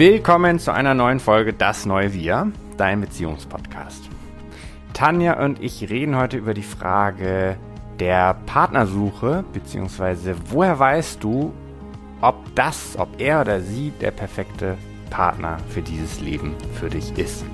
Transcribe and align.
Willkommen 0.00 0.58
zu 0.58 0.72
einer 0.72 0.94
neuen 0.94 1.20
Folge 1.20 1.52
Das 1.52 1.84
neue 1.84 2.14
Wir, 2.14 2.50
dein 2.78 3.02
Beziehungspodcast. 3.02 4.08
Tanja 4.94 5.44
und 5.44 5.62
ich 5.62 5.90
reden 5.90 6.16
heute 6.16 6.38
über 6.38 6.54
die 6.54 6.62
Frage 6.62 7.58
der 7.98 8.32
Partnersuche, 8.46 9.44
beziehungsweise 9.52 10.36
woher 10.48 10.78
weißt 10.78 11.22
du, 11.22 11.52
ob 12.22 12.36
das, 12.54 12.96
ob 12.98 13.20
er 13.20 13.42
oder 13.42 13.60
sie 13.60 13.92
der 14.00 14.10
perfekte 14.10 14.78
Partner 15.10 15.58
für 15.68 15.82
dieses 15.82 16.18
Leben 16.22 16.54
für 16.80 16.88
dich 16.88 17.18
ist. 17.18 17.44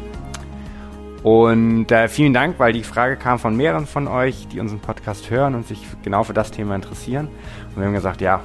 Und 1.24 1.90
äh, 1.90 2.06
vielen 2.06 2.32
Dank, 2.32 2.60
weil 2.60 2.72
die 2.72 2.84
Frage 2.84 3.16
kam 3.16 3.40
von 3.40 3.56
mehreren 3.56 3.86
von 3.86 4.06
euch, 4.06 4.46
die 4.46 4.60
unseren 4.60 4.78
Podcast 4.78 5.30
hören 5.30 5.56
und 5.56 5.66
sich 5.66 5.84
genau 6.04 6.22
für 6.22 6.32
das 6.32 6.52
Thema 6.52 6.76
interessieren. 6.76 7.26
Und 7.70 7.78
wir 7.78 7.86
haben 7.86 7.94
gesagt, 7.94 8.20
ja, 8.20 8.40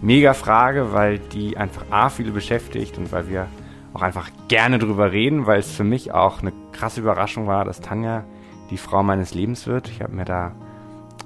mega 0.00 0.34
Frage, 0.34 0.92
weil 0.92 1.18
die 1.18 1.56
einfach 1.56 1.84
A, 1.90 2.08
viele 2.08 2.32
beschäftigt 2.32 2.98
und 2.98 3.12
weil 3.12 3.28
wir 3.28 3.46
auch 3.94 4.02
einfach 4.02 4.30
gerne 4.48 4.78
drüber 4.78 5.12
reden, 5.12 5.46
weil 5.46 5.60
es 5.60 5.70
für 5.72 5.84
mich 5.84 6.12
auch 6.12 6.40
eine 6.40 6.52
krasse 6.72 7.00
Überraschung 7.00 7.46
war, 7.46 7.64
dass 7.64 7.80
Tanja 7.80 8.24
die 8.70 8.76
Frau 8.76 9.02
meines 9.02 9.34
Lebens 9.34 9.66
wird. 9.66 9.88
Ich 9.88 10.02
habe 10.02 10.14
mir 10.14 10.24
da 10.24 10.52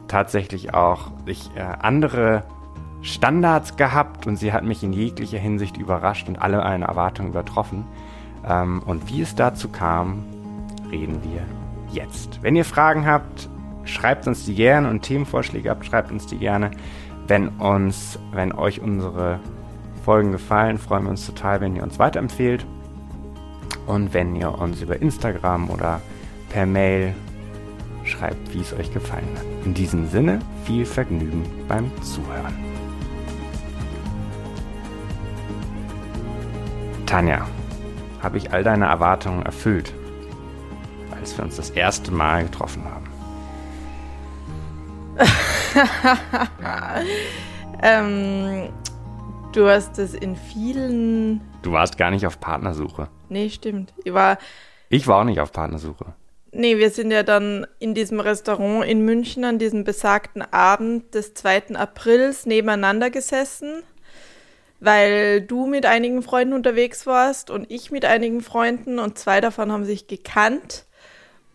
tatsächlich 0.09 0.75
auch 0.75 1.11
ich, 1.27 1.51
äh, 1.57 1.61
andere 1.61 2.45
Standards 3.03 3.77
gehabt 3.77 4.27
und 4.27 4.37
sie 4.37 4.53
hat 4.53 4.65
mich 4.65 4.83
in 4.83 4.93
jeglicher 4.93 5.39
Hinsicht 5.39 5.77
überrascht 5.77 6.29
und 6.29 6.41
alle 6.41 6.59
meine 6.59 6.85
Erwartungen 6.85 7.31
übertroffen. 7.31 7.85
Ähm, 8.47 8.83
und 8.87 9.09
wie 9.09 9.23
es 9.23 9.35
dazu 9.35 9.69
kam, 9.69 10.25
reden 10.91 11.21
wir 11.25 11.43
jetzt. 11.93 12.43
Wenn 12.43 12.55
ihr 12.55 12.65
Fragen 12.65 13.07
habt, 13.07 13.49
schreibt 13.85 14.27
uns 14.29 14.45
die 14.45 14.55
gerne 14.55 14.89
und 14.89 15.03
Themenvorschläge 15.03 15.71
habt, 15.71 15.85
schreibt 15.85 16.13
uns 16.13 16.27
die 16.27 16.39
gerne. 16.39 16.71
Wenn 17.29 17.49
uns, 17.49 18.19
wenn 18.33 18.53
euch 18.53 18.81
unsere 18.81 19.41
Folgen 20.05 20.33
gefallen, 20.33 20.79
freuen 20.79 21.05
wir 21.05 21.11
uns 21.11 21.27
total, 21.27 21.61
wenn 21.61 21.77
ihr 21.77 21.83
uns 21.83 21.99
weiterempfehlt. 21.99 22.67
Und 23.87 24.13
wenn 24.15 24.35
ihr 24.37 24.59
uns 24.59 24.81
über 24.83 25.01
Instagram 25.01 25.71
oder 25.71 26.01
per 26.49 26.67
Mail 26.67 27.15
schreibt, 28.05 28.53
wie 28.53 28.61
es 28.61 28.73
euch 28.73 28.93
gefallen 28.93 29.29
hat. 29.37 29.45
In 29.65 29.75
diesem 29.75 30.09
Sinne, 30.09 30.41
viel 30.65 30.85
Vergnügen 30.85 31.45
beim 31.69 31.91
Zuhören. 32.03 32.55
Tanja, 37.07 37.47
habe 38.23 38.39
ich 38.39 38.53
all 38.53 38.65
deine 38.65 38.87
Erwartungen 38.87 39.43
erfüllt, 39.43 39.93
als 41.11 41.37
wir 41.37 41.45
uns 41.45 41.57
das 41.57 41.71
erste 41.71 42.11
Mal 42.11 42.45
getroffen 42.45 42.85
haben? 42.85 43.07
ähm, 47.83 48.73
du 49.53 49.69
hast 49.69 49.99
es 49.99 50.15
in 50.15 50.37
vielen. 50.37 51.41
Du 51.63 51.73
warst 51.73 51.99
gar 51.99 52.11
nicht 52.11 52.27
auf 52.27 52.41
Partnersuche. 52.41 53.09
Nee, 53.29 53.51
stimmt. 53.51 53.93
Ich 54.05 54.13
war. 54.13 54.39
Ich 54.89 55.07
war 55.07 55.21
auch 55.21 55.25
nicht 55.25 55.41
auf 55.41 55.53
Partnersuche. 55.53 56.15
Nee, 56.55 56.77
wir 56.77 56.91
sind 56.91 57.11
ja 57.11 57.23
dann 57.23 57.67
in 57.79 57.95
diesem 57.95 58.21
Restaurant 58.21 58.85
in 58.85 59.07
München 59.07 59.45
an 59.45 59.59
diesem 59.59 59.85
besagten 59.85 60.43
Abend 60.43 61.15
des 61.15 61.33
2. 61.33 61.77
Aprils 61.77 62.45
nebeneinander 62.45 63.09
gesessen, 63.09 63.83
weil 64.79 65.41
du 65.41 65.67
mit 65.67 65.87
einigen 65.87 66.23
Freunden 66.23 66.53
unterwegs 66.53 67.07
warst 67.07 67.49
und 67.49 67.71
ich 67.71 67.91
mit 67.91 68.05
einigen 68.05 68.43
Freunden 68.43 68.99
und 68.99 69.17
zwei 69.17 69.41
davon 69.41 69.73
haben 69.73 69.87
sich 69.87 70.09
gekannt. 70.09 70.85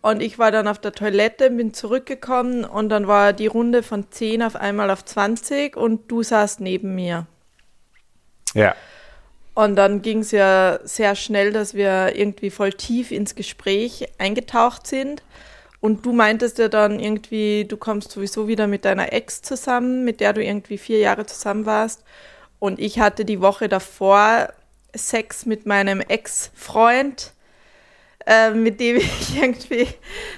Und 0.00 0.22
ich 0.22 0.38
war 0.38 0.50
dann 0.50 0.68
auf 0.68 0.78
der 0.78 0.92
Toilette, 0.92 1.50
bin 1.50 1.74
zurückgekommen 1.74 2.64
und 2.64 2.88
dann 2.88 3.08
war 3.08 3.32
die 3.32 3.48
Runde 3.48 3.82
von 3.82 4.10
10 4.10 4.42
auf 4.42 4.54
einmal 4.54 4.90
auf 4.90 5.04
20 5.04 5.76
und 5.76 6.10
du 6.10 6.22
saßt 6.22 6.60
neben 6.60 6.94
mir. 6.94 7.26
Ja. 8.54 8.74
Und 9.54 9.74
dann 9.74 10.02
ging 10.02 10.20
es 10.20 10.30
ja 10.30 10.78
sehr 10.84 11.16
schnell, 11.16 11.52
dass 11.52 11.74
wir 11.74 12.14
irgendwie 12.14 12.50
voll 12.50 12.72
tief 12.72 13.10
ins 13.10 13.34
Gespräch 13.34 14.06
eingetaucht 14.18 14.86
sind. 14.86 15.24
Und 15.80 16.06
du 16.06 16.12
meintest 16.12 16.58
ja 16.58 16.68
dann 16.68 17.00
irgendwie, 17.00 17.64
du 17.64 17.76
kommst 17.76 18.12
sowieso 18.12 18.46
wieder 18.46 18.68
mit 18.68 18.84
deiner 18.84 19.12
Ex 19.12 19.42
zusammen, 19.42 20.04
mit 20.04 20.20
der 20.20 20.32
du 20.32 20.44
irgendwie 20.44 20.78
vier 20.78 20.98
Jahre 20.98 21.26
zusammen 21.26 21.66
warst. 21.66 22.04
Und 22.60 22.78
ich 22.78 23.00
hatte 23.00 23.24
die 23.24 23.40
Woche 23.40 23.68
davor 23.68 24.48
Sex 24.94 25.44
mit 25.44 25.66
meinem 25.66 26.00
Ex-Freund 26.00 27.32
äh, 28.28 28.50
mit 28.50 28.78
dem 28.78 28.96
ich 28.98 29.40
irgendwie 29.40 29.88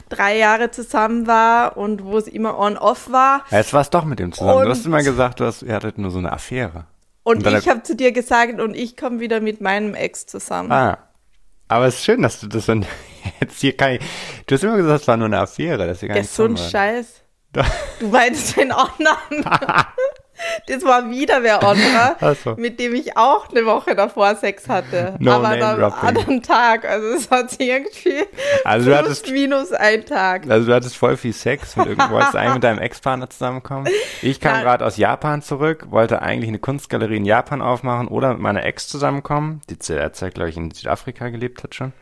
drei 0.09 0.39
Jahre 0.39 0.71
zusammen 0.71 1.27
war 1.27 1.77
und 1.77 2.05
wo 2.05 2.17
es 2.19 2.29
immer 2.29 2.59
on-off 2.59 3.11
war. 3.11 3.45
Jetzt 3.51 3.73
war 3.73 3.81
es 3.81 3.91
doch 3.91 4.05
mit 4.05 4.21
dem 4.21 4.33
zusammen. 4.33 4.59
Und 4.59 4.65
du 4.65 4.71
hast 4.71 4.87
immer 4.87 5.03
gesagt, 5.03 5.41
du 5.41 5.45
hast, 5.45 5.63
ihr 5.63 5.75
hattet 5.75 5.99
nur 5.99 6.11
so 6.11 6.19
eine 6.19 6.33
Affäre. 6.33 6.87
Und, 7.23 7.47
und 7.47 7.55
ich 7.55 7.69
habe 7.69 7.83
zu 7.83 7.95
dir 7.97 8.13
gesagt, 8.13 8.61
und 8.61 8.75
ich 8.75 8.97
komme 8.97 9.21
wieder 9.21 9.41
mit 9.41 9.61
meinem 9.61 9.95
Ex 9.95 10.27
zusammen. 10.27 10.73
Ah. 10.73 10.99
Aber 11.69 11.87
es 11.87 11.97
ist 11.97 12.05
schön, 12.05 12.23
dass 12.23 12.41
du 12.41 12.47
das 12.47 12.67
dann 12.67 12.87
jetzt 13.41 13.61
hier 13.61 13.77
kann 13.77 13.93
ich, 13.93 14.01
Du 14.47 14.55
hast 14.55 14.65
immer 14.65 14.77
gesagt, 14.77 15.03
es 15.03 15.09
war 15.09 15.17
nur 15.17 15.27
eine 15.27 15.41
Affäre, 15.41 15.87
dass 15.87 16.03
ihr 16.03 16.09
gar 16.09 16.17
nicht 16.17 16.31
so 16.31 16.45
ein 16.45 16.57
Scheiß. 16.57 17.23
Du 17.53 18.09
meinst 18.09 18.57
den 18.57 18.71
anderen. 18.71 19.45
Das 20.67 20.85
war 20.85 21.11
wieder 21.11 21.43
wer 21.43 21.63
anderer, 21.63 22.35
so. 22.45 22.55
mit 22.57 22.81
dem 22.81 22.95
ich 22.95 23.17
auch 23.17 23.49
eine 23.51 23.67
Woche 23.67 23.95
davor 23.95 24.35
Sex 24.37 24.69
hatte. 24.69 25.15
No 25.19 25.33
aber 25.33 25.49
an 25.49 25.63
einem 25.63 25.93
anderen 25.93 26.43
Tag. 26.43 26.85
Also 26.85 27.09
es 27.09 27.31
hat 27.31 27.55
irgendwie 27.59 28.25
also 28.65 28.87
plus 28.87 28.99
hattest, 28.99 29.31
minus 29.31 29.73
ein 29.73 30.05
Tag. 30.05 30.49
Also 30.49 30.67
du 30.67 30.75
hattest 30.75 30.97
voll 30.97 31.17
viel 31.17 31.33
Sex 31.33 31.77
mit 31.77 31.87
irgendwo, 31.87 32.15
wolltest 32.15 32.37
eigentlich 32.37 32.55
mit 32.55 32.65
deinem 32.65 32.79
Ex-Partner 32.79 33.29
zusammenkommen. 33.31 33.89
Ich 34.23 34.41
kam 34.41 34.63
gerade 34.63 34.85
aus 34.85 34.97
Japan 34.97 35.43
zurück, 35.43 35.87
wollte 35.91 36.23
eigentlich 36.23 36.49
eine 36.49 36.59
Kunstgalerie 36.59 37.17
in 37.17 37.25
Japan 37.25 37.63
aufmachen 37.63 38.09
oder 38.09 38.33
mit 38.33 38.41
meiner 38.41 38.65
Ex 38.65 38.89
zusammenkommen, 38.89 39.61
die 39.69 39.79
zu 39.79 39.95
der 39.95 40.13
Zeit, 40.13 40.35
glaube 40.35 40.51
ich, 40.51 40.57
in 40.57 40.71
Südafrika 40.71 41.29
gelebt 41.29 41.63
hat 41.63 41.75
schon. 41.75 41.93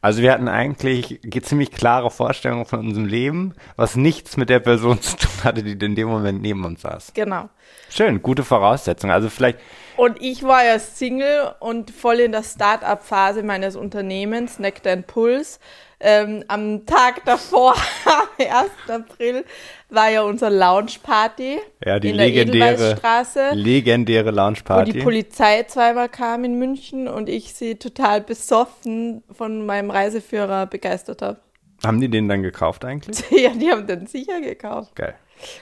Also 0.00 0.22
wir 0.22 0.32
hatten 0.32 0.48
eigentlich 0.48 1.20
ziemlich 1.42 1.72
klare 1.72 2.10
Vorstellungen 2.10 2.66
von 2.66 2.80
unserem 2.80 3.06
Leben, 3.06 3.54
was 3.76 3.96
nichts 3.96 4.36
mit 4.36 4.48
der 4.48 4.60
Person 4.60 5.00
zu 5.02 5.16
tun 5.16 5.44
hatte, 5.44 5.62
die 5.62 5.72
in 5.84 5.94
dem 5.96 6.08
Moment 6.08 6.40
neben 6.40 6.64
uns 6.64 6.82
saß. 6.82 7.12
Genau. 7.14 7.48
Schön, 7.90 8.22
gute 8.22 8.44
Voraussetzung. 8.44 9.10
Also 9.10 9.28
vielleicht. 9.28 9.58
Und 9.96 10.22
ich 10.22 10.44
war 10.44 10.64
ja 10.64 10.78
Single 10.78 11.54
und 11.58 11.90
voll 11.90 12.20
in 12.20 12.32
der 12.32 12.44
Start-up-Phase 12.44 13.42
meines 13.42 13.74
Unternehmens, 13.74 14.58
Nectar 14.58 14.96
Puls. 14.96 15.58
Ähm, 16.00 16.44
am 16.46 16.86
Tag 16.86 17.24
davor, 17.24 17.74
am 18.04 18.28
1. 18.38 18.70
April, 18.88 19.44
war 19.90 20.10
ja 20.10 20.22
unser 20.22 20.48
Lounge-Party. 20.48 21.58
Ja, 21.84 21.98
die 21.98 22.10
in 22.10 22.14
legendäre, 22.14 22.96
der 23.34 23.54
legendäre 23.54 24.30
Lounge-Party. 24.30 24.90
Wo 24.90 24.92
die 24.92 25.02
Polizei 25.02 25.64
zweimal 25.64 26.08
kam 26.08 26.44
in 26.44 26.58
München 26.58 27.08
und 27.08 27.28
ich 27.28 27.52
sie 27.54 27.76
total 27.76 28.20
besoffen 28.20 29.24
von 29.32 29.66
meinem 29.66 29.90
Reiseführer 29.90 30.66
begeistert 30.66 31.20
habe. 31.22 31.40
Haben 31.84 32.00
die 32.00 32.08
den 32.08 32.28
dann 32.28 32.42
gekauft 32.42 32.84
eigentlich? 32.84 33.24
ja, 33.30 33.50
die 33.50 33.70
haben 33.70 33.86
den 33.86 34.06
sicher 34.06 34.40
gekauft. 34.40 34.94
Geil. 34.94 35.14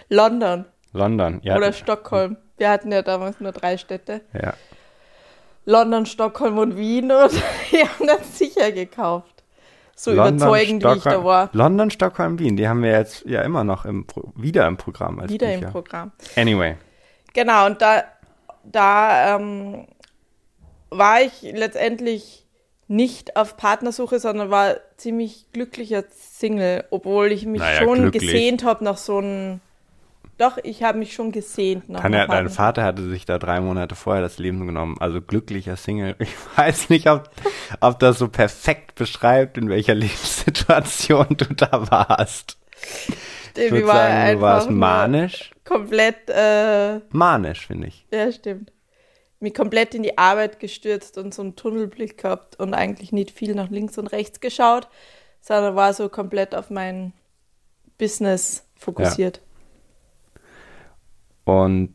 London. 0.08 0.66
London, 0.92 1.40
ja. 1.42 1.56
Oder 1.56 1.72
Stockholm. 1.72 2.36
Wir 2.58 2.70
hatten 2.70 2.90
ja 2.90 3.02
damals 3.02 3.40
nur 3.40 3.52
drei 3.52 3.76
Städte. 3.76 4.22
Ja. 4.32 4.54
London, 5.66 6.06
Stockholm 6.06 6.58
und 6.58 6.76
Wien 6.76 7.10
und 7.10 7.32
die 7.72 7.78
haben 7.78 8.06
das 8.06 8.38
sicher 8.38 8.70
gekauft. 8.72 9.35
So 9.98 10.12
London, 10.12 10.36
überzeugend, 10.36 10.82
Stockholm, 10.82 10.94
wie 10.94 11.08
ich 11.08 11.14
da 11.14 11.24
war. 11.24 11.50
London, 11.52 11.90
Stockholm, 11.90 12.38
Wien, 12.38 12.56
die 12.56 12.68
haben 12.68 12.82
wir 12.82 12.90
jetzt 12.90 13.24
ja 13.24 13.40
immer 13.40 13.64
noch 13.64 13.86
im 13.86 14.06
wieder 14.34 14.68
im 14.68 14.76
Programm. 14.76 15.18
Als 15.18 15.32
wieder 15.32 15.46
Bücher. 15.46 15.66
im 15.66 15.72
Programm. 15.72 16.12
Anyway. 16.36 16.76
Genau, 17.32 17.66
und 17.66 17.80
da, 17.80 18.04
da 18.62 19.36
ähm, 19.36 19.86
war 20.90 21.22
ich 21.22 21.42
letztendlich 21.42 22.46
nicht 22.88 23.36
auf 23.36 23.56
Partnersuche, 23.56 24.20
sondern 24.20 24.50
war 24.50 24.76
ziemlich 24.98 25.46
glücklicher 25.52 26.04
Single, 26.10 26.84
obwohl 26.90 27.32
ich 27.32 27.46
mich 27.46 27.60
naja, 27.60 27.78
schon 27.78 28.02
glücklich. 28.02 28.22
gesehnt 28.22 28.64
habe 28.64 28.84
nach 28.84 28.98
so 28.98 29.18
einem 29.18 29.60
doch, 30.38 30.58
ich 30.62 30.82
habe 30.82 30.98
mich 30.98 31.14
schon 31.14 31.32
gesehnt. 31.32 31.88
Nach 31.88 32.02
Tanja, 32.02 32.26
dein 32.26 32.50
Vater 32.50 32.84
hatte 32.84 33.08
sich 33.08 33.24
da 33.24 33.38
drei 33.38 33.60
Monate 33.60 33.94
vorher 33.94 34.22
das 34.22 34.38
Leben 34.38 34.66
genommen. 34.66 34.96
Also 35.00 35.22
glücklicher 35.22 35.76
Single. 35.76 36.14
Ich 36.26 36.34
weiß 36.56 36.90
nicht, 36.90 37.08
ob, 37.08 37.30
ob 37.80 37.98
das 37.98 38.18
so 38.18 38.28
perfekt 38.28 38.94
beschreibt, 38.96 39.56
in 39.56 39.68
welcher 39.68 39.94
Lebenssituation 39.94 41.28
du 41.30 41.54
da 41.54 41.90
warst. 41.90 42.58
Ich 43.56 43.70
würde 43.70 43.86
sagen, 43.86 44.34
du 44.34 44.40
warst 44.40 44.70
manisch. 44.70 45.52
Komplett. 45.64 46.28
Äh, 46.28 47.00
manisch, 47.10 47.66
finde 47.66 47.88
ich. 47.88 48.06
Ja, 48.12 48.30
stimmt. 48.30 48.72
Mich 49.40 49.54
komplett 49.54 49.94
in 49.94 50.02
die 50.02 50.18
Arbeit 50.18 50.60
gestürzt 50.60 51.18
und 51.18 51.32
so 51.32 51.42
einen 51.42 51.56
Tunnelblick 51.56 52.18
gehabt 52.18 52.58
und 52.58 52.74
eigentlich 52.74 53.12
nicht 53.12 53.30
viel 53.30 53.54
nach 53.54 53.70
links 53.70 53.96
und 53.98 54.08
rechts 54.08 54.40
geschaut, 54.40 54.88
sondern 55.40 55.76
war 55.76 55.94
so 55.94 56.08
komplett 56.08 56.54
auf 56.54 56.70
mein 56.70 57.12
Business 57.98 58.66
fokussiert. 58.76 59.38
Ja. 59.38 59.42
Und 61.46 61.94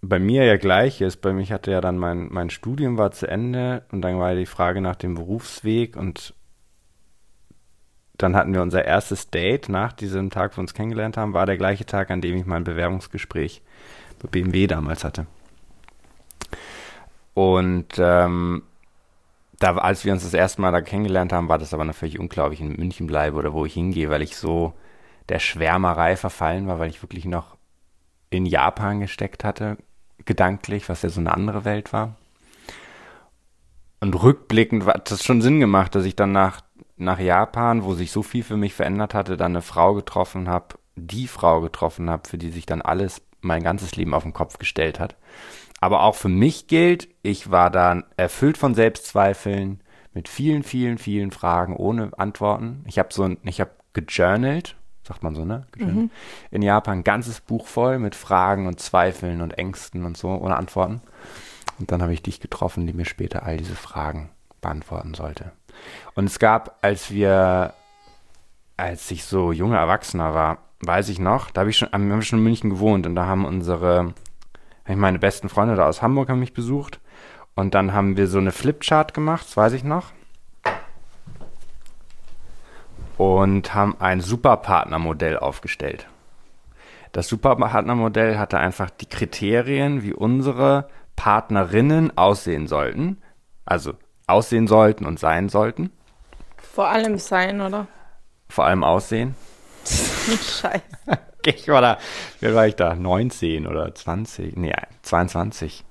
bei 0.00 0.18
mir 0.18 0.44
ja 0.44 0.56
gleich 0.56 1.02
ist, 1.02 1.18
bei 1.18 1.34
mir 1.34 1.44
hatte 1.50 1.70
ja 1.70 1.82
dann 1.82 1.98
mein, 1.98 2.28
mein 2.32 2.48
Studium 2.48 2.96
war 2.96 3.10
zu 3.10 3.28
Ende 3.28 3.84
und 3.92 4.00
dann 4.00 4.18
war 4.18 4.30
ja 4.30 4.38
die 4.38 4.46
Frage 4.46 4.80
nach 4.80 4.96
dem 4.96 5.14
Berufsweg 5.14 5.96
und 5.96 6.34
dann 8.16 8.34
hatten 8.34 8.54
wir 8.54 8.62
unser 8.62 8.86
erstes 8.86 9.28
Date 9.28 9.68
nach 9.68 9.92
diesem 9.92 10.30
Tag, 10.30 10.52
wo 10.52 10.56
wir 10.56 10.62
uns 10.62 10.72
kennengelernt 10.72 11.18
haben, 11.18 11.34
war 11.34 11.44
der 11.44 11.58
gleiche 11.58 11.84
Tag, 11.84 12.10
an 12.10 12.22
dem 12.22 12.36
ich 12.36 12.46
mein 12.46 12.64
Bewerbungsgespräch 12.64 13.60
bei 14.22 14.28
BMW 14.28 14.66
damals 14.66 15.04
hatte. 15.04 15.26
Und 17.34 17.98
ähm, 17.98 18.62
da, 19.58 19.76
als 19.76 20.06
wir 20.06 20.14
uns 20.14 20.22
das 20.22 20.32
erste 20.32 20.62
Mal 20.62 20.72
da 20.72 20.80
kennengelernt 20.80 21.34
haben, 21.34 21.50
war 21.50 21.58
das 21.58 21.74
aber 21.74 21.84
noch 21.84 21.94
völlig 21.94 22.18
unklar, 22.18 22.46
ob 22.46 22.54
ich 22.54 22.62
in 22.62 22.76
München 22.76 23.06
bleibe 23.06 23.36
oder 23.36 23.52
wo 23.52 23.66
ich 23.66 23.74
hingehe, 23.74 24.08
weil 24.08 24.22
ich 24.22 24.38
so 24.38 24.72
der 25.28 25.38
Schwärmerei 25.38 26.16
verfallen 26.16 26.66
war, 26.66 26.78
weil 26.78 26.88
ich 26.88 27.02
wirklich 27.02 27.26
noch 27.26 27.55
in 28.30 28.46
Japan 28.46 29.00
gesteckt 29.00 29.44
hatte, 29.44 29.76
gedanklich, 30.24 30.88
was 30.88 31.02
ja 31.02 31.08
so 31.08 31.20
eine 31.20 31.34
andere 31.34 31.64
Welt 31.64 31.92
war. 31.92 32.16
Und 34.00 34.22
rückblickend 34.22 34.86
hat 34.86 35.10
das 35.10 35.24
schon 35.24 35.42
Sinn 35.42 35.60
gemacht, 35.60 35.94
dass 35.94 36.04
ich 36.04 36.16
dann 36.16 36.32
nach, 36.32 36.60
nach 36.96 37.18
Japan, 37.18 37.84
wo 37.84 37.94
sich 37.94 38.10
so 38.12 38.22
viel 38.22 38.42
für 38.42 38.56
mich 38.56 38.74
verändert 38.74 39.14
hatte, 39.14 39.36
dann 39.36 39.52
eine 39.52 39.62
Frau 39.62 39.94
getroffen 39.94 40.48
habe, 40.48 40.76
die 40.96 41.28
Frau 41.28 41.60
getroffen 41.60 42.10
habe, 42.10 42.28
für 42.28 42.38
die 42.38 42.50
sich 42.50 42.66
dann 42.66 42.82
alles, 42.82 43.22
mein 43.40 43.62
ganzes 43.62 43.96
Leben 43.96 44.14
auf 44.14 44.22
den 44.22 44.32
Kopf 44.32 44.58
gestellt 44.58 44.98
hat. 44.98 45.16
Aber 45.80 46.02
auch 46.02 46.14
für 46.14 46.28
mich 46.28 46.66
gilt, 46.66 47.08
ich 47.22 47.50
war 47.50 47.70
dann 47.70 48.04
erfüllt 48.16 48.58
von 48.58 48.74
Selbstzweifeln, 48.74 49.82
mit 50.14 50.28
vielen, 50.28 50.62
vielen, 50.62 50.96
vielen 50.96 51.30
Fragen 51.30 51.76
ohne 51.76 52.10
Antworten. 52.16 52.82
Ich 52.86 52.98
habe 52.98 53.12
so 53.12 53.24
ein, 53.24 53.36
ich 53.44 53.60
habe 53.60 53.70
gejournalt, 53.92 54.76
sagt 55.06 55.22
man 55.22 55.34
so, 55.34 55.44
ne? 55.44 55.66
Mhm. 55.76 56.10
In 56.50 56.62
Japan 56.62 56.98
ein 56.98 57.04
ganzes 57.04 57.40
Buch 57.40 57.66
voll 57.66 57.98
mit 57.98 58.14
Fragen 58.14 58.66
und 58.66 58.80
Zweifeln 58.80 59.40
und 59.40 59.52
Ängsten 59.58 60.04
und 60.04 60.16
so 60.16 60.28
ohne 60.28 60.56
Antworten. 60.56 61.00
Und 61.78 61.92
dann 61.92 62.02
habe 62.02 62.12
ich 62.12 62.22
dich 62.22 62.40
getroffen, 62.40 62.86
die 62.86 62.92
mir 62.92 63.04
später 63.04 63.44
all 63.44 63.56
diese 63.56 63.76
Fragen 63.76 64.30
beantworten 64.60 65.14
sollte. 65.14 65.52
Und 66.14 66.24
es 66.24 66.38
gab, 66.38 66.78
als 66.82 67.10
wir, 67.10 67.74
als 68.76 69.10
ich 69.10 69.24
so 69.24 69.52
junger 69.52 69.78
Erwachsener 69.78 70.34
war, 70.34 70.58
weiß 70.80 71.08
ich 71.08 71.18
noch, 71.18 71.50
da 71.50 71.60
habe 71.60 71.70
ich 71.70 71.78
schon, 71.78 71.90
haben 71.92 72.08
wir 72.08 72.22
schon 72.22 72.38
in 72.38 72.44
München 72.44 72.70
gewohnt 72.70 73.06
und 73.06 73.14
da 73.14 73.26
haben 73.26 73.44
unsere 73.44 74.14
ich 74.88 74.96
meine 74.96 75.18
besten 75.18 75.48
Freunde 75.48 75.76
da 75.76 75.86
aus 75.86 76.02
Hamburg 76.02 76.28
haben 76.28 76.40
mich 76.40 76.54
besucht. 76.54 77.00
Und 77.54 77.74
dann 77.74 77.92
haben 77.92 78.16
wir 78.16 78.26
so 78.26 78.38
eine 78.38 78.52
Flipchart 78.52 79.14
gemacht, 79.14 79.46
das 79.46 79.56
weiß 79.56 79.72
ich 79.72 79.84
noch. 79.84 80.12
Und 83.16 83.74
haben 83.74 83.96
ein 83.98 84.20
Superpartnermodell 84.20 85.38
aufgestellt. 85.38 86.06
Das 87.12 87.28
Superpartnermodell 87.28 88.38
hatte 88.38 88.58
einfach 88.58 88.90
die 88.90 89.06
Kriterien, 89.06 90.02
wie 90.02 90.12
unsere 90.12 90.88
Partnerinnen 91.16 92.16
aussehen 92.18 92.66
sollten. 92.66 93.22
Also 93.64 93.94
aussehen 94.26 94.66
sollten 94.66 95.06
und 95.06 95.18
sein 95.18 95.48
sollten. 95.48 95.90
Vor 96.58 96.88
allem 96.88 97.16
sein, 97.18 97.60
oder? 97.60 97.86
Vor 98.48 98.66
allem 98.66 98.84
aussehen. 98.84 99.34
Scheiße. 99.84 100.82
ich 101.46 101.68
war 101.68 101.80
da, 101.80 101.98
wie 102.40 102.54
war 102.54 102.66
ich 102.66 102.76
da? 102.76 102.94
19 102.94 103.66
oder 103.66 103.94
20? 103.94 104.56
Nee, 104.56 104.74
22. 105.02 105.84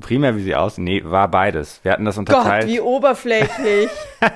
Primär, 0.00 0.36
wie 0.36 0.42
sie 0.42 0.54
aussehen. 0.54 0.84
Nee, 0.84 1.02
war 1.04 1.28
beides. 1.28 1.80
Wir 1.82 1.92
hatten 1.92 2.04
das 2.04 2.16
unterteilt. 2.16 2.62
Gott, 2.62 2.72
wie 2.72 2.80
oberflächlich. 2.80 3.90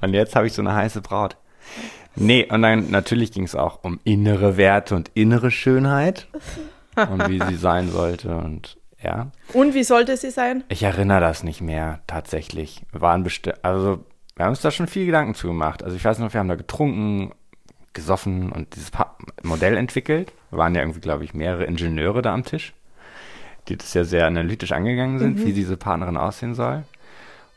und 0.00 0.14
jetzt 0.14 0.36
habe 0.36 0.46
ich 0.46 0.52
so 0.52 0.62
eine 0.62 0.74
heiße 0.74 1.00
Braut. 1.00 1.36
Nee, 2.16 2.46
und 2.50 2.62
dann 2.62 2.90
natürlich 2.90 3.32
ging 3.32 3.44
es 3.44 3.54
auch 3.54 3.84
um 3.84 4.00
innere 4.04 4.56
Werte 4.56 4.96
und 4.96 5.10
innere 5.14 5.50
Schönheit 5.50 6.26
und 6.96 7.28
wie 7.28 7.40
sie 7.48 7.56
sein 7.56 7.90
sollte 7.90 8.36
und 8.36 8.76
ja. 9.02 9.30
Und 9.52 9.74
wie 9.74 9.84
sollte 9.84 10.16
sie 10.16 10.30
sein? 10.30 10.64
Ich 10.68 10.82
erinnere 10.82 11.20
das 11.20 11.44
nicht 11.44 11.60
mehr 11.60 12.00
tatsächlich. 12.06 12.82
Wir 12.90 13.00
waren 13.00 13.22
bestimmt, 13.22 13.64
also 13.64 14.04
wir 14.34 14.44
haben 14.44 14.50
uns 14.50 14.60
da 14.60 14.70
schon 14.70 14.88
viel 14.88 15.06
Gedanken 15.06 15.34
zu 15.34 15.46
gemacht. 15.46 15.82
Also 15.82 15.96
ich 15.96 16.04
weiß 16.04 16.18
noch, 16.18 16.32
wir 16.32 16.40
haben 16.40 16.48
da 16.48 16.56
getrunken 16.56 17.32
gesoffen 17.92 18.52
und 18.52 18.74
dieses 18.74 18.90
pa 18.90 19.16
Modell 19.42 19.76
entwickelt. 19.76 20.32
Wir 20.50 20.58
waren 20.58 20.74
ja 20.74 20.82
irgendwie, 20.82 21.00
glaube 21.00 21.24
ich, 21.24 21.34
mehrere 21.34 21.64
Ingenieure 21.64 22.22
da 22.22 22.34
am 22.34 22.44
Tisch, 22.44 22.74
die 23.68 23.76
das 23.76 23.94
ja 23.94 24.04
sehr 24.04 24.26
analytisch 24.26 24.72
angegangen 24.72 25.18
sind, 25.18 25.38
mhm. 25.38 25.44
wie 25.44 25.52
diese 25.52 25.76
Partnerin 25.76 26.16
aussehen 26.16 26.54
soll. 26.54 26.84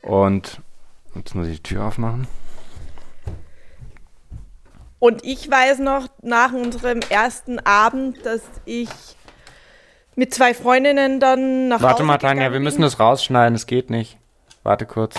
Und 0.01 0.61
jetzt 1.15 1.35
muss 1.35 1.47
ich 1.47 1.61
die 1.61 1.73
Tür 1.75 1.85
aufmachen. 1.85 2.27
Und 4.99 5.25
ich 5.25 5.49
weiß 5.49 5.79
noch 5.79 6.07
nach 6.21 6.53
unserem 6.53 6.99
ersten 7.09 7.59
Abend, 7.59 8.23
dass 8.23 8.41
ich 8.65 8.89
mit 10.15 10.33
zwei 10.33 10.53
Freundinnen 10.53 11.19
dann 11.19 11.69
nach 11.69 11.81
Warte 11.81 11.95
Hause 11.95 12.03
mal, 12.03 12.17
Tanja, 12.17 12.51
wir 12.51 12.59
müssen 12.59 12.83
das 12.83 12.99
rausschneiden, 12.99 13.55
es 13.55 13.65
geht 13.65 13.89
nicht. 13.89 14.19
Warte 14.63 14.85
kurz. 14.85 15.15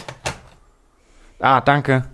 Ah, 1.41 1.61
danke. 1.61 2.05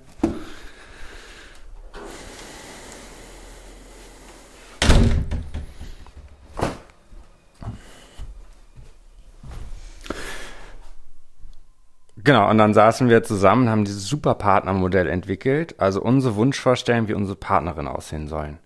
Genau, 12.25 12.51
und 12.51 12.59
dann 12.59 12.75
saßen 12.75 13.09
wir 13.09 13.23
zusammen, 13.23 13.69
haben 13.69 13.85
dieses 13.85 14.07
Superpartnermodell 14.07 15.09
entwickelt, 15.09 15.79
also 15.79 16.03
unsere 16.03 16.37
Wunschvorstellungen, 16.37 17.09
wie 17.09 17.15
unsere 17.15 17.37
Partnerin 17.37 17.87
aussehen 17.87 18.29
sollen. 18.29 18.59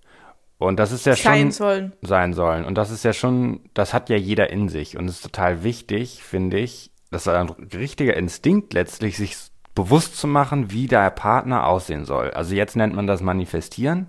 Und 0.59 0.79
das 0.79 0.93
ist 0.93 1.07
ja 1.07 1.17
schon 1.17 1.33
sein 1.33 1.51
sollen. 1.51 1.93
sein 2.03 2.33
sollen. 2.35 2.65
Und 2.65 2.79
das 2.79 2.91
ist 2.91 3.05
ja 3.05 3.13
schon, 3.13 3.61
das 3.75 3.93
hat 3.93 4.09
ja 4.09 4.17
jeder 4.17 4.51
in 4.51 4.69
sich 4.69 4.97
und 4.97 5.07
es 5.07 5.17
ist 5.17 5.23
total 5.23 5.65
wichtig, 5.65 6.23
finde 6.23 6.59
ich, 6.59 6.93
das 7.11 7.27
ist 7.27 7.29
ein 7.29 7.51
richtiger 7.75 8.17
Instinkt 8.17 8.73
letztlich, 8.73 9.17
sich 9.17 9.37
bewusst 9.75 10.17
zu 10.17 10.27
machen, 10.27 10.71
wie 10.71 10.87
der 10.87 11.11
Partner 11.11 11.67
aussehen 11.67 12.05
soll. 12.05 12.31
Also 12.31 12.55
jetzt 12.55 12.77
nennt 12.77 12.95
man 12.95 13.07
das 13.07 13.21
Manifestieren. 13.21 14.09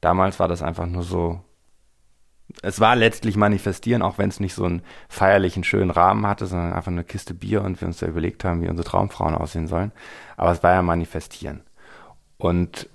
Damals 0.00 0.38
war 0.40 0.48
das 0.48 0.62
einfach 0.62 0.86
nur 0.86 1.02
so 1.02 1.40
es 2.62 2.80
war 2.80 2.96
letztlich 2.96 3.36
manifestieren, 3.36 4.02
auch 4.02 4.18
wenn 4.18 4.28
es 4.28 4.40
nicht 4.40 4.54
so 4.54 4.64
einen 4.64 4.82
feierlichen, 5.08 5.64
schönen 5.64 5.90
Rahmen 5.90 6.26
hatte, 6.26 6.46
sondern 6.46 6.72
einfach 6.72 6.90
eine 6.90 7.04
Kiste 7.04 7.34
Bier 7.34 7.62
und 7.62 7.80
wir 7.80 7.88
uns 7.88 7.98
da 7.98 8.06
überlegt 8.06 8.44
haben, 8.44 8.62
wie 8.62 8.68
unsere 8.68 8.88
Traumfrauen 8.88 9.34
aussehen 9.34 9.66
sollen. 9.66 9.92
Aber 10.36 10.52
es 10.52 10.62
war 10.62 10.72
ja 10.72 10.82
manifestieren. 10.82 11.60
Und 12.38 12.88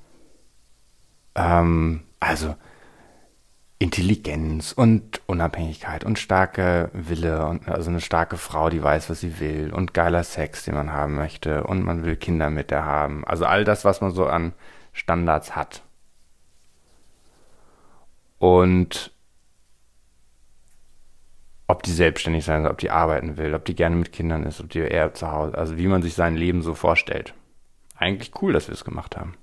ähm, 1.36 2.04
also 2.20 2.56
Intelligenz 3.78 4.72
und 4.72 5.22
Unabhängigkeit 5.28 6.06
und 6.06 6.18
starke 6.18 6.90
Wille 6.94 7.46
und 7.46 7.68
also 7.68 7.90
eine 7.90 8.02
starke 8.02 8.38
Frau, 8.38 8.70
die 8.70 8.82
weiß, 8.82 9.10
was 9.10 9.20
sie 9.20 9.40
will 9.40 9.72
und 9.74 9.94
geiler 9.94 10.24
Sex, 10.24 10.64
den 10.64 10.76
man 10.76 10.94
haben 10.94 11.16
möchte 11.16 11.66
und 11.66 11.84
man 11.84 12.06
will 12.06 12.16
Kinder 12.16 12.50
mit 12.50 12.72
der 12.72 12.86
haben. 12.86 13.26
Also 13.26 13.46
all 13.46 13.66
das, 13.66 13.84
was 13.84 14.00
man 14.02 14.12
so 14.12 14.28
an 14.28 14.54
Standards 14.94 15.56
hat. 15.56 15.84
Und 18.40 19.12
ob 21.68 21.84
die 21.84 21.92
selbstständig 21.92 22.46
sein 22.46 22.64
soll, 22.64 22.72
ob 22.72 22.78
die 22.78 22.92
arbeiten 22.92 23.38
will, 23.38 23.54
ob 23.54 23.66
die 23.66 23.76
gerne 23.76 23.96
mit 23.96 24.12
Kindern 24.12 24.44
ist, 24.44 24.62
ob 24.62 24.70
die 24.70 24.80
eher 24.80 25.14
zu 25.14 25.32
Hause, 25.32 25.58
also 25.58 25.78
wie 25.78 25.88
man 25.88 26.02
sich 26.02 26.14
sein 26.14 26.36
Leben 26.36 26.62
so 26.62 26.76
vorstellt. 26.76 27.34
Eigentlich 27.98 28.32
cool, 28.42 28.54
dass 28.54 28.68
wir 28.68 28.74
es 28.74 28.86
gemacht 28.86 29.18
haben. 29.18 29.36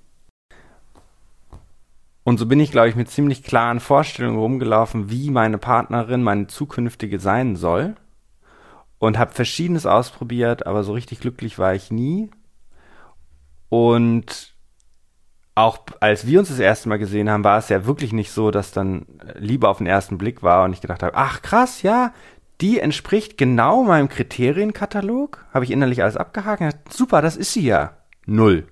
Und 2.23 2.37
so 2.37 2.45
bin 2.45 2.59
ich, 2.59 2.71
glaube 2.71 2.87
ich, 2.87 2.95
mit 2.95 3.09
ziemlich 3.09 3.43
klaren 3.43 3.81
Vorstellungen 3.81 4.37
rumgelaufen, 4.37 5.09
wie 5.09 5.29
meine 5.29 5.57
Partnerin, 5.57 6.23
meine 6.23 6.47
zukünftige 6.47 7.19
sein 7.19 7.55
soll. 7.55 7.95
Und 8.99 9.17
habe 9.17 9.33
verschiedenes 9.33 9.85
ausprobiert, 9.85 10.65
aber 10.65 10.85
so 10.85 10.93
richtig 10.93 11.19
glücklich 11.19 11.59
war 11.59 11.75
ich 11.75 11.91
nie. 11.91 12.31
Und 13.67 14.52
auch 15.55 15.79
als 15.99 16.25
wir 16.25 16.39
uns 16.39 16.49
das 16.49 16.59
erste 16.59 16.89
Mal 16.89 16.97
gesehen 16.97 17.29
haben, 17.29 17.43
war 17.43 17.59
es 17.59 17.69
ja 17.69 17.85
wirklich 17.85 18.11
nicht 18.11 18.31
so, 18.31 18.49
dass 18.49 18.71
dann 18.71 19.05
Liebe 19.35 19.67
auf 19.67 19.77
den 19.77 19.87
ersten 19.87 20.17
Blick 20.17 20.41
war 20.41 20.65
und 20.65 20.73
ich 20.73 20.81
gedacht 20.81 21.03
habe, 21.03 21.15
ach 21.15 21.41
krass, 21.41 21.83
ja, 21.83 22.13
die 22.61 22.79
entspricht 22.79 23.37
genau 23.37 23.83
meinem 23.83 24.09
Kriterienkatalog. 24.09 25.45
Habe 25.53 25.65
ich 25.65 25.71
innerlich 25.71 26.01
alles 26.01 26.17
abgehakt. 26.17 26.63
Super, 26.91 27.21
das 27.21 27.35
ist 27.35 27.53
sie 27.53 27.65
ja. 27.65 27.97
Null. 28.25 28.67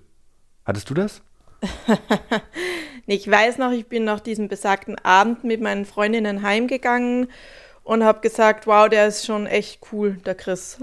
Hattest 0.65 0.89
du 0.89 0.93
das? 0.93 1.21
ich 3.05 3.29
weiß 3.29 3.57
noch, 3.57 3.71
ich 3.71 3.87
bin 3.87 4.03
nach 4.03 4.19
diesem 4.19 4.47
besagten 4.47 4.97
Abend 4.99 5.43
mit 5.43 5.61
meinen 5.61 5.85
Freundinnen 5.85 6.41
heimgegangen 6.41 7.27
und 7.83 8.03
habe 8.03 8.21
gesagt, 8.21 8.65
wow, 8.65 8.87
der 8.89 9.07
ist 9.07 9.25
schon 9.25 9.45
echt 9.45 9.81
cool, 9.91 10.17
der 10.25 10.35
Chris. 10.35 10.79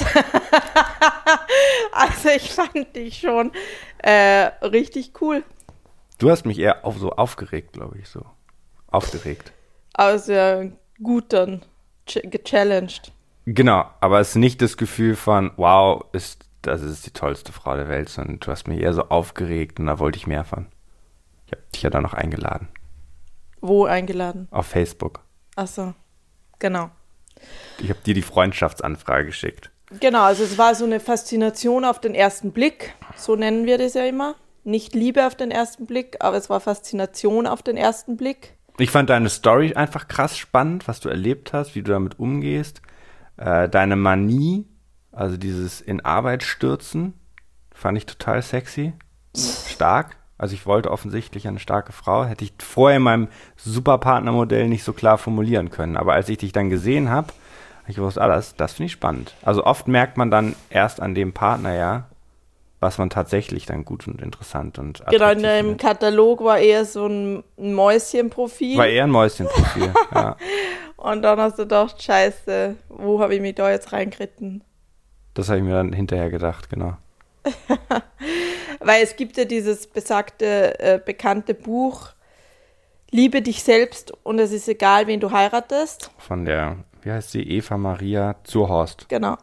also 1.92 2.28
ich 2.30 2.52
fand 2.52 2.94
dich 2.94 3.18
schon 3.18 3.52
äh, 3.98 4.50
richtig 4.62 5.12
cool. 5.20 5.42
Du 6.18 6.30
hast 6.30 6.44
mich 6.44 6.58
eher 6.58 6.84
auf, 6.84 6.98
so 6.98 7.10
aufgeregt, 7.12 7.72
glaube 7.72 7.98
ich, 7.98 8.08
so. 8.08 8.24
Aufgeregt. 8.88 9.52
Also 9.94 10.32
ja, 10.32 10.64
gut 11.02 11.32
dann. 11.32 11.64
Gechallenged. 12.06 13.12
Genau, 13.46 13.88
aber 14.00 14.20
es 14.20 14.30
ist 14.30 14.36
nicht 14.36 14.60
das 14.60 14.76
Gefühl 14.76 15.16
von, 15.16 15.52
wow, 15.56 16.04
ist, 16.12 16.44
das 16.62 16.82
ist 16.82 17.06
die 17.06 17.12
tollste 17.12 17.52
Frau 17.52 17.74
der 17.74 17.88
Welt, 17.88 18.08
sondern 18.08 18.38
du 18.38 18.50
hast 18.50 18.68
mich 18.68 18.80
eher 18.80 18.92
so 18.92 19.08
aufgeregt 19.08 19.80
und 19.80 19.86
da 19.86 19.98
wollte 19.98 20.18
ich 20.18 20.26
mehr 20.26 20.44
von. 20.44 20.66
Ich 21.46 21.52
habe 21.52 21.62
dich 21.74 21.82
ja 21.82 21.90
dann 21.90 22.02
noch 22.02 22.14
eingeladen. 22.14 22.68
Wo 23.60 23.84
eingeladen? 23.84 24.48
Auf 24.50 24.66
Facebook. 24.66 25.20
Ach 25.56 25.66
so, 25.66 25.94
genau. 26.58 26.90
Ich 27.78 27.90
habe 27.90 28.00
dir 28.00 28.14
die 28.14 28.22
Freundschaftsanfrage 28.22 29.26
geschickt. 29.26 29.69
Genau, 29.98 30.22
also 30.22 30.44
es 30.44 30.56
war 30.56 30.74
so 30.74 30.84
eine 30.84 31.00
Faszination 31.00 31.84
auf 31.84 32.00
den 32.00 32.14
ersten 32.14 32.52
Blick, 32.52 32.94
so 33.16 33.34
nennen 33.34 33.66
wir 33.66 33.76
das 33.76 33.94
ja 33.94 34.06
immer. 34.06 34.36
Nicht 34.62 34.94
Liebe 34.94 35.26
auf 35.26 35.34
den 35.34 35.50
ersten 35.50 35.86
Blick, 35.86 36.18
aber 36.20 36.36
es 36.36 36.48
war 36.48 36.60
Faszination 36.60 37.46
auf 37.46 37.62
den 37.62 37.76
ersten 37.76 38.16
Blick. 38.16 38.56
Ich 38.78 38.90
fand 38.90 39.10
deine 39.10 39.28
Story 39.28 39.74
einfach 39.74 40.06
krass 40.06 40.38
spannend, 40.38 40.86
was 40.86 41.00
du 41.00 41.08
erlebt 41.08 41.52
hast, 41.52 41.74
wie 41.74 41.82
du 41.82 41.90
damit 41.90 42.18
umgehst. 42.18 42.82
Äh, 43.36 43.68
deine 43.68 43.96
Manie, 43.96 44.66
Also 45.12 45.36
dieses 45.36 45.80
in 45.80 46.04
Arbeit 46.04 46.42
stürzen 46.42 47.14
fand 47.74 47.98
ich 47.98 48.06
total 48.06 48.42
sexy. 48.42 48.92
Stark. 49.34 50.16
Also 50.38 50.54
ich 50.54 50.66
wollte 50.66 50.90
offensichtlich 50.90 51.48
eine 51.48 51.58
starke 51.58 51.92
Frau. 51.92 52.24
Hätte 52.24 52.44
ich 52.44 52.52
vorher 52.58 52.98
in 52.98 53.02
meinem 53.02 53.28
Superpartnermodell 53.56 54.68
nicht 54.68 54.84
so 54.84 54.92
klar 54.92 55.18
formulieren 55.18 55.70
können. 55.70 55.96
Aber 55.96 56.14
als 56.14 56.28
ich 56.28 56.38
dich 56.38 56.52
dann 56.52 56.70
gesehen 56.70 57.10
habe, 57.10 57.32
ich 57.88 57.96
gewusst, 57.96 58.18
ah, 58.18 58.28
das, 58.28 58.72
finde 58.72 58.86
ich 58.86 58.92
spannend. 58.92 59.34
Also 59.42 59.64
oft 59.64 59.88
merkt 59.88 60.16
man 60.16 60.30
dann 60.30 60.54
erst 60.68 61.00
an 61.00 61.14
dem 61.14 61.32
Partner 61.32 61.74
ja, 61.74 62.06
was 62.78 62.98
man 62.98 63.10
tatsächlich 63.10 63.66
dann 63.66 63.84
gut 63.84 64.06
und 64.06 64.22
interessant 64.22 64.78
und 64.78 65.02
Genau, 65.10 65.30
in 65.30 65.42
deinem 65.42 65.66
findet. 65.66 65.80
Katalog 65.80 66.42
war 66.42 66.58
eher 66.58 66.84
so 66.84 67.06
ein 67.06 67.44
Mäuschenprofil. 67.56 68.78
War 68.78 68.86
eher 68.86 69.04
ein 69.04 69.10
Mäuschenprofil. 69.10 69.92
ja. 70.14 70.36
Und 70.96 71.22
dann 71.22 71.40
hast 71.40 71.58
du 71.58 71.62
gedacht, 71.62 72.02
scheiße, 72.02 72.76
wo 72.88 73.20
habe 73.20 73.34
ich 73.34 73.40
mich 73.40 73.54
da 73.54 73.70
jetzt 73.70 73.92
reingeritten? 73.92 74.62
Das 75.34 75.48
habe 75.48 75.58
ich 75.58 75.64
mir 75.64 75.74
dann 75.74 75.92
hinterher 75.92 76.30
gedacht, 76.30 76.70
genau. 76.70 76.96
Weil 78.80 79.02
es 79.02 79.16
gibt 79.16 79.36
ja 79.36 79.44
dieses 79.44 79.86
besagte, 79.86 80.78
äh, 80.78 81.00
bekannte 81.04 81.54
Buch, 81.54 82.12
Liebe 83.12 83.42
dich 83.42 83.64
selbst 83.64 84.12
und 84.22 84.38
es 84.38 84.52
ist 84.52 84.68
egal, 84.68 85.08
wen 85.08 85.18
du 85.18 85.32
heiratest. 85.32 86.12
Von 86.18 86.44
der, 86.44 86.76
wie 87.02 87.10
heißt 87.10 87.32
sie, 87.32 87.42
Eva 87.42 87.76
Maria 87.76 88.36
Zurhorst. 88.44 89.08
Genau. 89.08 89.36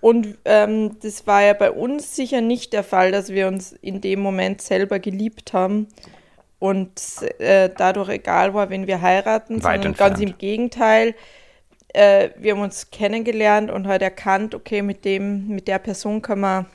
Und 0.00 0.36
ähm, 0.44 0.98
das 1.00 1.26
war 1.28 1.42
ja 1.42 1.52
bei 1.52 1.70
uns 1.70 2.16
sicher 2.16 2.40
nicht 2.40 2.72
der 2.72 2.82
Fall, 2.82 3.12
dass 3.12 3.28
wir 3.28 3.46
uns 3.46 3.72
in 3.72 4.00
dem 4.00 4.20
Moment 4.20 4.60
selber 4.60 4.98
geliebt 4.98 5.52
haben 5.52 5.86
und 6.58 7.00
äh, 7.38 7.70
dadurch 7.76 8.08
egal 8.08 8.52
war, 8.52 8.68
wen 8.70 8.86
wir 8.86 9.00
heiraten, 9.00 9.62
Weit 9.62 9.82
sondern 9.82 9.94
ganz 9.94 10.20
entfernt. 10.20 10.32
im 10.32 10.38
Gegenteil. 10.38 11.14
Äh, 11.88 12.30
wir 12.36 12.54
haben 12.54 12.62
uns 12.62 12.90
kennengelernt 12.90 13.70
und 13.70 13.86
halt 13.86 14.02
erkannt, 14.02 14.54
okay, 14.54 14.82
mit 14.82 15.04
dem, 15.04 15.48
mit 15.48 15.68
der 15.68 15.78
Person 15.78 16.20
kann 16.20 16.40
man 16.40 16.66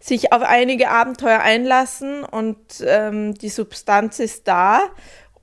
sich 0.00 0.32
auf 0.32 0.42
einige 0.42 0.90
Abenteuer 0.90 1.40
einlassen 1.40 2.22
und 2.24 2.58
ähm, 2.86 3.34
die 3.34 3.48
Substanz 3.48 4.20
ist 4.20 4.46
da 4.46 4.82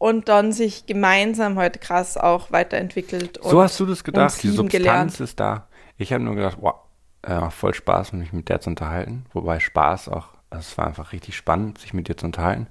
und 0.06 0.30
dann 0.30 0.52
sich 0.52 0.86
gemeinsam 0.86 1.58
halt 1.58 1.82
krass 1.82 2.16
auch 2.16 2.52
weiterentwickelt. 2.52 3.40
So 3.42 3.60
hast 3.60 3.80
du 3.80 3.88
das 3.88 4.04
gedacht? 4.04 4.44
Die 4.44 4.50
Substanz 4.50 4.72
gelernt. 4.72 5.20
ist 5.20 5.40
da. 5.40 5.68
Ich 5.98 6.14
habe 6.14 6.24
nur 6.24 6.36
gedacht, 6.36 6.60
wow, 6.62 6.76
äh, 7.24 7.50
voll 7.50 7.74
Spaß, 7.74 8.14
mich 8.14 8.32
mit 8.32 8.48
der 8.48 8.62
zu 8.62 8.70
unterhalten. 8.70 9.26
Wobei 9.34 9.60
Spaß 9.60 10.10
auch, 10.10 10.28
also 10.52 10.62
es 10.62 10.78
war 10.78 10.86
einfach 10.86 11.12
richtig 11.12 11.36
spannend, 11.36 11.80
sich 11.80 11.96
mit 11.96 12.08
dir 12.08 12.16
zu 12.16 12.28
unterhalten. 12.28 12.68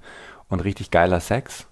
Und 0.47 0.63
richtig 0.63 0.91
geiler 0.91 1.19
Sex. 1.19 1.67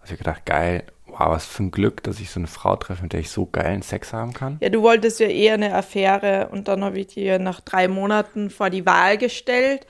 Also 0.00 0.14
ich 0.14 0.18
gedacht, 0.18 0.46
geil, 0.46 0.82
wow, 1.06 1.28
was 1.28 1.46
für 1.46 1.62
ein 1.62 1.70
Glück, 1.70 2.02
dass 2.02 2.18
ich 2.18 2.30
so 2.30 2.40
eine 2.40 2.48
Frau 2.48 2.74
treffe, 2.74 3.04
mit 3.04 3.12
der 3.12 3.20
ich 3.20 3.30
so 3.30 3.46
geilen 3.46 3.82
Sex 3.82 4.12
haben 4.12 4.32
kann. 4.32 4.56
Ja, 4.60 4.68
du 4.68 4.82
wolltest 4.82 5.20
ja 5.20 5.28
eher 5.28 5.54
eine 5.54 5.76
Affäre 5.76 6.48
und 6.50 6.66
dann 6.66 6.82
habe 6.82 6.98
ich 6.98 7.06
dir 7.06 7.38
nach 7.38 7.60
drei 7.60 7.86
Monaten 7.86 8.50
vor 8.50 8.68
die 8.68 8.84
Wahl 8.84 9.16
gestellt, 9.16 9.86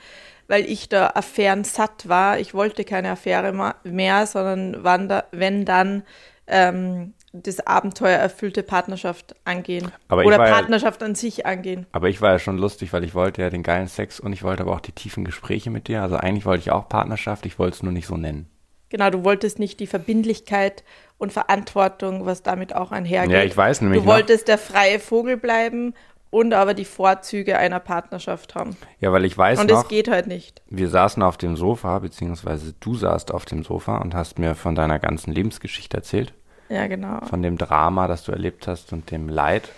weil 0.53 0.65
ich 0.69 0.87
da 0.87 1.07
Affären 1.15 1.63
satt 1.63 2.07
war. 2.07 2.37
Ich 2.39 2.53
wollte 2.53 2.83
keine 2.83 3.09
Affäre 3.09 3.73
mehr, 3.83 4.27
sondern 4.27 4.83
wann 4.83 5.09
da, 5.09 5.23
wenn 5.31 5.65
dann 5.65 6.03
ähm, 6.45 7.15
das 7.31 7.65
Abenteuer 7.65 8.19
erfüllte 8.19 8.61
Partnerschaft 8.61 9.33
angehen. 9.45 9.91
Oder 10.11 10.37
war 10.37 10.47
ja- 10.47 10.53
Partnerschaft 10.53 11.01
an 11.01 11.15
sich 11.15 11.47
angehen. 11.47 11.87
Aber 11.91 12.07
ich 12.09 12.21
war 12.21 12.33
ja 12.33 12.37
schon 12.37 12.59
lustig, 12.59 12.93
weil 12.93 13.03
ich 13.03 13.15
wollte 13.15 13.41
ja 13.41 13.49
den 13.49 13.63
geilen 13.63 13.87
Sex 13.87 14.19
und 14.19 14.31
ich 14.31 14.43
wollte 14.43 14.61
aber 14.61 14.73
auch 14.73 14.79
die 14.79 14.91
tiefen 14.91 15.25
Gespräche 15.25 15.71
mit 15.71 15.87
dir. 15.87 16.03
Also 16.03 16.17
eigentlich 16.17 16.45
wollte 16.45 16.61
ich 16.61 16.69
auch 16.71 16.87
Partnerschaft, 16.87 17.47
ich 17.47 17.57
wollte 17.57 17.77
es 17.77 17.81
nur 17.81 17.91
nicht 17.91 18.05
so 18.05 18.15
nennen. 18.15 18.47
Genau, 18.89 19.09
du 19.09 19.23
wolltest 19.23 19.57
nicht 19.57 19.79
die 19.79 19.87
Verbindlichkeit 19.87 20.83
und 21.17 21.33
Verantwortung, 21.33 22.27
was 22.27 22.43
damit 22.43 22.75
auch 22.75 22.91
einhergeht. 22.91 23.31
Ja, 23.31 23.41
ich 23.41 23.57
weiß 23.57 23.81
nämlich 23.81 24.01
Du 24.01 24.05
noch- 24.05 24.13
wolltest 24.13 24.47
der 24.47 24.59
freie 24.59 24.99
Vogel 24.99 25.37
bleiben 25.37 25.95
und 26.33 26.53
aber 26.53 26.73
die 26.73 26.85
Vorzüge 26.85 27.57
einer 27.57 27.79
Partnerschaft 27.79 28.55
haben. 28.55 28.75
Ja, 28.99 29.11
weil 29.13 29.23
ich 29.23 29.37
weiß 29.37 29.59
Und 29.59 29.69
noch, 29.69 29.83
es 29.83 29.87
geht 29.87 30.09
halt 30.09 30.27
nicht. 30.27 30.61
wir 30.67 30.89
saßen 30.89 31.21
auf 31.21 31.37
dem 31.37 31.55
Sofa, 31.55 31.99
beziehungsweise 31.99 32.73
du 32.79 32.95
saßt 32.95 33.31
auf 33.31 33.45
dem 33.45 33.63
Sofa 33.63 33.97
und 33.97 34.15
hast 34.15 34.39
mir 34.39 34.55
von 34.55 34.73
deiner 34.75 34.97
ganzen 34.99 35.31
Lebensgeschichte 35.31 35.95
erzählt. 35.97 36.33
Ja, 36.69 36.87
genau. 36.87 37.19
von 37.25 37.43
dem 37.43 37.57
Drama, 37.57 38.07
das 38.07 38.23
du 38.23 38.31
erlebt 38.31 38.67
hast 38.67 38.93
und 38.93 39.11
dem 39.11 39.29
Leid. 39.29 39.69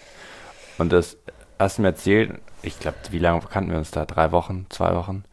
Und 0.77 0.93
das 0.93 1.17
hast 1.59 1.77
du 1.77 1.81
mir 1.81 1.89
erzählt, 1.89 2.39
ich 2.62 2.79
glaube, 2.79 2.97
wie 3.12 3.19
lange 3.19 3.41
kannten 3.41 3.71
wir 3.71 3.77
uns 3.77 3.91
da? 3.91 4.05
Drei 4.05 4.31
Wochen, 4.31 4.65
zwei 4.69 4.95
Wochen? 4.95 5.24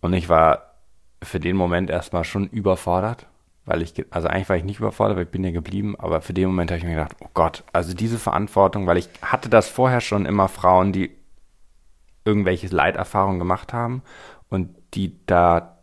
Und 0.00 0.12
ich 0.12 0.28
war 0.28 0.74
für 1.22 1.40
den 1.40 1.56
Moment 1.56 1.88
erstmal 1.88 2.24
schon 2.24 2.46
überfordert, 2.48 3.26
weil 3.68 3.82
ich, 3.82 3.92
also 4.10 4.28
eigentlich 4.28 4.48
war 4.48 4.56
ich 4.56 4.64
nicht 4.64 4.78
überfordert, 4.78 5.16
weil 5.16 5.24
ich 5.24 5.30
bin 5.30 5.44
ja 5.44 5.50
geblieben, 5.50 5.94
aber 5.98 6.22
für 6.22 6.32
den 6.32 6.48
Moment 6.48 6.70
habe 6.70 6.78
ich 6.78 6.84
mir 6.84 6.94
gedacht, 6.94 7.16
oh 7.20 7.28
Gott, 7.34 7.64
also 7.72 7.92
diese 7.92 8.18
Verantwortung, 8.18 8.86
weil 8.86 8.96
ich 8.96 9.10
hatte 9.20 9.50
das 9.50 9.68
vorher 9.68 10.00
schon 10.00 10.24
immer 10.24 10.48
Frauen, 10.48 10.92
die 10.92 11.10
irgendwelche 12.24 12.68
Leiterfahrungen 12.68 13.38
gemacht 13.38 13.74
haben 13.74 14.02
und 14.48 14.74
die 14.94 15.18
da 15.26 15.78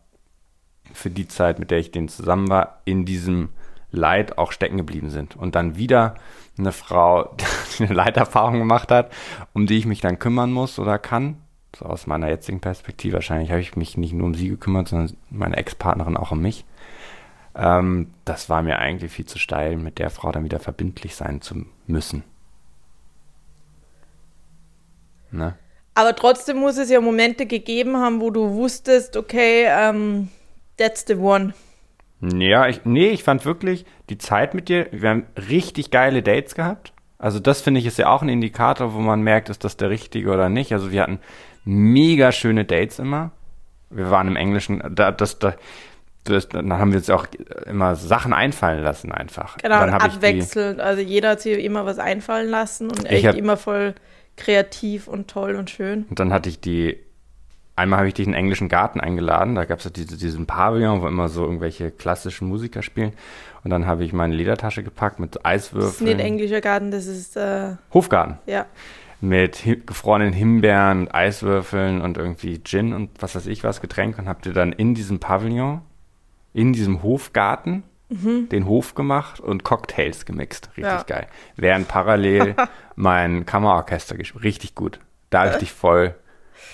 für 0.92 1.10
die 1.10 1.28
Zeit, 1.28 1.60
mit 1.60 1.70
der 1.70 1.78
ich 1.78 1.92
denen 1.92 2.08
zusammen 2.08 2.48
war, 2.48 2.80
in 2.84 3.04
diesem 3.04 3.50
Leid 3.92 4.36
auch 4.36 4.50
stecken 4.50 4.78
geblieben 4.78 5.10
sind. 5.10 5.36
Und 5.36 5.54
dann 5.54 5.76
wieder 5.76 6.16
eine 6.58 6.72
Frau, 6.72 7.36
die 7.78 7.84
eine 7.84 7.94
Leiterfahrung 7.94 8.58
gemacht 8.58 8.90
hat, 8.90 9.12
um 9.52 9.66
die 9.66 9.78
ich 9.78 9.86
mich 9.86 10.00
dann 10.00 10.18
kümmern 10.18 10.52
muss 10.52 10.78
oder 10.80 10.98
kann. 10.98 11.38
So 11.76 11.84
aus 11.84 12.06
meiner 12.06 12.28
jetzigen 12.28 12.60
Perspektive. 12.60 13.14
Wahrscheinlich 13.14 13.50
habe 13.50 13.60
ich 13.60 13.76
mich 13.76 13.96
nicht 13.96 14.12
nur 14.12 14.26
um 14.26 14.34
sie 14.34 14.48
gekümmert, 14.48 14.88
sondern 14.88 15.16
meine 15.30 15.56
Ex-Partnerin 15.56 16.16
auch 16.16 16.32
um 16.32 16.40
mich. 16.40 16.64
Ähm, 17.56 18.12
das 18.24 18.50
war 18.50 18.62
mir 18.62 18.78
eigentlich 18.78 19.10
viel 19.10 19.24
zu 19.24 19.38
steil, 19.38 19.76
mit 19.76 19.98
der 19.98 20.10
Frau 20.10 20.30
dann 20.30 20.44
wieder 20.44 20.60
verbindlich 20.60 21.16
sein 21.16 21.40
zu 21.40 21.64
müssen. 21.86 22.22
Ne? 25.30 25.54
Aber 25.94 26.14
trotzdem 26.14 26.58
muss 26.58 26.76
es 26.76 26.90
ja 26.90 27.00
Momente 27.00 27.46
gegeben 27.46 27.96
haben, 27.96 28.20
wo 28.20 28.30
du 28.30 28.52
wusstest, 28.52 29.16
okay, 29.16 29.66
ähm, 29.66 30.28
that's 30.76 31.06
the 31.06 31.14
one. 31.14 31.54
Ja, 32.20 32.68
ich, 32.68 32.84
nee, 32.84 33.08
ich 33.08 33.22
fand 33.22 33.44
wirklich 33.44 33.86
die 34.10 34.18
Zeit 34.18 34.52
mit 34.52 34.68
dir, 34.68 34.88
wir 34.92 35.08
haben 35.08 35.26
richtig 35.48 35.90
geile 35.90 36.22
Dates 36.22 36.54
gehabt. 36.54 36.92
Also 37.18 37.40
das 37.40 37.62
finde 37.62 37.80
ich 37.80 37.86
ist 37.86 37.98
ja 37.98 38.08
auch 38.08 38.20
ein 38.20 38.28
Indikator, 38.28 38.92
wo 38.92 38.98
man 38.98 39.22
merkt, 39.22 39.48
ist 39.48 39.64
das 39.64 39.78
der 39.78 39.88
richtige 39.88 40.30
oder 40.30 40.50
nicht. 40.50 40.72
Also 40.72 40.90
wir 40.92 41.02
hatten 41.02 41.20
mega 41.64 42.30
schöne 42.32 42.66
Dates 42.66 42.98
immer. 42.98 43.30
Wir 43.88 44.10
waren 44.10 44.28
im 44.28 44.36
Englischen, 44.36 44.82
da, 44.94 45.12
das, 45.12 45.38
da, 45.38 45.54
das, 46.32 46.48
dann 46.48 46.72
haben 46.72 46.92
wir 46.92 46.98
uns 46.98 47.10
auch 47.10 47.26
immer 47.66 47.94
Sachen 47.96 48.32
einfallen 48.32 48.82
lassen 48.82 49.12
einfach. 49.12 49.56
Genau, 49.58 49.76
abwechselnd. 49.76 50.80
Also 50.80 51.00
jeder 51.02 51.30
hat 51.30 51.40
sich 51.40 51.62
immer 51.64 51.86
was 51.86 51.98
einfallen 51.98 52.48
lassen 52.48 52.88
und 52.90 53.04
Ich 53.04 53.10
echt 53.10 53.26
hab- 53.28 53.34
immer 53.36 53.56
voll 53.56 53.94
kreativ 54.36 55.08
und 55.08 55.28
toll 55.28 55.54
und 55.56 55.70
schön. 55.70 56.04
Und 56.10 56.18
dann 56.20 56.32
hatte 56.32 56.48
ich 56.48 56.60
die, 56.60 56.98
einmal 57.74 57.98
habe 58.00 58.08
ich 58.08 58.14
dich 58.14 58.26
in 58.26 58.32
den 58.32 58.38
englischen 58.38 58.68
Garten 58.68 59.00
eingeladen, 59.00 59.54
da 59.54 59.64
gab 59.64 59.78
es 59.78 59.84
ja 59.86 59.90
diese, 59.90 60.16
diesen 60.18 60.46
Pavillon, 60.46 61.00
wo 61.00 61.08
immer 61.08 61.28
so 61.28 61.44
irgendwelche 61.44 61.90
klassischen 61.90 62.48
Musiker 62.48 62.82
spielen. 62.82 63.12
Und 63.64 63.70
dann 63.70 63.86
habe 63.86 64.04
ich 64.04 64.12
meine 64.12 64.34
Ledertasche 64.34 64.82
gepackt 64.84 65.18
mit 65.18 65.36
Das 65.36 65.40
ist 65.40 65.42
nicht 65.42 65.74
Eiswürfeln. 65.74 66.20
englischer 66.20 66.60
Garten, 66.60 66.90
das 66.90 67.06
ist, 67.06 67.36
äh, 67.36 67.76
Hofgarten. 67.92 68.38
ja. 68.46 68.66
Mit 69.22 69.64
gefrorenen 69.86 70.34
Himbeeren, 70.34 71.00
und 71.00 71.14
Eiswürfeln 71.14 72.02
und 72.02 72.18
irgendwie 72.18 72.62
Gin 72.62 72.92
und 72.92 73.10
was 73.18 73.34
weiß 73.34 73.46
ich 73.46 73.64
was, 73.64 73.80
Getränk. 73.80 74.18
Und 74.18 74.28
habt 74.28 74.44
ihr 74.44 74.52
dann 74.52 74.72
in 74.72 74.94
diesem 74.94 75.18
Pavillon, 75.20 75.80
in 76.56 76.72
diesem 76.72 77.02
Hofgarten, 77.02 77.82
den 78.08 78.66
Hof 78.66 78.94
gemacht 78.94 79.40
und 79.40 79.62
Cocktails 79.64 80.24
gemixt. 80.24 80.68
Richtig 80.76 80.84
Ja. 80.84 81.02
geil. 81.02 81.26
Während 81.56 81.88
parallel 81.88 82.54
mein 82.94 83.44
Kammerorchester 83.44 84.16
gespielt. 84.16 84.44
Richtig 84.44 84.74
gut. 84.74 85.00
Da 85.28 85.40
habe 85.40 85.50
ich 85.50 85.56
dich 85.56 85.72
voll 85.72 86.14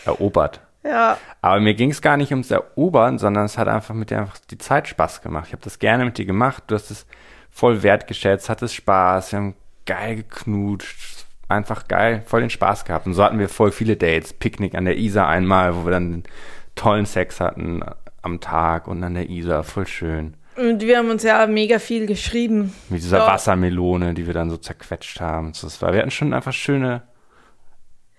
erobert. 0.04 0.60
Ja, 0.84 1.16
Aber 1.40 1.58
mir 1.60 1.74
ging 1.74 1.90
es 1.90 2.02
gar 2.02 2.16
nicht 2.16 2.32
ums 2.32 2.50
Erobern, 2.50 3.18
sondern 3.18 3.44
es 3.46 3.56
hat 3.56 3.66
einfach 3.68 3.94
mit 3.94 4.10
dir 4.10 4.18
einfach 4.18 4.38
die 4.50 4.58
Zeit 4.58 4.88
Spaß 4.88 5.22
gemacht. 5.22 5.46
Ich 5.48 5.52
habe 5.52 5.62
das 5.62 5.78
gerne 5.78 6.04
mit 6.04 6.18
dir 6.18 6.26
gemacht. 6.26 6.64
Du 6.66 6.74
hast 6.74 6.90
es 6.90 7.06
voll 7.50 7.82
wertgeschätzt, 7.82 8.48
hattest 8.48 8.74
Spaß. 8.74 9.32
Wir 9.32 9.38
haben 9.38 9.54
geil 9.86 10.16
geknutscht. 10.16 11.24
Einfach 11.48 11.88
geil, 11.88 12.22
voll 12.26 12.40
den 12.40 12.50
Spaß 12.50 12.84
gehabt. 12.84 13.06
Und 13.06 13.14
so 13.14 13.22
hatten 13.24 13.38
wir 13.38 13.48
voll 13.48 13.72
viele 13.72 13.96
Dates. 13.96 14.32
Picknick 14.32 14.74
an 14.74 14.84
der 14.84 14.96
Isar 14.98 15.28
einmal, 15.28 15.74
wo 15.76 15.84
wir 15.84 15.92
dann 15.92 16.24
tollen 16.74 17.06
Sex 17.06 17.40
hatten 17.40 17.82
am 18.22 18.40
Tag 18.40 18.86
und 18.88 19.02
an 19.04 19.14
der 19.14 19.28
Isar. 19.28 19.62
Voll 19.64 19.86
schön. 19.86 20.34
und 20.56 20.82
wir 20.82 20.98
haben 20.98 21.10
uns 21.10 21.22
ja 21.22 21.46
mega 21.46 21.78
viel 21.78 22.06
geschrieben. 22.06 22.72
Mit 22.88 23.02
dieser 23.02 23.18
Ja. 23.18 23.26
Wassermelone, 23.26 24.14
die 24.14 24.26
wir 24.26 24.34
dann 24.34 24.50
so 24.50 24.56
zerquetscht 24.56 25.20
haben. 25.20 25.52
Das 25.60 25.80
war, 25.82 25.92
wir 25.92 26.00
hatten 26.00 26.10
schon 26.10 26.32
einfach 26.34 26.52
schöne, 26.52 27.02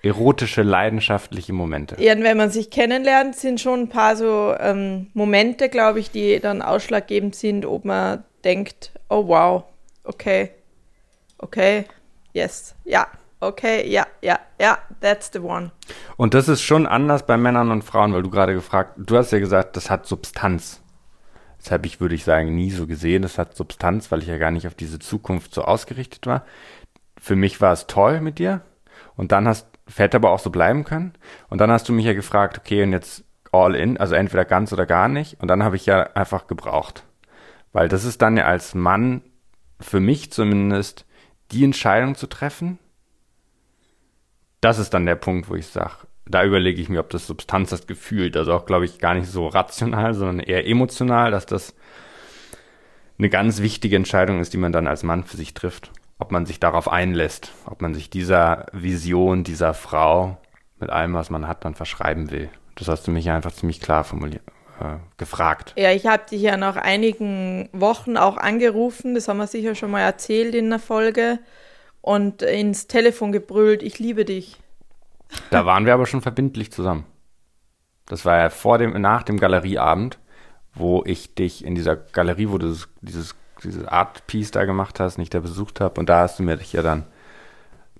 erotische, 0.01 0.63
leidenschaftliche 0.63 1.53
Momente. 1.53 1.95
Ja, 1.99 2.13
und 2.13 2.23
wenn 2.23 2.35
man 2.37 2.49
sich 2.49 2.69
kennenlernt, 2.69 3.35
sind 3.35 3.61
schon 3.61 3.81
ein 3.81 3.89
paar 3.89 4.15
so 4.17 4.53
ähm, 4.59 5.07
Momente, 5.13 5.69
glaube 5.69 5.99
ich, 5.99 6.11
die 6.11 6.39
dann 6.39 6.61
ausschlaggebend 6.61 7.35
sind, 7.35 7.65
ob 7.65 7.85
man 7.85 8.23
denkt, 8.43 8.91
oh 9.09 9.27
wow, 9.27 9.63
okay, 10.03 10.49
okay, 11.37 11.85
yes, 12.33 12.75
ja, 12.83 13.07
okay, 13.47 13.89
ja, 13.89 14.07
ja, 14.21 14.39
ja, 14.59 14.77
that's 15.01 15.31
the 15.33 15.39
one. 15.39 15.71
Und 16.17 16.33
das 16.33 16.47
ist 16.47 16.61
schon 16.61 16.87
anders 16.87 17.25
bei 17.25 17.37
Männern 17.37 17.71
und 17.71 17.83
Frauen, 17.83 18.13
weil 18.13 18.23
du 18.23 18.29
gerade 18.29 18.53
gefragt, 18.53 18.93
du 18.97 19.17
hast 19.17 19.31
ja 19.31 19.39
gesagt, 19.39 19.75
das 19.75 19.89
hat 19.89 20.05
Substanz. 20.05 20.81
Das 21.63 21.71
habe 21.71 21.87
ich, 21.87 22.01
würde 22.01 22.15
ich 22.15 22.25
sagen, 22.25 22.55
nie 22.55 22.71
so 22.71 22.87
gesehen. 22.87 23.21
Das 23.21 23.37
hat 23.37 23.55
Substanz, 23.55 24.11
weil 24.11 24.21
ich 24.21 24.27
ja 24.27 24.37
gar 24.37 24.51
nicht 24.51 24.67
auf 24.67 24.75
diese 24.75 24.99
Zukunft 24.99 25.53
so 25.53 25.63
ausgerichtet 25.63 26.27
war. 26.27 26.45
Für 27.17 27.37
mich 27.37 27.61
war 27.61 27.71
es 27.71 27.87
toll 27.87 28.19
mit 28.19 28.37
dir. 28.37 28.61
Und 29.15 29.31
dann 29.31 29.47
hast, 29.47 29.67
hätte 29.95 30.17
aber 30.17 30.31
auch 30.31 30.39
so 30.39 30.49
bleiben 30.49 30.83
können. 30.83 31.13
Und 31.49 31.59
dann 31.59 31.71
hast 31.71 31.87
du 31.87 31.93
mich 31.93 32.05
ja 32.05 32.13
gefragt, 32.13 32.57
okay, 32.57 32.83
und 32.83 32.91
jetzt 32.91 33.23
all 33.53 33.75
in, 33.75 33.97
also 33.97 34.15
entweder 34.15 34.43
ganz 34.43 34.73
oder 34.73 34.85
gar 34.85 35.07
nicht. 35.07 35.39
Und 35.39 35.47
dann 35.47 35.63
habe 35.63 35.77
ich 35.77 35.85
ja 35.85 36.03
einfach 36.15 36.47
gebraucht. 36.47 37.05
Weil 37.71 37.87
das 37.87 38.03
ist 38.03 38.21
dann 38.21 38.35
ja 38.35 38.45
als 38.45 38.75
Mann, 38.75 39.21
für 39.79 39.99
mich 39.99 40.31
zumindest, 40.31 41.05
die 41.51 41.63
Entscheidung 41.63 42.15
zu 42.15 42.27
treffen. 42.27 42.79
Das 44.63 44.79
ist 44.79 44.93
dann 44.93 45.05
der 45.05 45.15
Punkt, 45.15 45.49
wo 45.49 45.55
ich 45.55 45.67
sage, 45.67 45.91
da 46.25 46.41
überlege 46.45 46.81
ich 46.81 46.87
mir, 46.87 47.01
ob 47.01 47.09
das 47.09 47.27
Substanz, 47.27 47.69
das 47.69 47.85
Gefühl, 47.85 48.31
also 48.37 48.53
auch, 48.53 48.65
glaube 48.65 48.85
ich, 48.85 48.97
gar 48.97 49.13
nicht 49.13 49.27
so 49.27 49.47
rational, 49.47 50.13
sondern 50.13 50.39
eher 50.39 50.65
emotional, 50.65 51.31
dass 51.31 51.45
das 51.45 51.75
eine 53.17 53.29
ganz 53.29 53.61
wichtige 53.61 53.97
Entscheidung 53.97 54.39
ist, 54.39 54.53
die 54.53 54.57
man 54.57 54.71
dann 54.71 54.87
als 54.87 55.03
Mann 55.03 55.25
für 55.25 55.35
sich 55.35 55.53
trifft. 55.53 55.91
Ob 56.17 56.31
man 56.31 56.45
sich 56.45 56.61
darauf 56.61 56.87
einlässt, 56.87 57.51
ob 57.65 57.81
man 57.81 57.93
sich 57.93 58.09
dieser 58.09 58.67
Vision, 58.71 59.43
dieser 59.43 59.73
Frau 59.73 60.37
mit 60.79 60.89
allem, 60.89 61.13
was 61.13 61.29
man 61.29 61.45
hat, 61.45 61.65
dann 61.65 61.75
verschreiben 61.75 62.31
will. 62.31 62.49
Das 62.75 62.87
hast 62.87 63.05
du 63.05 63.11
mich 63.11 63.29
einfach 63.29 63.51
ziemlich 63.51 63.81
klar 63.81 64.05
formuliert, 64.05 64.43
äh, 64.79 64.95
gefragt. 65.17 65.73
Ja, 65.75 65.91
ich 65.91 66.05
habe 66.05 66.23
dich 66.31 66.41
ja 66.41 66.55
nach 66.55 66.77
einigen 66.77 67.67
Wochen 67.73 68.15
auch 68.15 68.37
angerufen, 68.37 69.13
das 69.13 69.27
haben 69.27 69.37
wir 69.37 69.47
sicher 69.47 69.75
schon 69.75 69.91
mal 69.91 70.01
erzählt 70.01 70.55
in 70.55 70.69
der 70.69 70.79
Folge, 70.79 71.39
und 72.03 72.41
ins 72.41 72.87
Telefon 72.87 73.31
gebrüllt, 73.31 73.81
ich 73.81 73.97
liebe 73.97 74.25
dich. 74.25 74.57
Da 75.49 75.65
waren 75.65 75.85
wir 75.85 75.93
aber 75.93 76.05
schon 76.05 76.21
verbindlich 76.21 76.71
zusammen. 76.71 77.05
Das 78.05 78.25
war 78.25 78.37
ja 78.37 78.49
vor 78.49 78.77
dem, 78.77 78.99
nach 79.01 79.23
dem 79.23 79.39
Galerieabend, 79.39 80.19
wo 80.75 81.01
ich 81.05 81.33
dich 81.33 81.63
in 81.63 81.75
dieser 81.75 81.95
Galerie, 81.95 82.49
wo 82.49 82.57
du 82.57 82.67
dieses, 82.67 82.89
dieses, 83.01 83.35
dieses 83.63 83.87
Art-Piece 83.87 84.51
da 84.51 84.65
gemacht 84.65 84.99
hast, 84.99 85.17
nicht 85.17 85.33
da 85.33 85.39
besucht 85.39 85.79
habe. 85.79 85.97
Und 85.97 86.09
da 86.09 86.19
hast 86.19 86.39
du 86.39 86.43
mir 86.43 86.57
dich 86.57 86.73
ja 86.73 86.81
dann 86.81 87.05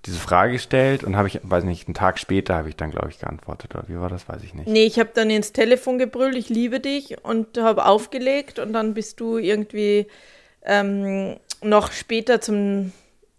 diese 0.05 0.19
Frage 0.19 0.51
gestellt 0.51 1.05
und 1.05 1.15
habe 1.15 1.29
ich, 1.29 1.39
weiß 1.41 1.63
nicht, 1.63 1.87
einen 1.87 1.95
Tag 1.95 2.19
später 2.19 2.55
habe 2.55 2.67
ich 2.67 2.75
dann, 2.75 2.91
glaube 2.91 3.09
ich, 3.09 3.19
geantwortet. 3.19 3.73
Oder 3.73 3.85
wie 3.87 3.97
war 3.97 4.09
das? 4.09 4.27
Weiß 4.27 4.43
ich 4.43 4.53
nicht. 4.53 4.67
Nee, 4.67 4.83
ich 4.83 4.99
habe 4.99 5.11
dann 5.13 5.29
ins 5.29 5.53
Telefon 5.53 5.97
gebrüllt, 5.97 6.35
ich 6.35 6.49
liebe 6.49 6.81
dich 6.81 7.23
und 7.23 7.57
habe 7.57 7.85
aufgelegt 7.85 8.59
und 8.59 8.73
dann 8.73 8.93
bist 8.93 9.21
du 9.21 9.37
irgendwie 9.37 10.07
ähm, 10.65 11.37
noch 11.61 11.93
später 11.93 12.41
zum, 12.41 12.91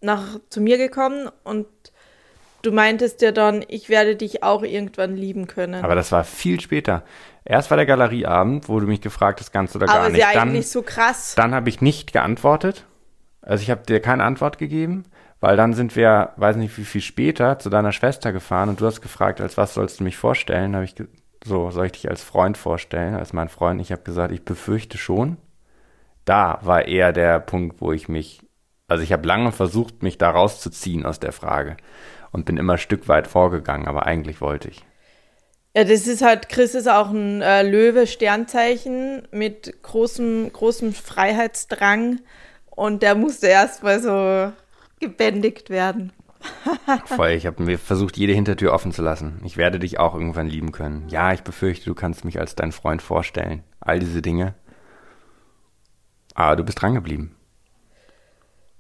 nach, 0.05 0.39
zu 0.51 0.61
mir 0.61 0.79
gekommen 0.79 1.29
und 1.43 1.67
du 2.63 2.73
meintest 2.73 3.23
ja 3.23 3.33
dann, 3.33 3.65
ich 3.69 3.89
werde 3.89 4.17
dich 4.17 4.43
auch 4.43 4.63
irgendwann 4.63 5.17
lieben 5.17 5.47
können. 5.47 5.85
Aber 5.85 5.95
das 5.95 6.13
war 6.13 6.25
viel 6.25 6.61
später. 6.61 7.03
Erst 7.45 7.71
war 7.71 7.77
der 7.77 7.87
Galerieabend, 7.87 8.69
wo 8.69 8.81
du 8.81 8.87
mich 8.87 9.01
gefragt 9.01 9.41
hast, 9.41 9.53
ganz 9.53 9.75
oder 9.77 9.87
gar 9.87 9.97
Aber 9.97 10.09
nicht. 10.09 10.19
ist 10.19 10.35
ja 10.35 10.41
eigentlich 10.41 10.69
so 10.69 10.83
krass. 10.83 11.35
Dann 11.37 11.55
habe 11.55 11.69
ich 11.69 11.81
nicht 11.81 12.13
geantwortet. 12.13 12.87
Also 13.43 13.63
ich 13.63 13.71
habe 13.71 13.83
dir 13.83 14.01
keine 14.01 14.25
Antwort 14.25 14.57
gegeben, 14.57 15.05
weil 15.41 15.57
dann 15.57 15.75
sind 15.75 15.95
wir, 15.97 16.33
weiß 16.37 16.57
nicht 16.57 16.77
wie 16.79 16.85
viel 16.85 17.03
später, 17.03 17.59
zu 17.59 17.69
deiner 17.69 17.93
Schwester 17.93 18.33
gefahren 18.33 18.71
und 18.71 18.81
du 18.81 18.87
hast 18.87 19.03
gefragt, 19.03 19.43
als 19.43 19.59
was 19.59 19.75
sollst 19.75 20.01
du 20.01 20.05
mich 20.05 20.17
vorstellen? 20.17 20.75
Habe 20.75 20.87
ich 20.87 20.95
so, 21.45 21.71
soll 21.71 21.87
ich 21.87 21.93
dich 21.93 22.09
als 22.09 22.23
Freund 22.23 22.57
vorstellen, 22.57 23.15
als 23.15 23.35
mein 23.35 23.51
Freund? 23.51 23.83
Ich 23.83 23.93
habe 23.93 24.03
gesagt, 24.03 24.33
ich 24.33 24.43
befürchte 24.43 24.97
schon. 24.97 25.37
Da 26.25 26.59
war 26.63 26.89
eher 26.89 27.13
der 27.13 27.39
Punkt, 27.41 27.83
wo 27.83 27.93
ich 27.93 28.09
mich, 28.09 28.41
also 28.89 29.03
ich 29.03 29.13
habe 29.13 29.27
lange 29.27 29.53
versucht, 29.53 30.03
mich 30.03 30.19
da 30.19 30.31
rauszuziehen 30.31 31.07
aus 31.07 31.21
der 31.21 31.33
Frage 31.33 31.77
und 32.33 32.45
bin 32.45 32.57
immer 32.57 32.75
ein 32.75 32.79
Stück 32.79 33.09
weit 33.09 33.27
vorgegangen, 33.27 33.87
aber 33.87 34.07
eigentlich 34.07 34.41
wollte 34.41 34.69
ich. 34.69 34.85
Ja, 35.77 35.83
das 35.83 36.07
ist 36.07 36.23
halt, 36.23 36.49
Chris 36.49 36.75
ist 36.75 36.89
auch 36.89 37.11
ein 37.11 37.43
äh, 37.43 37.63
Löwe-Sternzeichen 37.63 39.27
mit 39.33 39.83
großem, 39.83 40.53
großem 40.53 40.93
Freiheitsdrang 40.93 42.21
und 42.71 43.03
der 43.03 43.17
musste 43.17 43.49
erstmal 43.49 44.01
so 44.01 44.53
gebändigt 45.01 45.71
werden. 45.71 46.13
Voll, 47.07 47.31
ich 47.31 47.47
habe 47.47 47.63
mir 47.63 47.79
versucht, 47.79 48.17
jede 48.17 48.35
Hintertür 48.35 48.73
offen 48.73 48.93
zu 48.93 49.03
lassen. 49.03 49.41
Ich 49.45 49.57
werde 49.57 49.79
dich 49.79 49.99
auch 49.99 50.15
irgendwann 50.15 50.47
lieben 50.47 50.73
können. 50.73 51.09
Ja, 51.09 51.33
ich 51.33 51.43
befürchte, 51.43 51.87
du 51.87 51.95
kannst 51.95 52.25
mich 52.25 52.39
als 52.39 52.55
dein 52.55 52.71
Freund 52.71 53.03
vorstellen. 53.03 53.65
All 53.81 53.99
diese 53.99 54.23
Dinge. 54.23 54.55
Aber 56.35 56.57
du 56.57 56.65
bist 56.65 56.81
dran 56.81 56.95
geblieben. 56.95 57.34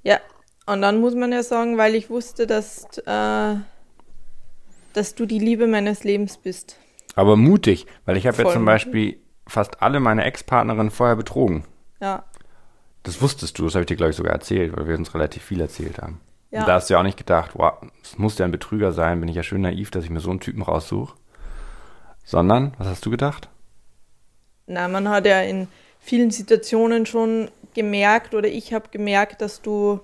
Ja, 0.05 0.21
und 0.67 0.81
dann 0.83 1.01
muss 1.01 1.15
man 1.15 1.33
ja 1.33 1.43
sagen, 1.43 1.77
weil 1.77 1.95
ich 1.95 2.09
wusste, 2.11 2.47
dass, 2.47 2.85
äh, 2.99 3.55
dass 4.93 5.15
du 5.15 5.27
die 5.27 5.39
Liebe 5.39 5.67
meines 5.67 6.05
Lebens 6.05 6.39
bist. 6.39 6.79
Aber 7.17 7.37
mutig, 7.37 7.87
weil 8.05 8.17
ich 8.17 8.27
habe 8.27 8.43
ja 8.43 8.51
zum 8.51 8.65
Beispiel 8.65 9.19
fast 9.47 9.83
alle 9.83 10.01
meine 10.01 10.25
Ex-Partnerinnen 10.25 10.91
vorher 10.91 11.17
betrogen. 11.17 11.65
Ja. 12.01 12.25
Das 13.03 13.21
wusstest 13.21 13.59
du, 13.59 13.65
das 13.65 13.75
habe 13.75 13.83
ich 13.83 13.87
dir, 13.87 13.97
glaube 13.97 14.11
ich, 14.11 14.17
sogar 14.17 14.33
erzählt, 14.33 14.77
weil 14.77 14.89
wir 14.89 14.97
uns 14.97 15.15
relativ 15.15 15.43
viel 15.43 15.61
erzählt 15.61 15.99
haben. 15.99 16.21
Ja. 16.51 16.61
Und 16.61 16.69
da 16.69 16.75
hast 16.75 16.89
du 16.89 16.95
ja 16.95 17.01
auch 17.01 17.05
nicht 17.05 17.19
gedacht, 17.19 17.51
wow, 17.55 17.75
es 18.03 18.17
muss 18.17 18.39
ja 18.39 18.45
ein 18.45 18.53
Betrüger 18.53 18.93
sein, 18.93 19.21
bin 19.21 19.29
ich 19.29 19.37
ja 19.37 19.43
schön 19.43 19.61
naiv, 19.61 19.91
dass 19.91 20.05
ich 20.05 20.11
mir 20.11 20.21
so 20.21 20.31
einen 20.31 20.41
Typen 20.41 20.63
raussuche. 20.63 21.17
Sondern, 22.25 22.73
was 22.79 22.87
hast 22.87 23.05
du 23.05 23.11
gedacht? 23.11 23.49
Na, 24.67 24.89
man 24.89 25.09
hat 25.09 25.27
ja 25.27 25.43
in 25.43 25.69
vielen 26.05 26.31
Situationen 26.31 27.07
schon 27.07 27.51
gemerkt 27.73 28.35
oder 28.35 28.49
ich 28.49 28.75
habe 28.75 28.89
gemerkt, 28.91 29.41
dass 29.41 29.63
du 29.63 30.01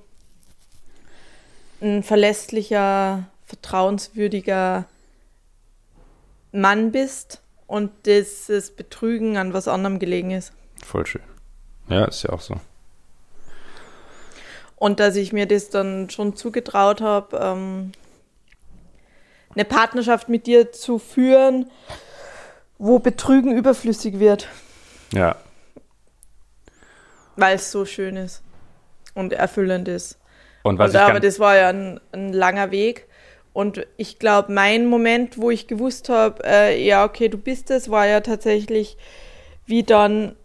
ein 1.82 2.02
verlässlicher, 2.02 3.28
vertrauenswürdiger 3.46 4.86
Mann 6.52 6.90
bist 6.90 7.42
und 7.66 7.90
dieses 8.06 8.70
Betrügen 8.70 9.36
an 9.36 9.52
was 9.52 9.68
anderem 9.68 9.98
gelegen 9.98 10.30
ist. 10.30 10.52
Voll 10.84 11.06
schön. 11.06 11.22
Ja, 11.88 12.06
ist 12.06 12.22
ja 12.22 12.30
auch 12.30 12.40
so. 12.40 12.56
Und 14.76 15.00
dass 15.00 15.16
ich 15.16 15.32
mir 15.34 15.46
das 15.46 15.68
dann 15.68 16.08
schon 16.08 16.34
zugetraut 16.34 17.02
habe, 17.02 17.36
ähm, 17.36 17.92
eine 19.54 19.66
Partnerschaft 19.66 20.30
mit 20.30 20.46
dir 20.46 20.72
zu 20.72 20.98
führen, 20.98 21.70
wo 22.78 22.98
Betrügen 22.98 23.54
überflüssig 23.54 24.18
wird. 24.18 24.48
Ja. 25.12 25.36
Weil 27.40 27.56
es 27.56 27.70
so 27.70 27.84
schön 27.84 28.16
ist 28.16 28.42
und 29.14 29.32
erfüllend 29.32 29.88
ist. 29.88 30.18
Und 30.62 30.78
was 30.78 30.90
und, 30.90 30.96
ich 30.96 31.02
aber 31.02 31.20
das 31.20 31.38
war 31.38 31.56
ja 31.56 31.68
ein, 31.68 32.00
ein 32.12 32.32
langer 32.32 32.70
Weg. 32.70 33.06
Und 33.52 33.86
ich 33.96 34.18
glaube, 34.18 34.52
mein 34.52 34.86
Moment, 34.86 35.38
wo 35.38 35.50
ich 35.50 35.66
gewusst 35.66 36.08
habe, 36.08 36.42
äh, 36.44 36.84
ja, 36.84 37.04
okay, 37.04 37.28
du 37.28 37.38
bist 37.38 37.70
es, 37.70 37.90
war 37.90 38.06
ja 38.06 38.20
tatsächlich, 38.20 38.96
wie 39.66 39.82
dann 39.82 40.36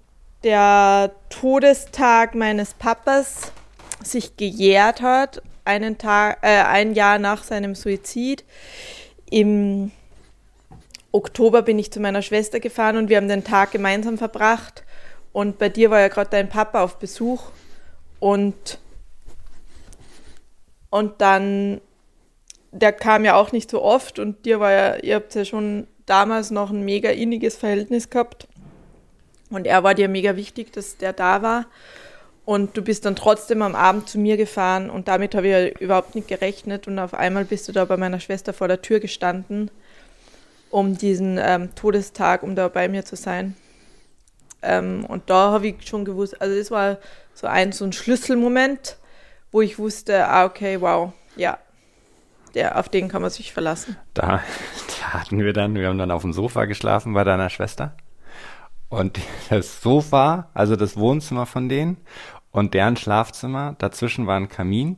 der 0.43 1.11
Todestag 1.29 2.35
meines 2.35 2.73
Papas 2.73 3.51
sich 4.03 4.37
gejährt 4.37 5.01
hat, 5.01 5.41
einen 5.65 5.97
Tag, 5.97 6.39
äh, 6.41 6.61
ein 6.61 6.93
Jahr 6.93 7.19
nach 7.19 7.43
seinem 7.43 7.75
Suizid. 7.75 8.43
Im 9.29 9.91
Oktober 11.11 11.61
bin 11.61 11.79
ich 11.79 11.91
zu 11.91 11.99
meiner 11.99 12.21
Schwester 12.21 12.59
gefahren 12.59 12.97
und 12.97 13.09
wir 13.09 13.17
haben 13.17 13.27
den 13.27 13.43
Tag 13.43 13.71
gemeinsam 13.71 14.17
verbracht. 14.17 14.83
Und 15.35 15.57
bei 15.57 15.67
dir 15.67 15.91
war 15.91 15.99
ja 15.99 16.07
gerade 16.07 16.29
dein 16.29 16.47
Papa 16.47 16.81
auf 16.81 16.97
Besuch. 16.97 17.43
Und 18.21 18.79
und 20.89 21.19
dann, 21.19 21.81
der 22.71 22.93
kam 22.93 23.25
ja 23.25 23.35
auch 23.35 23.51
nicht 23.51 23.69
so 23.69 23.81
oft 23.81 24.17
und 24.17 24.45
dir 24.45 24.61
war 24.61 24.71
ja, 24.71 24.95
ihr 24.95 25.15
habt 25.15 25.35
ja 25.35 25.43
schon 25.43 25.87
damals 26.05 26.51
noch 26.51 26.69
ein 26.69 26.85
mega 26.85 27.09
inniges 27.09 27.57
Verhältnis 27.57 28.09
gehabt. 28.09 28.47
Und 29.49 29.67
er 29.67 29.83
war 29.83 29.93
dir 29.93 30.07
mega 30.07 30.37
wichtig, 30.37 30.71
dass 30.71 30.95
der 30.95 31.11
da 31.11 31.41
war. 31.41 31.65
Und 32.45 32.77
du 32.77 32.81
bist 32.81 33.03
dann 33.03 33.17
trotzdem 33.17 33.61
am 33.61 33.75
Abend 33.75 34.07
zu 34.07 34.17
mir 34.17 34.37
gefahren 34.37 34.89
und 34.89 35.09
damit 35.09 35.35
habe 35.35 35.47
ich 35.47 35.51
ja 35.51 35.67
überhaupt 35.67 36.15
nicht 36.15 36.29
gerechnet. 36.29 36.87
Und 36.87 36.97
auf 36.97 37.13
einmal 37.13 37.43
bist 37.43 37.67
du 37.67 37.73
da 37.73 37.83
bei 37.83 37.97
meiner 37.97 38.21
Schwester 38.21 38.53
vor 38.53 38.69
der 38.69 38.81
Tür 38.81 39.01
gestanden, 39.01 39.69
um 40.69 40.97
diesen 40.97 41.37
ähm, 41.41 41.75
Todestag, 41.75 42.41
um 42.41 42.55
da 42.55 42.69
bei 42.69 42.87
mir 42.87 43.03
zu 43.03 43.17
sein. 43.17 43.57
Ähm, 44.65 45.05
und 45.05 45.29
da 45.29 45.51
habe 45.51 45.67
ich 45.67 45.87
schon 45.87 46.05
gewusst, 46.05 46.41
also 46.41 46.57
das 46.57 46.71
war 46.71 46.97
so 47.33 47.47
ein, 47.47 47.71
so 47.71 47.85
ein 47.85 47.93
Schlüsselmoment, 47.93 48.97
wo 49.51 49.61
ich 49.61 49.77
wusste, 49.77 50.27
ah, 50.27 50.45
okay, 50.45 50.81
wow, 50.81 51.13
ja, 51.35 51.59
der, 52.55 52.79
auf 52.79 52.89
den 52.89 53.09
kann 53.09 53.21
man 53.21 53.31
sich 53.31 53.53
verlassen. 53.53 53.97
Da, 54.13 54.41
da 55.01 55.13
hatten 55.13 55.39
wir 55.39 55.53
dann, 55.53 55.75
wir 55.75 55.87
haben 55.87 55.97
dann 55.97 56.11
auf 56.11 56.23
dem 56.23 56.33
Sofa 56.33 56.65
geschlafen 56.65 57.13
bei 57.13 57.23
deiner 57.23 57.49
Schwester. 57.49 57.95
Und 58.89 59.19
das 59.49 59.81
Sofa, 59.81 60.49
also 60.53 60.75
das 60.75 60.97
Wohnzimmer 60.97 61.45
von 61.45 61.69
denen 61.69 61.97
und 62.51 62.73
deren 62.73 62.95
Schlafzimmer, 62.95 63.75
dazwischen 63.77 64.27
war 64.27 64.37
ein 64.37 64.49
Kamin. 64.49 64.97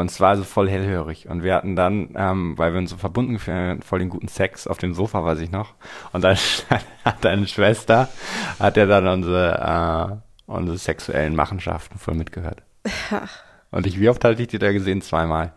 Und 0.00 0.10
es 0.10 0.20
war 0.20 0.30
also 0.30 0.44
voll 0.44 0.68
hellhörig. 0.68 1.28
Und 1.28 1.42
wir 1.42 1.54
hatten 1.54 1.76
dann, 1.76 2.10
ähm, 2.16 2.58
weil 2.58 2.72
wir 2.72 2.78
uns 2.78 2.90
so 2.90 2.96
verbunden 2.96 3.34
gefühlt 3.34 3.84
voll 3.84 3.98
den 3.98 4.08
guten 4.08 4.28
Sex 4.28 4.66
auf 4.66 4.78
dem 4.78 4.94
Sofa, 4.94 5.24
weiß 5.24 5.40
ich 5.40 5.50
noch. 5.50 5.74
Und 6.12 6.24
dann 6.24 6.36
hat 7.04 7.24
deine 7.24 7.46
Schwester, 7.46 8.08
hat 8.58 8.76
er 8.76 8.86
dann 8.86 9.06
unsere, 9.06 10.20
äh, 10.20 10.50
unsere 10.50 10.78
sexuellen 10.78 11.36
Machenschaften 11.36 11.98
voll 11.98 12.14
mitgehört. 12.14 12.62
Und 13.70 13.86
ich, 13.86 14.00
wie 14.00 14.08
oft 14.08 14.24
hatte 14.24 14.42
ich 14.42 14.48
die 14.48 14.58
da 14.58 14.72
gesehen? 14.72 15.00
Zweimal. 15.00 15.52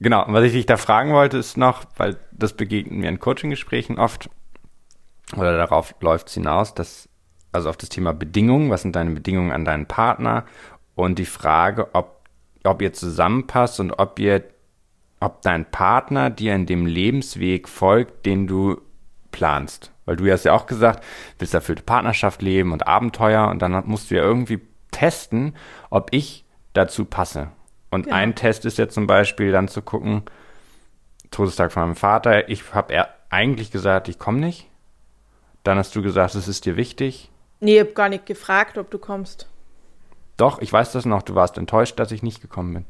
Genau, 0.00 0.26
und 0.26 0.34
was 0.34 0.44
ich 0.44 0.52
dich 0.52 0.66
da 0.66 0.76
fragen 0.76 1.12
wollte, 1.12 1.38
ist 1.38 1.56
noch, 1.56 1.84
weil 1.96 2.18
das 2.32 2.54
begegnet 2.54 2.98
mir 2.98 3.08
in 3.08 3.20
Coaching-Gesprächen 3.20 3.98
oft, 3.98 4.28
oder 5.36 5.56
darauf 5.56 5.94
läuft 6.00 6.26
es 6.26 6.34
hinaus, 6.34 6.74
dass, 6.74 7.08
also 7.52 7.70
auf 7.70 7.76
das 7.76 7.88
Thema 7.88 8.12
Bedingungen, 8.12 8.68
was 8.68 8.82
sind 8.82 8.96
deine 8.96 9.12
Bedingungen 9.12 9.52
an 9.52 9.64
deinen 9.64 9.86
Partner 9.86 10.44
und 10.96 11.20
die 11.20 11.24
Frage, 11.24 11.94
ob, 11.94 12.21
ob 12.64 12.82
ihr 12.82 12.92
zusammenpasst 12.92 13.80
und 13.80 13.92
ob 13.92 14.18
ihr 14.18 14.44
ob 15.22 15.40
dein 15.42 15.70
Partner 15.70 16.30
dir 16.30 16.54
in 16.54 16.66
dem 16.66 16.84
Lebensweg 16.84 17.68
folgt, 17.68 18.26
den 18.26 18.48
du 18.48 18.80
planst. 19.30 19.92
Weil 20.04 20.16
du 20.16 20.30
hast 20.30 20.44
ja 20.44 20.52
auch 20.52 20.66
gesagt, 20.66 21.04
willst 21.38 21.54
erfüllte 21.54 21.84
Partnerschaft 21.84 22.42
leben 22.42 22.72
und 22.72 22.88
Abenteuer 22.88 23.48
und 23.48 23.62
dann 23.62 23.86
musst 23.86 24.10
du 24.10 24.16
ja 24.16 24.22
irgendwie 24.22 24.60
testen, 24.90 25.54
ob 25.90 26.08
ich 26.12 26.44
dazu 26.72 27.04
passe. 27.04 27.48
Und 27.90 28.04
genau. 28.04 28.16
ein 28.16 28.34
Test 28.34 28.64
ist 28.64 28.78
ja 28.78 28.88
zum 28.88 29.06
Beispiel 29.06 29.52
dann 29.52 29.68
zu 29.68 29.80
gucken, 29.80 30.22
Todestag 31.30 31.72
von 31.72 31.84
meinem 31.84 31.96
Vater, 31.96 32.48
ich 32.48 32.74
habe 32.74 33.06
eigentlich 33.30 33.70
gesagt, 33.70 34.08
ich 34.08 34.18
komme 34.18 34.38
nicht. 34.38 34.68
Dann 35.62 35.78
hast 35.78 35.94
du 35.94 36.02
gesagt, 36.02 36.34
es 36.34 36.48
ist 36.48 36.66
dir 36.66 36.76
wichtig. 36.76 37.30
Nee, 37.60 37.74
ich 37.74 37.80
habe 37.80 37.92
gar 37.92 38.08
nicht 38.08 38.26
gefragt, 38.26 38.76
ob 38.76 38.90
du 38.90 38.98
kommst. 38.98 39.48
Doch, 40.42 40.60
ich 40.60 40.72
weiß 40.72 40.90
das 40.90 41.06
noch, 41.06 41.22
du 41.22 41.36
warst 41.36 41.56
enttäuscht, 41.56 42.00
dass 42.00 42.10
ich 42.10 42.24
nicht 42.24 42.40
gekommen 42.40 42.74
bin. 42.74 42.84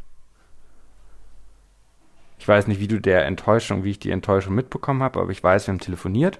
Ich 2.39 2.49
weiß 2.49 2.67
nicht, 2.67 2.81
wie 2.81 2.89
du 2.89 2.99
der 2.99 3.27
Enttäuschung, 3.27 3.85
wie 3.85 3.91
ich 3.91 3.99
die 3.99 4.11
Enttäuschung 4.11 4.55
mitbekommen 4.55 5.03
habe, 5.03 5.21
aber 5.21 5.31
ich 5.31 5.45
weiß, 5.45 5.67
wir 5.67 5.73
haben 5.73 5.79
telefoniert. 5.79 6.39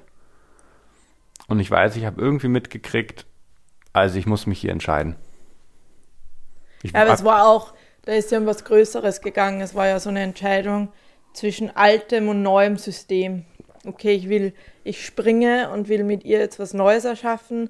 Und 1.49 1.61
ich 1.61 1.71
weiß, 1.71 1.97
ich 1.97 2.07
habe 2.07 2.19
irgendwie 2.19 2.49
mitgekriegt, 2.49 3.27
also 3.93 4.19
ich 4.19 4.25
muss 4.25 4.47
mich 4.47 4.63
hier 4.63 4.73
entscheiden. 4.73 5.17
Ich 6.83 6.93
ja, 6.93 7.03
aber 7.03 7.13
es 7.13 7.25
war 7.25 7.47
auch, 7.47 7.75
da 8.07 8.13
ist 8.13 8.31
ja 8.31 8.39
um 8.39 8.47
was 8.47 8.65
Größeres 8.65 9.21
gegangen. 9.21 9.61
Es 9.61 9.75
war 9.75 9.87
ja 9.87 10.01
so 10.01 10.09
eine 10.09 10.23
Entscheidung 10.23 10.95
zwischen 11.35 11.77
altem 11.77 12.31
und 12.31 12.41
neuem 12.41 12.79
System. 12.79 13.45
Okay, 13.85 14.13
ich 14.13 14.31
will, 14.31 14.55
ich 14.83 15.05
springe 15.05 15.69
und 15.73 15.91
will 15.91 16.05
mit 16.05 16.25
ihr 16.25 16.39
jetzt 16.39 16.59
was 16.59 16.73
Neues 16.73 17.05
erschaffen 17.05 17.69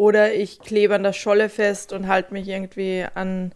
oder 0.00 0.32
ich 0.32 0.60
klebe 0.60 0.94
an 0.94 1.02
der 1.02 1.12
Scholle 1.12 1.50
fest 1.50 1.92
und 1.92 2.08
halte 2.08 2.32
mich 2.32 2.48
irgendwie 2.48 3.04
an 3.12 3.52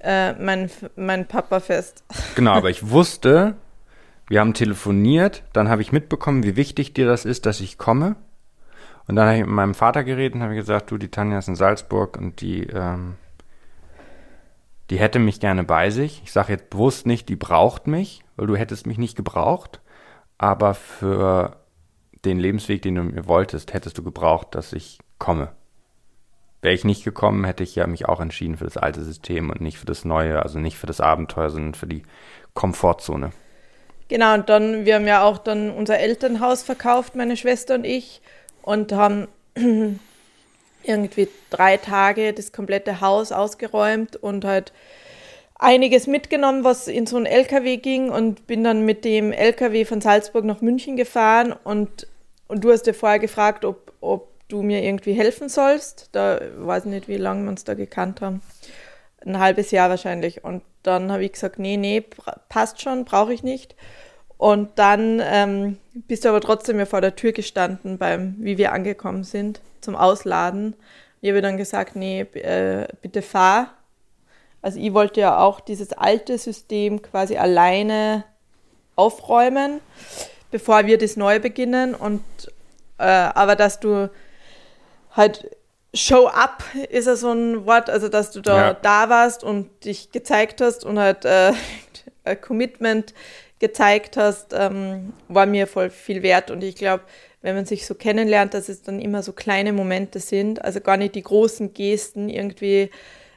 äh, 0.00 0.32
meinen 0.32 0.70
mein 0.96 1.28
Papa 1.28 1.60
fest. 1.60 2.02
Genau, 2.34 2.52
aber 2.52 2.70
ich 2.70 2.88
wusste, 2.88 3.56
wir 4.26 4.40
haben 4.40 4.54
telefoniert, 4.54 5.42
dann 5.52 5.68
habe 5.68 5.82
ich 5.82 5.92
mitbekommen, 5.92 6.44
wie 6.44 6.56
wichtig 6.56 6.94
dir 6.94 7.04
das 7.04 7.26
ist, 7.26 7.44
dass 7.44 7.60
ich 7.60 7.76
komme. 7.76 8.16
Und 9.06 9.16
dann 9.16 9.26
habe 9.26 9.36
ich 9.36 9.44
mit 9.44 9.50
meinem 9.50 9.74
Vater 9.74 10.02
geredet 10.02 10.36
und 10.36 10.42
habe 10.42 10.54
gesagt, 10.54 10.90
du, 10.90 10.96
die 10.96 11.10
Tanja 11.10 11.36
ist 11.36 11.48
in 11.48 11.56
Salzburg 11.56 12.16
und 12.16 12.40
die, 12.40 12.62
ähm, 12.68 13.16
die 14.88 14.98
hätte 14.98 15.18
mich 15.18 15.40
gerne 15.40 15.62
bei 15.62 15.90
sich. 15.90 16.22
Ich 16.24 16.32
sage 16.32 16.54
jetzt 16.54 16.70
bewusst 16.70 17.04
nicht, 17.06 17.28
die 17.28 17.36
braucht 17.36 17.86
mich, 17.86 18.24
weil 18.36 18.46
du 18.46 18.56
hättest 18.56 18.86
mich 18.86 18.96
nicht 18.96 19.14
gebraucht. 19.14 19.82
Aber 20.38 20.72
für 20.72 21.58
den 22.24 22.38
Lebensweg, 22.38 22.80
den 22.80 22.94
du 22.94 23.02
mir 23.02 23.26
wolltest, 23.26 23.74
hättest 23.74 23.98
du 23.98 24.02
gebraucht, 24.02 24.54
dass 24.54 24.72
ich 24.72 24.98
komme. 25.18 25.52
Wäre 26.62 26.74
ich 26.74 26.84
nicht 26.84 27.02
gekommen, 27.04 27.44
hätte 27.44 27.64
ich 27.64 27.74
ja 27.74 27.88
mich 27.88 28.06
auch 28.06 28.20
entschieden 28.20 28.56
für 28.56 28.64
das 28.64 28.76
alte 28.76 29.02
System 29.02 29.50
und 29.50 29.60
nicht 29.60 29.78
für 29.78 29.86
das 29.86 30.04
neue, 30.04 30.42
also 30.42 30.60
nicht 30.60 30.78
für 30.78 30.86
das 30.86 31.00
Abenteuer, 31.00 31.50
sondern 31.50 31.74
für 31.74 31.88
die 31.88 32.04
Komfortzone. 32.54 33.32
Genau, 34.06 34.34
und 34.34 34.48
dann, 34.48 34.84
wir 34.84 34.94
haben 34.94 35.06
ja 35.06 35.24
auch 35.24 35.38
dann 35.38 35.70
unser 35.70 35.98
Elternhaus 35.98 36.62
verkauft, 36.62 37.16
meine 37.16 37.36
Schwester 37.36 37.74
und 37.74 37.84
ich 37.84 38.20
und 38.62 38.92
haben 38.92 39.26
irgendwie 40.84 41.28
drei 41.50 41.78
Tage 41.78 42.32
das 42.32 42.52
komplette 42.52 43.00
Haus 43.00 43.32
ausgeräumt 43.32 44.14
und 44.14 44.44
halt 44.44 44.72
einiges 45.54 46.06
mitgenommen, 46.06 46.62
was 46.62 46.86
in 46.86 47.06
so 47.06 47.16
einen 47.16 47.26
LKW 47.26 47.76
ging 47.78 48.08
und 48.10 48.46
bin 48.46 48.62
dann 48.62 48.84
mit 48.84 49.04
dem 49.04 49.32
LKW 49.32 49.84
von 49.84 50.00
Salzburg 50.00 50.44
nach 50.44 50.60
München 50.60 50.96
gefahren 50.96 51.52
und, 51.64 52.06
und 52.46 52.62
du 52.62 52.70
hast 52.70 52.82
dir 52.82 52.94
vorher 52.94 53.18
gefragt, 53.18 53.64
ob, 53.64 53.92
ob 54.00 54.31
du 54.52 54.62
mir 54.62 54.82
irgendwie 54.82 55.14
helfen 55.14 55.48
sollst. 55.48 56.10
Da 56.12 56.40
weiß 56.56 56.84
ich 56.84 56.90
nicht, 56.90 57.08
wie 57.08 57.16
lange 57.16 57.44
wir 57.44 57.50
uns 57.50 57.64
da 57.64 57.74
gekannt 57.74 58.20
haben. 58.20 58.42
Ein 59.24 59.38
halbes 59.38 59.70
Jahr 59.70 59.88
wahrscheinlich. 59.90 60.44
Und 60.44 60.62
dann 60.82 61.10
habe 61.10 61.24
ich 61.24 61.32
gesagt, 61.32 61.58
nee, 61.58 61.76
nee, 61.76 62.04
passt 62.48 62.82
schon, 62.82 63.04
brauche 63.04 63.32
ich 63.32 63.42
nicht. 63.42 63.74
Und 64.36 64.70
dann 64.76 65.22
ähm, 65.24 65.78
bist 65.94 66.24
du 66.24 66.28
aber 66.28 66.40
trotzdem 66.40 66.78
ja 66.78 66.86
vor 66.86 67.00
der 67.00 67.14
Tür 67.14 67.32
gestanden, 67.32 67.96
beim, 67.98 68.34
wie 68.38 68.58
wir 68.58 68.72
angekommen 68.72 69.22
sind, 69.22 69.60
zum 69.80 69.94
Ausladen. 69.94 70.74
Ich 71.20 71.30
habe 71.30 71.40
dann 71.40 71.56
gesagt, 71.56 71.94
nee, 71.94 72.22
äh, 72.22 72.88
bitte 73.00 73.22
fahr. 73.22 73.74
Also 74.60 74.80
ich 74.80 74.92
wollte 74.92 75.20
ja 75.20 75.38
auch 75.38 75.60
dieses 75.60 75.92
alte 75.92 76.38
System 76.38 77.02
quasi 77.02 77.36
alleine 77.36 78.24
aufräumen, 78.96 79.80
bevor 80.50 80.86
wir 80.86 80.98
das 80.98 81.16
neu 81.16 81.38
beginnen. 81.38 81.94
Und 81.94 82.22
äh, 82.98 83.04
aber 83.04 83.56
dass 83.56 83.80
du 83.80 84.10
halt 85.12 85.56
Show 85.94 86.26
up 86.26 86.64
ist 86.88 87.06
ja 87.06 87.16
so 87.16 87.32
ein 87.32 87.66
Wort, 87.66 87.90
also 87.90 88.08
dass 88.08 88.30
du 88.30 88.40
da 88.40 88.56
ja. 88.56 88.74
da 88.74 89.10
warst 89.10 89.44
und 89.44 89.84
dich 89.84 90.10
gezeigt 90.10 90.62
hast 90.62 90.84
und 90.84 90.98
halt 90.98 91.26
äh, 91.26 91.52
Commitment 92.40 93.12
gezeigt 93.58 94.16
hast, 94.16 94.54
ähm, 94.54 95.12
war 95.28 95.46
mir 95.46 95.66
voll 95.66 95.90
viel 95.90 96.22
wert. 96.22 96.50
Und 96.50 96.64
ich 96.64 96.76
glaube, 96.76 97.04
wenn 97.42 97.54
man 97.54 97.66
sich 97.66 97.86
so 97.86 97.94
kennenlernt, 97.94 98.54
dass 98.54 98.68
es 98.68 98.82
dann 98.82 99.00
immer 99.00 99.22
so 99.22 99.32
kleine 99.32 99.72
Momente 99.72 100.18
sind, 100.18 100.64
also 100.64 100.80
gar 100.80 100.96
nicht 100.96 101.14
die 101.14 101.22
großen 101.22 101.74
Gesten, 101.74 102.28
irgendwie 102.28 102.90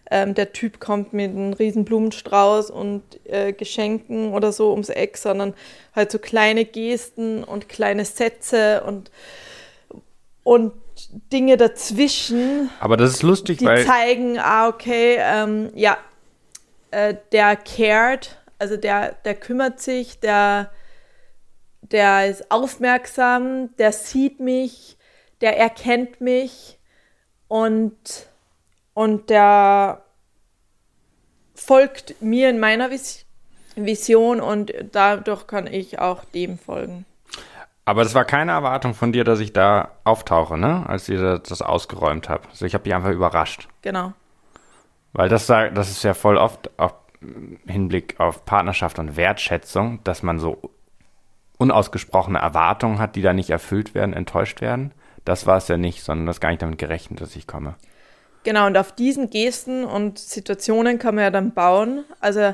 ähm, 0.10 0.34
der 0.34 0.54
Typ 0.54 0.80
kommt 0.80 1.14
mit 1.14 1.32
einem 1.32 1.54
riesen 1.54 1.84
Blumenstrauß 1.84 2.72
und 2.72 3.04
äh, 3.26 3.54
Geschenken 3.54 4.34
oder 4.34 4.52
so 4.52 4.72
ums 4.72 4.90
Eck, 4.90 5.18
sondern 5.18 5.54
halt 5.94 6.12
so 6.12 6.20
kleine 6.20 6.64
Gesten 6.64 7.44
und 7.44 7.68
kleine 7.68 8.06
Sätze 8.06 8.84
und, 8.84 9.12
und 10.44 10.74
Dinge 11.32 11.58
dazwischen. 11.58 12.70
Aber 12.80 12.98
das 12.98 13.12
ist 13.12 13.24
lustig, 13.24 13.60
die 13.60 13.66
weil. 13.66 13.86
zeigen, 13.86 14.40
ah, 14.40 14.68
okay, 14.68 15.18
ähm, 15.20 15.72
ja, 15.76 15.98
äh, 16.92 17.16
der 17.32 17.56
cared 17.56 18.38
also 18.60 18.78
der, 18.78 19.14
der 19.26 19.36
kümmert 19.36 19.80
sich, 19.80 20.20
der, 20.20 20.72
der 21.82 22.28
ist 22.30 22.52
aufmerksam, 22.52 23.76
der 23.78 23.92
sieht 23.92 24.40
mich, 24.40 24.98
der 25.42 25.58
erkennt 25.58 26.22
mich 26.22 26.80
und, 27.48 27.96
und 28.94 29.30
der 29.30 30.04
folgt 31.54 32.22
mir 32.22 32.50
in 32.50 32.60
meiner 32.60 32.92
Vis 32.92 33.22
Vision 33.78 34.40
und 34.40 34.74
dadurch 34.94 35.48
kann 35.48 35.68
ich 35.68 36.00
auch 36.00 36.24
dem 36.24 36.58
folgen. 36.58 37.06
Aber 37.86 38.04
das 38.04 38.16
war 38.16 38.26
keine 38.26 38.52
Erwartung 38.52 38.96
von 38.96 39.12
dir, 39.12 39.24
dass 39.24 39.40
ich 39.40 39.54
da 39.54 39.92
auftauche, 40.04 40.58
ne? 40.58 40.84
Als 40.88 41.08
ihr 41.08 41.38
das 41.38 41.62
ausgeräumt 41.62 42.30
habt. 42.30 42.50
Also 42.50 42.66
ich 42.66 42.74
habe 42.74 42.84
dich 42.84 42.96
einfach 42.96 43.12
überrascht. 43.12 43.68
Genau. 43.84 44.14
Weil 45.14 45.30
das, 45.30 45.46
das 45.48 45.92
ist 45.92 46.04
ja 46.04 46.16
voll 46.16 46.38
oft 46.38 46.72
auch 46.78 46.94
Hinblick 47.68 48.20
auf 48.20 48.44
Partnerschaft 48.46 49.00
und 49.00 49.16
Wertschätzung, 49.16 50.04
dass 50.04 50.24
man 50.24 50.40
so 50.40 50.72
unausgesprochene 51.58 52.40
Erwartungen 52.40 53.00
hat, 53.00 53.16
die 53.16 53.22
da 53.22 53.34
nicht 53.34 53.50
erfüllt 53.50 53.96
werden, 53.96 54.14
enttäuscht 54.14 54.62
werden. 54.62 54.92
Das 55.24 55.46
war 55.46 55.58
es 55.58 55.68
ja 55.68 55.78
nicht, 55.78 56.04
sondern 56.04 56.26
das 56.28 56.40
gar 56.40 56.50
nicht 56.50 56.62
damit 56.62 56.78
gerechnet, 56.78 57.22
dass 57.22 57.36
ich 57.36 57.48
komme. 57.48 57.76
Genau, 58.44 58.68
und 58.68 58.78
auf 58.78 58.92
diesen 58.92 59.30
Gesten 59.30 59.86
und 59.86 60.20
Situationen 60.20 61.00
kann 61.00 61.16
man 61.16 61.24
ja 61.24 61.32
dann 61.32 61.54
bauen. 61.54 62.04
Also 62.20 62.54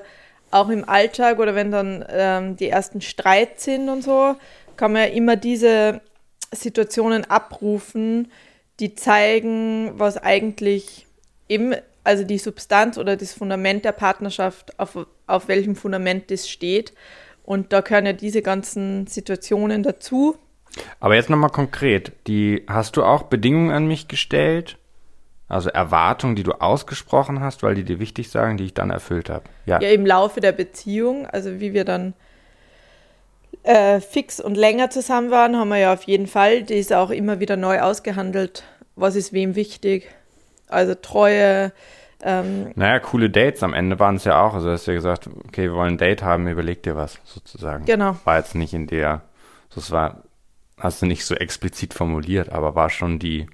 auch 0.52 0.70
im 0.70 0.88
Alltag 0.88 1.40
oder 1.40 1.56
wenn 1.56 1.72
dann 1.72 2.06
ähm, 2.10 2.56
die 2.58 2.70
ersten 2.70 3.02
Streits 3.02 3.64
sind 3.64 3.90
und 3.90 4.04
so, 4.04 4.36
kann 4.82 4.94
man 4.94 5.04
ja 5.04 5.10
immer 5.10 5.36
diese 5.36 6.02
Situationen 6.52 7.24
abrufen, 7.26 8.32
die 8.80 8.96
zeigen, 8.96 9.92
was 9.94 10.18
eigentlich 10.18 11.06
eben 11.48 11.76
also 12.04 12.24
die 12.24 12.40
Substanz 12.40 12.98
oder 12.98 13.16
das 13.16 13.32
Fundament 13.32 13.86
der 13.86 13.92
Partnerschaft, 13.92 14.80
auf, 14.80 15.06
auf 15.28 15.48
welchem 15.48 15.76
Fundament 15.76 16.32
das 16.32 16.50
steht. 16.50 16.94
Und 17.44 17.74
da 17.74 17.82
gehören 17.82 18.08
ja 18.08 18.14
diese 18.14 18.42
ganzen 18.42 19.06
Situationen 19.06 19.84
dazu. 19.84 20.36
Aber 21.00 21.14
jetzt 21.14 21.30
nochmal 21.30 21.52
konkret, 21.52 22.14
die 22.26 22.64
hast 22.68 22.98
du 22.98 23.04
auch 23.04 23.22
Bedingungen 23.22 23.70
an 23.70 23.86
mich 23.86 24.08
gestellt? 24.08 24.80
Also 25.48 25.70
Erwartungen, 25.70 26.36
die 26.36 26.42
du 26.42 26.54
ausgesprochen 26.54 27.40
hast, 27.40 27.62
weil 27.62 27.76
die 27.76 27.84
dir 27.84 28.00
wichtig 28.00 28.32
sagen, 28.32 28.58
die 28.58 28.66
ich 28.66 28.74
dann 28.74 28.90
erfüllt 28.90 29.30
habe. 29.30 29.44
Ja. 29.68 29.80
ja, 29.80 29.90
im 29.90 30.08
Laufe 30.08 30.40
der 30.40 30.54
Beziehung, 30.54 31.28
also 31.28 31.60
wie 31.60 31.74
wir 31.74 31.86
dann 31.86 32.16
äh, 33.64 34.00
fix 34.00 34.40
und 34.40 34.56
länger 34.56 34.90
zusammen 34.90 35.32
waren, 35.32 35.58
haben 35.58 35.70
wir 35.70 35.78
ja 35.78 35.94
auf 35.94 36.04
jeden 36.04 36.28
Fall, 36.28 36.64
die 36.64 36.76
ist 36.76 36.94
auch 36.94 37.10
immer 37.10 37.40
wieder 37.40 37.58
neu 37.58 37.82
ausgehandelt, 37.82 38.64
was 38.96 39.16
ist 39.16 39.34
wem 39.34 39.56
wichtig 39.56 40.10
also 40.72 40.96
Treue. 40.96 41.72
Ähm, 42.24 42.72
naja, 42.76 43.00
coole 43.00 43.30
Dates 43.30 43.64
am 43.64 43.74
Ende 43.74 44.00
waren 44.00 44.16
es 44.16 44.24
ja 44.24 44.42
auch. 44.42 44.54
Also 44.54 44.70
hast 44.70 44.88
du 44.88 44.92
ja 44.92 44.96
gesagt, 44.96 45.28
okay, 45.48 45.64
wir 45.64 45.74
wollen 45.74 45.96
ein 45.96 45.98
Date 45.98 46.24
haben, 46.24 46.48
überleg 46.48 46.84
dir 46.84 46.96
was 46.96 47.20
sozusagen. 47.26 47.86
Genau. 47.86 48.16
War 48.24 48.38
jetzt 48.38 48.56
nicht 48.56 48.74
in 48.74 48.88
der, 48.88 49.22
das 49.74 49.92
war, 49.92 50.24
hast 50.78 51.02
du 51.02 51.06
nicht 51.06 51.26
so 51.26 51.36
explizit 51.36 51.94
formuliert, 51.94 52.50
aber 52.50 52.76
war 52.76 52.90
schon 52.90 53.20
die. 53.20 53.48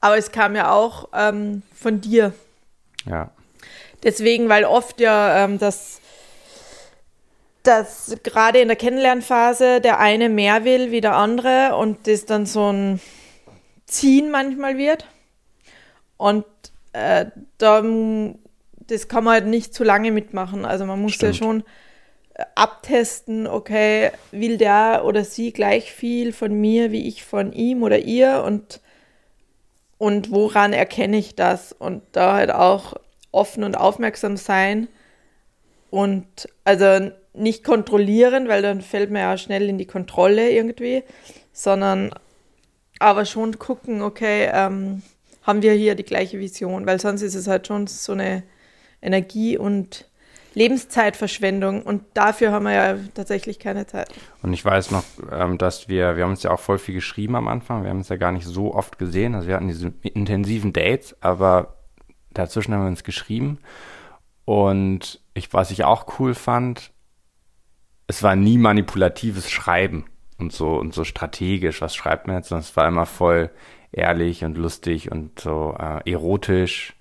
Aber 0.00 0.18
es 0.18 0.32
kam 0.32 0.54
ja 0.54 0.70
auch 0.70 1.08
ähm, 1.14 1.62
von 1.74 2.00
dir. 2.02 2.34
Ja. 3.06 3.30
Deswegen, 4.04 4.48
weil 4.48 4.64
oft 4.64 5.00
ja 5.00 5.44
ähm, 5.44 5.58
das 5.58 6.00
dass 7.64 8.14
gerade 8.22 8.60
in 8.60 8.68
der 8.68 8.76
Kennenlernphase 8.76 9.80
der 9.80 9.98
eine 9.98 10.28
mehr 10.28 10.64
will 10.64 10.90
wie 10.90 11.00
der 11.00 11.16
andere 11.16 11.76
und 11.76 12.06
das 12.06 12.26
dann 12.26 12.46
so 12.46 12.70
ein 12.70 13.00
Ziehen 13.86 14.30
manchmal 14.30 14.76
wird. 14.76 15.06
Und 16.18 16.44
äh, 16.92 17.26
da, 17.58 17.82
das 18.86 19.08
kann 19.08 19.24
man 19.24 19.32
halt 19.32 19.46
nicht 19.46 19.74
zu 19.74 19.82
lange 19.82 20.10
mitmachen. 20.10 20.66
Also 20.66 20.84
man 20.84 21.00
muss 21.00 21.14
Stimmt. 21.14 21.34
ja 21.34 21.38
schon 21.38 21.64
äh, 22.34 22.44
abtesten, 22.54 23.46
okay, 23.46 24.10
will 24.30 24.58
der 24.58 25.02
oder 25.06 25.24
sie 25.24 25.52
gleich 25.52 25.90
viel 25.90 26.34
von 26.34 26.52
mir 26.52 26.92
wie 26.92 27.08
ich 27.08 27.24
von 27.24 27.52
ihm 27.54 27.82
oder 27.82 27.98
ihr 27.98 28.42
und, 28.44 28.80
und 29.96 30.30
woran 30.30 30.74
erkenne 30.74 31.16
ich 31.16 31.34
das? 31.34 31.72
Und 31.72 32.02
da 32.12 32.34
halt 32.34 32.50
auch 32.50 32.94
offen 33.34 33.64
und 33.64 33.76
aufmerksam 33.76 34.36
sein 34.36 34.88
und 35.90 36.26
also 36.64 37.10
nicht 37.34 37.64
kontrollieren, 37.64 38.48
weil 38.48 38.62
dann 38.62 38.80
fällt 38.80 39.10
man 39.10 39.22
ja 39.22 39.36
schnell 39.36 39.68
in 39.68 39.78
die 39.78 39.86
Kontrolle 39.86 40.50
irgendwie, 40.50 41.02
sondern 41.52 42.10
aber 42.98 43.24
schon 43.24 43.58
gucken, 43.58 44.02
okay, 44.02 44.48
ähm, 44.52 45.02
haben 45.42 45.62
wir 45.62 45.72
hier 45.72 45.94
die 45.94 46.04
gleiche 46.04 46.38
Vision, 46.38 46.86
weil 46.86 47.00
sonst 47.00 47.22
ist 47.22 47.34
es 47.34 47.46
halt 47.46 47.66
schon 47.66 47.86
so 47.86 48.12
eine 48.12 48.44
Energie- 49.02 49.58
und 49.58 50.08
Lebenszeitverschwendung 50.54 51.82
und 51.82 52.04
dafür 52.14 52.52
haben 52.52 52.64
wir 52.64 52.72
ja 52.72 52.96
tatsächlich 53.14 53.58
keine 53.58 53.86
Zeit. 53.86 54.08
Und 54.42 54.52
ich 54.52 54.64
weiß 54.64 54.92
noch, 54.92 55.02
ähm, 55.32 55.58
dass 55.58 55.88
wir, 55.88 56.16
wir 56.16 56.22
haben 56.22 56.30
uns 56.30 56.44
ja 56.44 56.52
auch 56.52 56.60
voll 56.60 56.78
viel 56.78 56.94
geschrieben 56.94 57.34
am 57.34 57.48
Anfang, 57.48 57.82
wir 57.82 57.90
haben 57.90 57.98
uns 57.98 58.08
ja 58.08 58.16
gar 58.16 58.32
nicht 58.32 58.46
so 58.46 58.72
oft 58.72 58.98
gesehen, 58.98 59.34
also 59.34 59.48
wir 59.48 59.56
hatten 59.56 59.68
diese 59.68 59.92
intensiven 60.02 60.72
Dates, 60.72 61.16
aber 61.20 61.74
dazwischen 62.34 62.74
haben 62.74 62.82
wir 62.82 62.88
uns 62.88 63.04
geschrieben 63.04 63.58
und 64.44 65.20
ich, 65.34 65.52
was 65.52 65.70
ich 65.70 65.84
auch 65.84 66.18
cool 66.18 66.34
fand, 66.34 66.92
es 68.06 68.22
war 68.22 68.36
nie 68.36 68.58
manipulatives 68.58 69.50
Schreiben 69.50 70.04
und 70.38 70.52
so 70.52 70.76
und 70.76 70.92
so 70.94 71.04
strategisch, 71.04 71.80
was 71.80 71.94
schreibt 71.94 72.26
man 72.26 72.36
jetzt, 72.36 72.48
sondern 72.48 72.64
es 72.64 72.76
war 72.76 72.86
immer 72.86 73.06
voll 73.06 73.50
ehrlich 73.92 74.44
und 74.44 74.58
lustig 74.58 75.10
und 75.10 75.40
so 75.40 75.76
äh, 75.78 76.10
erotisch. 76.10 76.94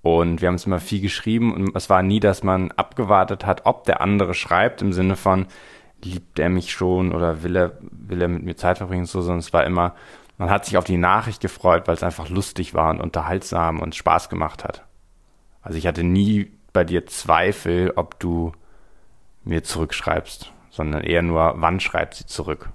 Und 0.00 0.40
wir 0.40 0.48
haben 0.48 0.54
es 0.54 0.66
immer 0.66 0.80
viel 0.80 1.00
geschrieben 1.00 1.52
und 1.52 1.76
es 1.76 1.90
war 1.90 2.02
nie, 2.02 2.20
dass 2.20 2.42
man 2.42 2.70
abgewartet 2.72 3.44
hat, 3.44 3.66
ob 3.66 3.84
der 3.84 4.00
andere 4.00 4.32
schreibt, 4.32 4.80
im 4.80 4.92
Sinne 4.92 5.16
von, 5.16 5.46
liebt 6.02 6.38
er 6.38 6.48
mich 6.48 6.72
schon 6.72 7.12
oder 7.12 7.42
will 7.42 7.56
er, 7.56 7.78
will 7.80 8.22
er 8.22 8.28
mit 8.28 8.44
mir 8.44 8.56
Zeit 8.56 8.78
verbringen, 8.78 9.06
so, 9.06 9.20
sondern 9.20 9.40
es 9.40 9.52
war 9.52 9.64
immer, 9.64 9.94
man 10.38 10.50
hat 10.50 10.64
sich 10.64 10.76
auf 10.76 10.84
die 10.84 10.96
Nachricht 10.96 11.40
gefreut, 11.40 11.86
weil 11.86 11.94
es 11.94 12.02
einfach 12.02 12.28
lustig 12.28 12.72
war 12.72 12.90
und 12.90 13.00
unterhaltsam 13.00 13.80
und 13.80 13.96
Spaß 13.96 14.28
gemacht 14.28 14.64
hat. 14.64 14.84
Also 15.60 15.76
ich 15.76 15.86
hatte 15.86 16.04
nie 16.04 16.52
bei 16.72 16.84
dir 16.84 17.06
Zweifel, 17.06 17.92
ob 17.96 18.18
du 18.20 18.52
mir 19.44 19.64
zurückschreibst, 19.64 20.52
sondern 20.70 21.02
eher 21.02 21.22
nur, 21.22 21.54
wann 21.56 21.80
schreibt 21.80 22.14
sie 22.14 22.26
zurück. 22.26 22.70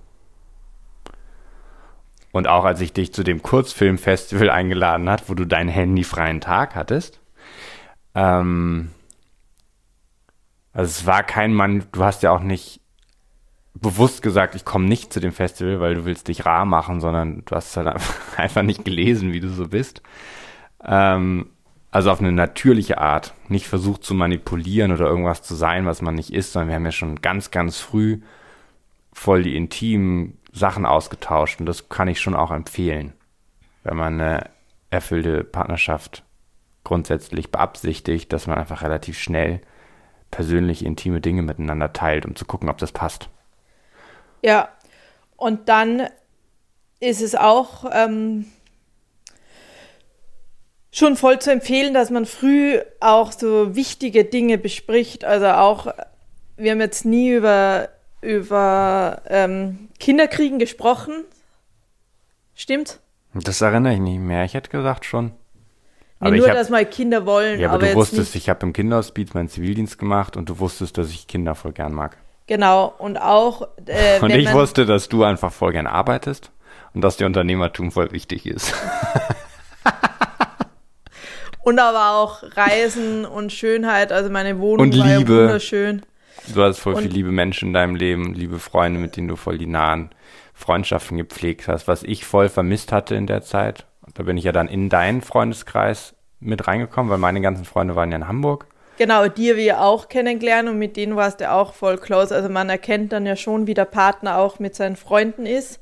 Und 2.34 2.48
auch 2.48 2.66
als 2.66 2.82
ich 2.82 2.92
dich 2.92 3.14
zu 3.14 3.24
dem 3.24 3.42
Kurzfilmfestival 3.42 4.50
eingeladen 4.50 5.10
hat, 5.10 5.30
wo 5.30 5.34
du 5.34 5.46
deinen 5.46 5.70
handyfreien 5.70 6.42
Tag 6.42 6.76
hattest, 6.76 7.22
ähm, 8.16 8.92
also 10.74 10.90
es 10.90 11.06
war 11.06 11.24
kein 11.24 11.54
Mann, 11.54 11.86
du 11.92 12.04
hast 12.04 12.24
ja 12.24 12.32
auch 12.32 12.42
nicht 12.42 12.82
bewusst 13.74 14.22
gesagt, 14.22 14.56
ich 14.56 14.66
komme 14.66 14.86
nicht 14.86 15.12
zu 15.12 15.20
dem 15.20 15.32
Festival, 15.32 15.80
weil 15.80 15.96
du 15.96 16.06
willst 16.06 16.28
dich 16.28 16.46
rar 16.46 16.66
machen, 16.66 17.00
sondern 17.00 17.44
du 17.46 17.56
hast 17.56 17.72
es 17.72 17.78
halt 17.78 17.96
einfach, 18.38 18.62
nicht 18.64 18.86
gelesen, 18.86 19.34
wie 19.34 19.40
du 19.40 19.50
so 19.50 19.68
bist. 19.68 20.02
Ähm, 20.84 21.48
also 21.92 22.12
auf 22.12 22.20
eine 22.20 22.32
natürliche 22.32 22.98
Art, 22.98 23.34
nicht 23.50 23.68
versucht 23.68 24.04
zu 24.04 24.16
manipulieren 24.16 24.92
oder 24.92 25.06
irgendwas 25.06 25.44
zu 25.44 25.56
sein, 25.56 25.86
was 25.86 26.02
man 26.02 26.16
nicht 26.16 26.34
ist, 26.34 26.54
sondern 26.54 26.70
wir 26.70 26.76
haben 26.76 26.86
ja 26.86 26.92
schon 26.92 27.22
ganz, 27.22 27.52
ganz 27.52 27.80
früh 27.80 28.22
voll 29.12 29.44
die 29.44 29.56
intimen 29.56 30.40
Sachen 30.52 30.86
ausgetauscht 30.86 31.60
und 31.60 31.68
das 31.68 31.90
kann 31.90 32.08
ich 32.08 32.20
schon 32.20 32.36
auch 32.36 32.52
empfehlen, 32.52 33.14
wenn 33.84 33.96
man 33.96 34.20
eine 34.20 34.50
erfüllte 34.90 35.44
Partnerschaft 35.44 36.24
grundsätzlich 36.84 37.52
beabsichtigt, 37.52 38.34
dass 38.34 38.48
man 38.48 38.58
einfach 38.58 38.82
relativ 38.82 39.20
schnell 39.20 39.62
persönlich 40.32 40.84
intime 40.84 41.22
Dinge 41.22 41.44
miteinander 41.44 41.94
teilt, 41.94 42.26
um 42.26 42.36
zu 42.36 42.46
gucken, 42.46 42.70
ob 42.70 42.80
das 42.80 42.92
passt. 42.92 43.30
Ja, 44.44 44.70
und 45.38 45.70
dann 45.70 46.08
ist 47.00 47.22
es 47.22 47.34
auch 47.34 47.86
ähm, 47.92 48.46
schon 50.92 51.16
voll 51.16 51.40
zu 51.40 51.52
empfehlen, 51.52 51.94
dass 51.94 52.10
man 52.10 52.26
früh 52.26 52.80
auch 53.00 53.32
so 53.32 53.76
wichtige 53.76 54.26
Dinge 54.26 54.58
bespricht. 54.58 55.26
Also 55.26 55.48
auch, 55.48 55.88
wir 56.58 56.72
haben 56.72 56.82
jetzt 56.82 57.06
nie 57.06 57.32
über, 57.32 57.90
über 58.22 59.22
ähm, 59.28 59.90
Kinderkriegen 60.00 60.60
gesprochen. 60.60 61.26
Stimmt? 62.54 63.00
Das 63.34 63.62
erinnere 63.62 63.94
ich 63.94 64.00
nicht 64.00 64.20
mehr. 64.20 64.46
Ich 64.46 64.54
hätte 64.54 64.70
gesagt 64.70 65.06
schon. 65.06 65.26
Nee, 65.26 66.28
Aber 66.28 66.38
nur, 66.38 66.48
hab, 66.48 66.56
dass 66.56 66.70
mal 66.70 66.86
Kinder 66.86 67.26
wollen. 67.26 67.60
ja, 67.60 67.70
aber, 67.70 67.78
aber 67.78 67.88
du 67.88 67.96
wusstest, 67.96 68.36
nicht. 68.36 68.44
ich 68.44 68.50
habe 68.50 68.66
im 68.66 68.72
Kinderhospiz 68.72 69.34
meinen 69.34 69.50
Zivildienst 69.50 69.98
gemacht 69.98 70.38
und 70.38 70.50
du 70.50 70.60
wusstest, 70.60 70.98
dass 70.98 71.10
ich 71.10 71.28
Kinder 71.28 71.56
voll 71.56 71.74
gern 71.74 71.94
mag. 71.94 72.18
Genau, 72.48 72.94
und 72.98 73.18
auch, 73.18 73.68
äh, 73.86 74.20
Und 74.22 74.32
ich 74.32 74.52
wusste, 74.54 74.86
dass 74.86 75.08
du 75.10 75.24
einfach 75.24 75.52
voll 75.54 75.72
gern 75.72 75.88
arbeitest 75.88 76.52
und 76.94 77.02
dass 77.02 77.18
dir 77.18 77.26
Unternehmertum 77.26 77.92
voll 77.92 78.12
wichtig 78.12 78.46
ist. 78.46 78.74
und 81.64 81.80
aber 81.80 82.12
auch 82.18 82.44
Reisen 82.56 83.26
und 83.26 83.52
Schönheit, 83.54 84.12
also 84.12 84.30
meine 84.30 84.60
Wohnung 84.60 84.88
Und 84.88 84.98
war 85.00 85.06
Liebe. 85.18 85.34
ja 85.34 85.40
wunderschön. 85.44 86.02
Du 86.54 86.62
hast 86.62 86.80
voll 86.80 86.96
Und- 86.96 87.04
viele 87.04 87.14
liebe 87.14 87.32
Menschen 87.32 87.70
in 87.70 87.74
deinem 87.74 87.96
Leben, 87.96 88.34
liebe 88.34 88.60
Freunde, 88.60 89.00
mit 89.00 89.16
denen 89.16 89.30
du 89.30 89.36
voll 89.38 89.58
die 89.58 89.68
nahen 89.68 90.10
Freundschaften 90.54 91.18
gepflegt 91.18 91.68
hast, 91.68 91.88
was 91.88 92.04
ich 92.04 92.26
voll 92.26 92.50
vermisst 92.50 92.92
hatte 92.92 93.16
in 93.16 93.28
der 93.28 93.42
Zeit. 93.42 93.86
Da 94.14 94.24
bin 94.24 94.38
ich 94.38 94.44
ja 94.44 94.52
dann 94.52 94.68
in 94.68 94.90
deinen 94.90 95.22
Freundeskreis 95.22 96.14
mit 96.42 96.68
reingekommen, 96.68 97.10
weil 97.10 97.18
meine 97.18 97.40
ganzen 97.42 97.64
Freunde 97.64 97.96
waren 97.96 98.12
ja 98.12 98.18
in 98.18 98.28
Hamburg. 98.28 98.68
Genau, 98.98 99.28
die 99.28 99.56
wir 99.56 99.82
auch 99.82 100.08
kennengelernt 100.08 100.70
und 100.70 100.78
mit 100.78 100.98
denen 100.98 101.16
warst 101.16 101.42
du 101.42 101.52
auch 101.52 101.74
voll 101.74 101.98
close. 101.98 102.34
Also 102.34 102.50
man 102.50 102.70
erkennt 102.70 103.12
dann 103.12 103.26
ja 103.26 103.36
schon, 103.36 103.66
wie 103.66 103.74
der 103.74 103.86
Partner 103.86 104.38
auch 104.38 104.60
mit 104.60 104.76
seinen 104.76 104.96
Freunden 104.96 105.46
ist 105.46 105.80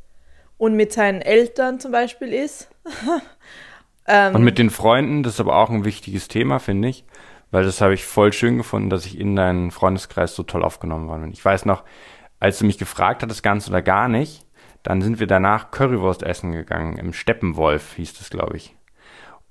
und 0.57 0.75
mit 0.75 0.93
seinen 0.93 1.21
Eltern 1.21 1.79
zum 1.79 1.91
Beispiel 1.91 2.33
ist. 2.33 2.69
ähm, 4.07 4.35
Und 4.35 4.43
mit 4.43 4.57
den 4.57 4.69
Freunden, 4.69 5.23
das 5.23 5.33
ist 5.33 5.39
aber 5.39 5.57
auch 5.57 5.69
ein 5.69 5.83
wichtiges 5.83 6.27
Thema, 6.29 6.59
finde 6.59 6.87
ich, 6.87 7.03
weil 7.51 7.63
das 7.63 7.81
habe 7.81 7.93
ich 7.93 8.05
voll 8.05 8.31
schön 8.31 8.57
gefunden, 8.57 8.89
dass 8.89 9.05
ich 9.05 9.19
in 9.19 9.35
deinen 9.35 9.71
Freundeskreis 9.71 10.35
so 10.35 10.43
toll 10.43 10.63
aufgenommen 10.63 11.07
worden 11.09 11.23
bin. 11.23 11.33
Ich 11.33 11.43
weiß 11.43 11.65
noch, 11.65 11.83
als 12.39 12.59
du 12.59 12.65
mich 12.65 12.77
gefragt 12.77 13.23
hattest, 13.23 13.43
ganz 13.43 13.67
oder 13.67 13.81
gar 13.81 14.07
nicht, 14.07 14.45
dann 14.83 15.01
sind 15.01 15.19
wir 15.19 15.27
danach 15.27 15.71
Currywurst 15.71 16.23
essen 16.23 16.53
gegangen, 16.53 16.97
im 16.97 17.13
Steppenwolf 17.13 17.95
hieß 17.95 18.17
das, 18.17 18.29
glaube 18.29 18.57
ich. 18.57 18.75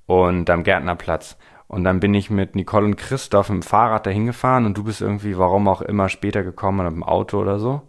Und 0.06 0.50
am 0.50 0.64
Gärtnerplatz. 0.64 1.36
Und 1.70 1.84
dann 1.84 2.00
bin 2.00 2.14
ich 2.14 2.30
mit 2.30 2.56
Nicole 2.56 2.84
und 2.84 2.96
Christoph 2.96 3.48
im 3.48 3.62
Fahrrad 3.62 4.04
dahin 4.04 4.26
gefahren 4.26 4.66
und 4.66 4.76
du 4.76 4.82
bist 4.82 5.00
irgendwie, 5.00 5.38
warum 5.38 5.68
auch 5.68 5.82
immer, 5.82 6.08
später 6.08 6.42
gekommen 6.42 6.84
mit 6.84 6.92
dem 6.92 7.04
Auto 7.04 7.38
oder 7.38 7.60
so. 7.60 7.82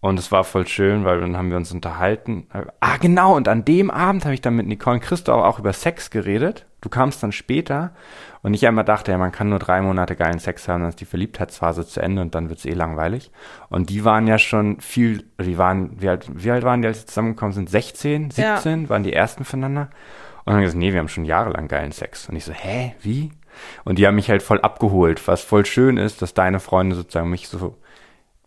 Und 0.00 0.18
es 0.18 0.32
war 0.32 0.42
voll 0.42 0.66
schön, 0.66 1.04
weil 1.04 1.20
dann 1.20 1.36
haben 1.36 1.50
wir 1.50 1.58
uns 1.58 1.70
unterhalten. 1.70 2.46
Ah, 2.80 2.96
genau, 2.98 3.36
und 3.36 3.46
an 3.46 3.66
dem 3.66 3.90
Abend 3.90 4.24
habe 4.24 4.32
ich 4.32 4.40
dann 4.40 4.56
mit 4.56 4.66
Nicole 4.66 4.94
und 4.94 5.02
Christoph 5.02 5.44
auch 5.44 5.58
über 5.58 5.74
Sex 5.74 6.08
geredet. 6.08 6.64
Du 6.80 6.88
kamst 6.88 7.22
dann 7.22 7.32
später 7.32 7.90
und 8.40 8.54
ich 8.54 8.66
einmal 8.66 8.86
dachte, 8.86 9.10
ja, 9.12 9.18
man 9.18 9.32
kann 9.32 9.50
nur 9.50 9.58
drei 9.58 9.82
Monate 9.82 10.16
geilen 10.16 10.38
Sex 10.38 10.66
haben, 10.66 10.80
dann 10.80 10.88
ist 10.88 11.02
die 11.02 11.04
Verliebtheitsphase 11.04 11.86
zu 11.86 12.00
Ende 12.00 12.22
und 12.22 12.34
dann 12.34 12.48
wird's 12.48 12.64
eh 12.64 12.72
langweilig. 12.72 13.30
Und 13.68 13.90
die 13.90 14.02
waren 14.02 14.26
ja 14.26 14.38
schon 14.38 14.80
viel, 14.80 15.24
die 15.38 15.58
waren, 15.58 16.00
wie 16.00 16.08
alt, 16.08 16.26
wie 16.32 16.50
alt 16.50 16.64
waren 16.64 16.80
die, 16.80 16.88
als 16.88 17.00
sie 17.00 17.06
zusammengekommen 17.06 17.52
sind? 17.52 17.68
16, 17.68 18.30
Ja. 18.36 18.56
17, 18.56 18.88
waren 18.88 19.02
die 19.02 19.12
ersten 19.12 19.44
füreinander? 19.44 19.90
Und 20.50 20.56
dann 20.56 20.62
gesagt, 20.64 20.78
nee, 20.78 20.92
wir 20.92 20.98
haben 21.00 21.08
schon 21.08 21.24
jahrelang 21.24 21.68
geilen 21.68 21.92
Sex. 21.92 22.28
Und 22.28 22.36
ich 22.36 22.44
so, 22.44 22.52
hä, 22.52 22.94
wie? 23.00 23.30
Und 23.84 23.98
die 23.98 24.06
haben 24.06 24.14
mich 24.14 24.30
halt 24.30 24.42
voll 24.42 24.60
abgeholt, 24.60 25.26
was 25.28 25.42
voll 25.42 25.66
schön 25.66 25.96
ist, 25.96 26.22
dass 26.22 26.34
deine 26.34 26.60
Freunde 26.60 26.96
sozusagen 26.96 27.30
mich 27.30 27.48
so 27.48 27.76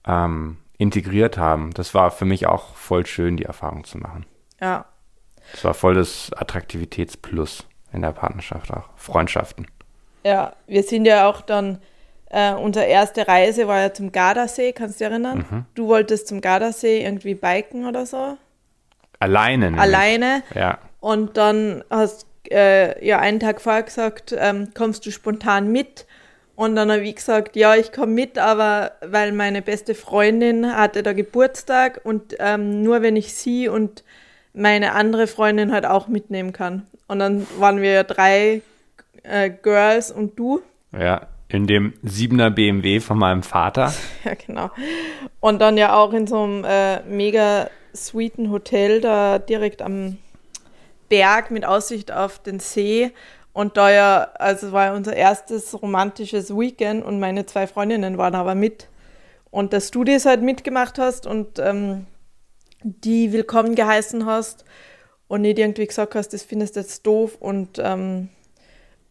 ähm, 0.07 0.57
integriert 0.77 1.37
haben. 1.37 1.71
Das 1.73 1.93
war 1.93 2.11
für 2.11 2.25
mich 2.25 2.47
auch 2.47 2.75
voll 2.75 3.05
schön, 3.05 3.37
die 3.37 3.45
Erfahrung 3.45 3.83
zu 3.83 3.97
machen. 3.97 4.25
ja, 4.61 4.85
Das 5.51 5.63
war 5.63 5.73
voll 5.73 5.95
das 5.95 6.31
Attraktivitätsplus 6.33 7.65
in 7.91 8.01
der 8.01 8.11
Partnerschaft 8.11 8.71
auch. 8.71 8.89
Freundschaften. 8.95 9.67
ja, 10.23 10.53
wir 10.67 10.83
sind 10.83 11.05
ja 11.05 11.27
auch 11.29 11.41
dann, 11.41 11.79
äh, 12.29 12.53
unsere 12.53 12.85
erste 12.85 13.27
Reise 13.27 13.67
war 13.67 13.79
ja 13.79 13.93
zum 13.93 14.11
Gardasee, 14.11 14.73
kannst 14.73 14.99
du 14.99 15.03
dich 15.05 15.11
erinnern? 15.11 15.45
Mhm. 15.49 15.65
Du 15.75 15.87
wolltest 15.87 16.27
zum 16.27 16.41
Gardasee 16.41 17.03
irgendwie 17.03 17.35
biken 17.35 17.85
oder 17.85 18.05
so, 18.05 18.37
Alleine. 19.19 19.65
nämlich. 19.65 19.81
alleine. 19.81 20.43
Ja. 20.55 20.79
Und 21.03 21.35
dann 21.35 21.83
hast 21.89 22.27
äh, 22.49 23.05
ja 23.05 23.19
einen 23.19 23.41
Tag 23.41 23.59
vorher 23.59 23.83
gesagt, 23.83 24.33
ähm, 24.39 24.69
kommst 24.73 25.05
du 25.05 25.11
spontan 25.11 25.69
mit? 25.69 26.05
Und 26.55 26.77
dann 26.77 26.89
habe 26.89 27.01
ich 27.01 27.17
gesagt, 27.17 27.57
ja, 27.57 27.75
ich 27.75 27.91
komme 27.91 28.13
mit, 28.13 28.37
aber 28.37 28.93
weil 29.05 29.33
meine 29.33 29.61
beste 29.61 29.95
Freundin 29.95 30.73
hatte 30.73 31.03
da 31.03 31.11
Geburtstag 31.11 31.99
und 32.05 32.37
ähm, 32.39 32.83
nur 32.83 33.01
wenn 33.01 33.17
ich 33.17 33.33
sie 33.33 33.67
und 33.67 34.05
meine 34.53 34.93
andere 34.93 35.27
Freundin 35.27 35.73
halt 35.73 35.85
auch 35.85 36.07
mitnehmen 36.07 36.53
kann. 36.53 36.83
Und 37.09 37.19
dann 37.19 37.45
waren 37.59 37.81
wir 37.81 37.91
ja 37.91 38.03
drei 38.03 38.61
äh, 39.23 39.49
Girls 39.49 40.09
und 40.09 40.39
du. 40.39 40.61
Ja. 40.97 41.27
In 41.49 41.67
dem 41.67 41.91
7er 42.05 42.49
BMW 42.49 43.01
von 43.01 43.17
meinem 43.17 43.43
Vater. 43.43 43.93
Ja, 44.23 44.35
genau. 44.35 44.71
Und 45.41 45.59
dann 45.59 45.75
ja 45.75 45.97
auch 45.97 46.13
in 46.13 46.27
so 46.27 46.43
einem 46.43 46.63
äh, 46.63 47.01
mega 47.01 47.69
sweeten 47.93 48.51
Hotel 48.51 49.01
da 49.01 49.37
direkt 49.37 49.81
am 49.81 50.17
Berg 51.13 51.51
mit 51.51 51.63
Aussicht 51.63 52.11
auf 52.11 52.39
den 52.39 52.59
See. 52.59 53.11
Und 53.53 53.77
da 53.77 53.91
ja, 53.91 54.31
also 54.33 54.71
war 54.71 54.95
unser 54.95 55.15
erstes 55.15 55.79
romantisches 55.79 56.49
Weekend 56.49 57.05
und 57.05 57.19
meine 57.19 57.45
zwei 57.45 57.67
Freundinnen 57.67 58.17
waren 58.17 58.33
aber 58.33 58.55
mit. 58.55 58.87
Und 59.51 59.73
dass 59.73 59.91
du 59.91 60.03
das 60.03 60.25
halt 60.25 60.41
mitgemacht 60.41 60.97
hast 60.97 61.27
und 61.27 61.59
ähm, 61.59 62.07
die 62.81 63.31
willkommen 63.31 63.75
geheißen 63.75 64.25
hast 64.25 64.65
und 65.27 65.41
nicht 65.41 65.59
irgendwie 65.59 65.85
gesagt 65.85 66.15
hast, 66.15 66.29
das 66.29 66.41
findest 66.41 66.77
du 66.77 66.79
jetzt 66.79 67.05
doof 67.05 67.37
und 67.39 67.77
ähm, 67.77 68.29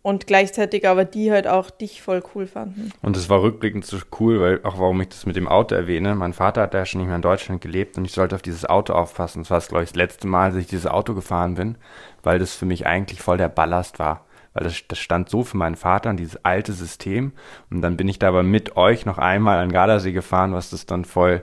und 0.02 0.26
gleichzeitig 0.26 0.86
aber 0.88 1.04
die 1.04 1.30
halt 1.30 1.46
auch 1.46 1.70
dich 1.70 2.02
voll 2.02 2.22
cool 2.34 2.46
fanden. 2.46 2.92
Und 3.02 3.16
es 3.16 3.30
war 3.30 3.40
rückblickend 3.40 3.84
so 3.84 3.98
cool, 4.18 4.40
weil 4.40 4.60
auch 4.64 4.78
warum 4.78 5.00
ich 5.00 5.08
das 5.08 5.26
mit 5.26 5.36
dem 5.36 5.48
Auto 5.48 5.74
erwähne. 5.74 6.14
Mein 6.14 6.32
Vater 6.32 6.62
hat 6.62 6.74
ja 6.74 6.84
schon 6.84 7.00
nicht 7.00 7.06
mehr 7.06 7.16
in 7.16 7.22
Deutschland 7.22 7.60
gelebt 7.60 7.96
und 7.96 8.04
ich 8.04 8.12
sollte 8.12 8.34
auf 8.34 8.42
dieses 8.42 8.64
Auto 8.64 8.92
aufpassen. 8.94 9.42
Das 9.42 9.50
war, 9.50 9.60
glaube 9.60 9.84
ich, 9.84 9.90
das 9.90 9.96
letzte 9.96 10.26
Mal, 10.26 10.50
dass 10.50 10.60
ich 10.60 10.66
dieses 10.66 10.86
Auto 10.86 11.14
gefahren 11.14 11.54
bin, 11.54 11.76
weil 12.22 12.38
das 12.38 12.54
für 12.54 12.66
mich 12.66 12.86
eigentlich 12.86 13.22
voll 13.22 13.38
der 13.38 13.48
Ballast 13.48 13.98
war. 13.98 14.26
Weil 14.54 14.64
das, 14.64 14.82
das 14.86 14.98
stand 14.98 15.30
so 15.30 15.44
für 15.44 15.56
meinen 15.56 15.76
Vater 15.76 16.10
an 16.10 16.16
dieses 16.16 16.44
alte 16.44 16.72
System. 16.72 17.32
Und 17.70 17.80
dann 17.80 17.96
bin 17.96 18.08
ich 18.08 18.18
da 18.18 18.28
aber 18.28 18.42
mit 18.42 18.76
euch 18.76 19.06
noch 19.06 19.18
einmal 19.18 19.58
an 19.58 19.72
Gardasee 19.72 20.12
gefahren, 20.12 20.52
was 20.52 20.70
das 20.70 20.84
dann 20.84 21.04
voll 21.04 21.42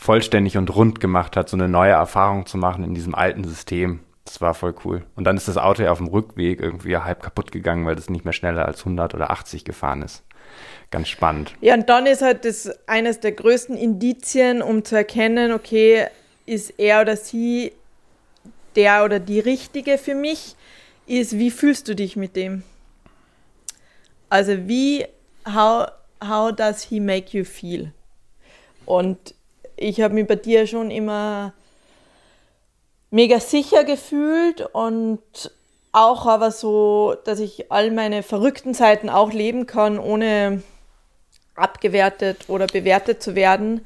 vollständig 0.00 0.56
und 0.56 0.74
rund 0.74 0.98
gemacht 0.98 1.36
hat, 1.36 1.50
so 1.50 1.58
eine 1.58 1.68
neue 1.68 1.92
Erfahrung 1.92 2.46
zu 2.46 2.56
machen 2.56 2.84
in 2.84 2.94
diesem 2.94 3.14
alten 3.14 3.44
System. 3.44 4.00
Das 4.24 4.40
war 4.40 4.54
voll 4.54 4.74
cool. 4.84 5.04
Und 5.16 5.24
dann 5.24 5.36
ist 5.36 5.48
das 5.48 5.56
Auto 5.56 5.82
ja 5.82 5.90
auf 5.90 5.98
dem 5.98 6.08
Rückweg 6.08 6.60
irgendwie 6.60 6.96
halb 6.96 7.22
kaputt 7.22 7.52
gegangen, 7.52 7.86
weil 7.86 7.96
das 7.96 8.10
nicht 8.10 8.24
mehr 8.24 8.32
schneller 8.32 8.66
als 8.66 8.80
100 8.80 9.14
oder 9.14 9.30
80 9.30 9.64
gefahren 9.64 10.02
ist. 10.02 10.22
Ganz 10.90 11.08
spannend. 11.08 11.54
Ja, 11.60 11.74
und 11.74 11.88
dann 11.88 12.06
ist 12.06 12.22
halt 12.22 12.44
das 12.44 12.70
eines 12.88 13.20
der 13.20 13.32
größten 13.32 13.76
Indizien, 13.76 14.62
um 14.62 14.84
zu 14.84 14.96
erkennen, 14.96 15.52
okay, 15.52 16.06
ist 16.46 16.74
er 16.78 17.02
oder 17.02 17.16
sie 17.16 17.72
der 18.76 19.04
oder 19.04 19.20
die 19.20 19.40
Richtige 19.40 19.98
für 19.98 20.14
mich, 20.14 20.56
ist, 21.06 21.38
wie 21.38 21.50
fühlst 21.50 21.88
du 21.88 21.94
dich 21.94 22.16
mit 22.16 22.36
dem? 22.36 22.62
Also 24.28 24.68
wie, 24.68 25.06
how, 25.46 25.88
how 26.22 26.52
does 26.52 26.82
he 26.82 27.00
make 27.00 27.36
you 27.36 27.44
feel? 27.44 27.92
Und 28.86 29.34
ich 29.76 30.00
habe 30.00 30.14
mich 30.14 30.26
bei 30.26 30.36
dir 30.36 30.66
schon 30.66 30.90
immer 30.90 31.52
mega 33.10 33.40
sicher 33.40 33.84
gefühlt 33.84 34.62
und 34.72 35.20
auch 35.92 36.26
aber 36.26 36.50
so, 36.50 37.16
dass 37.24 37.40
ich 37.40 37.70
all 37.72 37.90
meine 37.90 38.22
verrückten 38.22 38.74
Seiten 38.74 39.08
auch 39.08 39.32
leben 39.32 39.66
kann, 39.66 39.98
ohne 39.98 40.62
abgewertet 41.56 42.44
oder 42.48 42.66
bewertet 42.66 43.22
zu 43.22 43.34
werden 43.34 43.84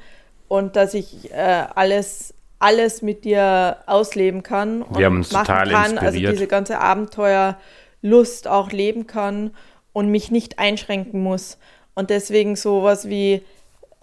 und 0.48 0.76
dass 0.76 0.94
ich 0.94 1.32
äh, 1.32 1.64
alles 1.74 2.34
alles 2.58 3.02
mit 3.02 3.24
dir 3.24 3.78
ausleben 3.86 4.42
kann 4.42 4.82
und 4.82 4.98
Wir 4.98 5.06
haben 5.06 5.16
uns 5.16 5.32
machen 5.32 5.46
total 5.46 5.70
kann, 5.70 5.98
also 5.98 6.06
inspiriert. 6.06 6.32
diese 6.32 6.46
ganze 6.46 6.80
Abenteuerlust 6.80 8.48
auch 8.48 8.70
leben 8.70 9.06
kann 9.06 9.50
und 9.92 10.08
mich 10.08 10.30
nicht 10.30 10.58
einschränken 10.58 11.22
muss 11.22 11.58
und 11.94 12.10
deswegen 12.10 12.56
sowas 12.56 13.08
wie 13.08 13.42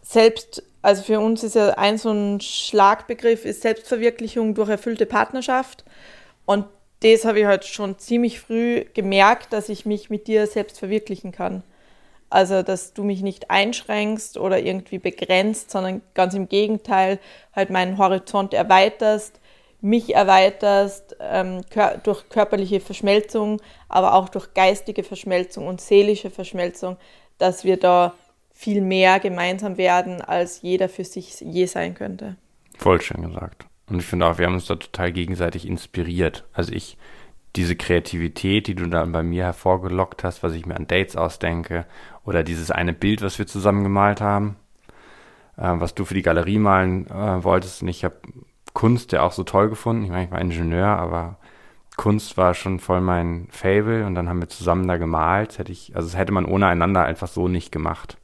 selbst 0.01 0.63
also 0.81 1.03
für 1.03 1.19
uns 1.19 1.43
ist 1.43 1.55
ja 1.55 1.69
ein 1.71 1.97
so 1.97 2.11
ein 2.11 2.41
Schlagbegriff 2.41 3.45
ist 3.45 3.61
Selbstverwirklichung 3.61 4.55
durch 4.55 4.69
erfüllte 4.69 5.05
Partnerschaft. 5.05 5.85
Und 6.45 6.65
das 7.01 7.25
habe 7.25 7.39
ich 7.39 7.45
halt 7.45 7.65
schon 7.65 7.97
ziemlich 7.97 8.39
früh 8.39 8.85
gemerkt, 8.93 9.53
dass 9.53 9.69
ich 9.69 9.85
mich 9.85 10.09
mit 10.09 10.27
dir 10.27 10.47
selbst 10.47 10.79
verwirklichen 10.79 11.31
kann. 11.31 11.63
Also, 12.29 12.63
dass 12.63 12.93
du 12.93 13.03
mich 13.03 13.21
nicht 13.21 13.51
einschränkst 13.51 14.37
oder 14.37 14.59
irgendwie 14.59 14.99
begrenzt, 14.99 15.69
sondern 15.69 16.01
ganz 16.13 16.33
im 16.33 16.47
Gegenteil 16.47 17.19
halt 17.53 17.69
meinen 17.69 17.97
Horizont 17.97 18.53
erweiterst, 18.53 19.39
mich 19.81 20.15
erweiterst 20.15 21.17
ähm, 21.19 21.61
kör 21.69 21.97
durch 21.97 22.29
körperliche 22.29 22.79
Verschmelzung, 22.79 23.61
aber 23.89 24.13
auch 24.13 24.29
durch 24.29 24.53
geistige 24.53 25.03
Verschmelzung 25.03 25.67
und 25.67 25.81
seelische 25.81 26.29
Verschmelzung, 26.29 26.97
dass 27.37 27.65
wir 27.65 27.77
da 27.77 28.13
viel 28.61 28.81
mehr 28.81 29.19
gemeinsam 29.19 29.77
werden, 29.77 30.21
als 30.21 30.61
jeder 30.61 30.87
für 30.87 31.03
sich 31.03 31.41
je 31.41 31.65
sein 31.65 31.95
könnte. 31.95 32.35
Voll 32.77 33.01
schön 33.01 33.23
gesagt. 33.23 33.65
Und 33.89 33.97
ich 33.97 34.05
finde 34.05 34.27
auch, 34.27 34.37
wir 34.37 34.45
haben 34.45 34.53
uns 34.53 34.67
da 34.67 34.75
total 34.75 35.11
gegenseitig 35.11 35.67
inspiriert. 35.67 36.45
Also 36.53 36.71
ich, 36.71 36.95
diese 37.55 37.75
Kreativität, 37.75 38.67
die 38.67 38.75
du 38.75 38.85
dann 38.85 39.11
bei 39.11 39.23
mir 39.23 39.45
hervorgelockt 39.45 40.23
hast, 40.23 40.43
was 40.43 40.53
ich 40.53 40.67
mir 40.67 40.75
an 40.75 40.85
Dates 40.85 41.15
ausdenke, 41.15 41.87
oder 42.23 42.43
dieses 42.43 42.69
eine 42.69 42.93
Bild, 42.93 43.23
was 43.23 43.39
wir 43.39 43.47
zusammen 43.47 43.81
gemalt 43.81 44.21
haben, 44.21 44.57
äh, 45.57 45.73
was 45.73 45.95
du 45.95 46.05
für 46.05 46.13
die 46.13 46.21
Galerie 46.21 46.59
malen 46.59 47.07
äh, 47.07 47.43
wolltest. 47.43 47.81
Und 47.81 47.87
ich 47.87 48.05
habe 48.05 48.17
Kunst 48.73 49.11
ja 49.11 49.23
auch 49.23 49.31
so 49.31 49.43
toll 49.43 49.69
gefunden. 49.69 50.03
Ich 50.03 50.11
meine, 50.11 50.25
ich 50.25 50.31
war 50.31 50.39
Ingenieur, 50.39 50.85
aber 50.85 51.39
Kunst 51.97 52.37
war 52.37 52.53
schon 52.53 52.77
voll 52.77 53.01
mein 53.01 53.47
Fable 53.49 54.05
und 54.05 54.13
dann 54.13 54.29
haben 54.29 54.39
wir 54.39 54.49
zusammen 54.49 54.87
da 54.87 54.97
gemalt. 54.97 55.57
Hätte 55.57 55.71
ich, 55.71 55.95
also 55.95 56.07
das 56.09 56.15
hätte 56.15 56.31
man 56.31 56.45
ohne 56.45 56.67
einander 56.67 57.03
einfach 57.03 57.27
so 57.27 57.47
nicht 57.47 57.71
gemacht 57.71 58.19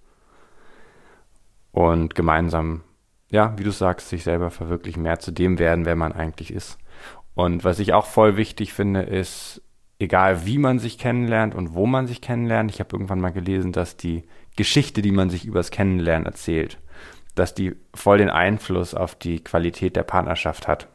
und 1.78 2.16
gemeinsam, 2.16 2.82
ja, 3.30 3.56
wie 3.60 3.64
du 3.64 3.70
sagst, 3.70 4.10
sich 4.10 4.24
selber 4.24 4.50
verwirklichen, 4.50 5.04
mehr 5.04 5.20
zu 5.20 5.30
dem 5.30 5.60
werden, 5.60 5.86
wer 5.86 5.96
man 5.96 6.12
eigentlich 6.12 6.52
ist. 6.52 6.80
Und 7.36 7.64
was 7.64 7.78
ich 7.78 7.94
auch 7.94 8.08
voll 8.08 8.36
wichtig 8.36 8.74
finde, 8.74 9.02
ist, 9.02 9.62
egal 10.00 10.48
wie 10.48 10.58
man 10.58 10.80
sich 10.80 10.98
kennenlernt 10.98 11.54
und 11.54 11.76
wo 11.76 11.86
man 11.86 12.08
sich 12.08 12.20
kennenlernt, 12.20 12.72
ich 12.72 12.80
habe 12.80 12.90
irgendwann 12.94 13.22
mal 13.22 13.30
gelesen, 13.30 13.74
dass 13.74 13.96
die 13.96 14.24
Geschichte, 14.56 15.04
die 15.04 15.12
man 15.12 15.30
sich 15.30 15.46
übers 15.46 15.70
Kennenlernen 15.70 16.26
erzählt, 16.26 16.80
dass 17.36 17.54
die 17.54 17.76
voll 17.94 18.18
den 18.18 18.32
Einfluss 18.32 18.96
auf 18.96 19.14
die 19.14 19.44
Qualität 19.44 19.96
der 19.96 20.02
Partnerschaft 20.02 20.68
hat. 20.68 20.88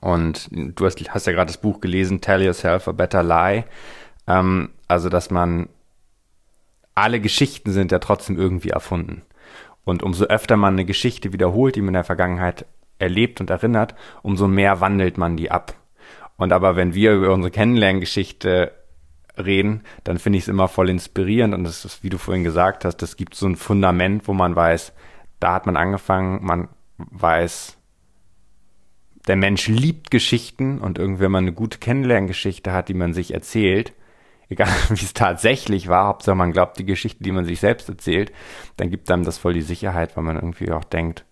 Und 0.00 0.48
du 0.50 0.84
hast, 0.84 0.98
hast 1.10 1.28
ja 1.28 1.32
gerade 1.32 1.52
das 1.52 1.60
Buch 1.60 1.80
gelesen, 1.80 2.20
Tell 2.20 2.42
Yourself 2.42 2.88
a 2.88 2.92
Better 2.92 3.22
Lie. 3.22 3.66
Ähm, 4.26 4.70
also, 4.88 5.08
dass 5.08 5.30
man 5.30 5.68
alle 6.96 7.20
Geschichten 7.20 7.70
sind 7.70 7.92
ja 7.92 8.00
trotzdem 8.00 8.36
irgendwie 8.36 8.70
erfunden. 8.70 9.22
Und 9.84 10.02
umso 10.02 10.24
öfter 10.24 10.56
man 10.56 10.74
eine 10.74 10.84
Geschichte 10.84 11.32
wiederholt, 11.32 11.76
die 11.76 11.80
man 11.80 11.88
in 11.88 11.94
der 11.94 12.04
Vergangenheit 12.04 12.66
erlebt 12.98 13.40
und 13.40 13.50
erinnert, 13.50 13.94
umso 14.22 14.48
mehr 14.48 14.80
wandelt 14.80 15.18
man 15.18 15.36
die 15.36 15.50
ab. 15.50 15.74
Und 16.36 16.52
aber 16.52 16.76
wenn 16.76 16.94
wir 16.94 17.12
über 17.12 17.32
unsere 17.32 17.50
Kennenlerngeschichte 17.50 18.72
reden, 19.36 19.82
dann 20.04 20.18
finde 20.18 20.38
ich 20.38 20.44
es 20.44 20.48
immer 20.48 20.68
voll 20.68 20.88
inspirierend 20.88 21.54
und 21.54 21.64
das 21.64 21.84
ist, 21.84 22.02
wie 22.02 22.08
du 22.08 22.18
vorhin 22.18 22.44
gesagt 22.44 22.84
hast, 22.84 22.98
das 22.98 23.16
gibt 23.16 23.34
so 23.34 23.46
ein 23.46 23.56
Fundament, 23.56 24.28
wo 24.28 24.32
man 24.32 24.54
weiß, 24.54 24.92
da 25.40 25.54
hat 25.54 25.66
man 25.66 25.76
angefangen, 25.76 26.44
man 26.44 26.68
weiß, 26.98 27.76
der 29.26 29.36
Mensch 29.36 29.68
liebt 29.68 30.10
Geschichten 30.10 30.78
und 30.78 30.98
irgendwie, 30.98 31.24
wenn 31.24 31.32
man 31.32 31.44
eine 31.44 31.52
gute 31.52 31.78
Kennenlerngeschichte 31.78 32.72
hat, 32.72 32.88
die 32.88 32.94
man 32.94 33.14
sich 33.14 33.34
erzählt, 33.34 33.92
egal 34.54 34.68
wie 34.90 35.04
es 35.04 35.14
tatsächlich 35.14 35.88
war, 35.88 36.06
Hauptsache 36.06 36.36
man 36.36 36.52
glaubt 36.52 36.78
die 36.78 36.84
Geschichte, 36.84 37.22
die 37.22 37.32
man 37.32 37.44
sich 37.44 37.60
selbst 37.60 37.88
erzählt, 37.88 38.32
dann 38.76 38.90
gibt 38.90 39.10
einem 39.10 39.24
das 39.24 39.38
voll 39.38 39.52
die 39.52 39.62
Sicherheit, 39.62 40.16
weil 40.16 40.24
man 40.24 40.36
irgendwie 40.36 40.70
auch 40.72 40.84
denkt, 40.84 41.24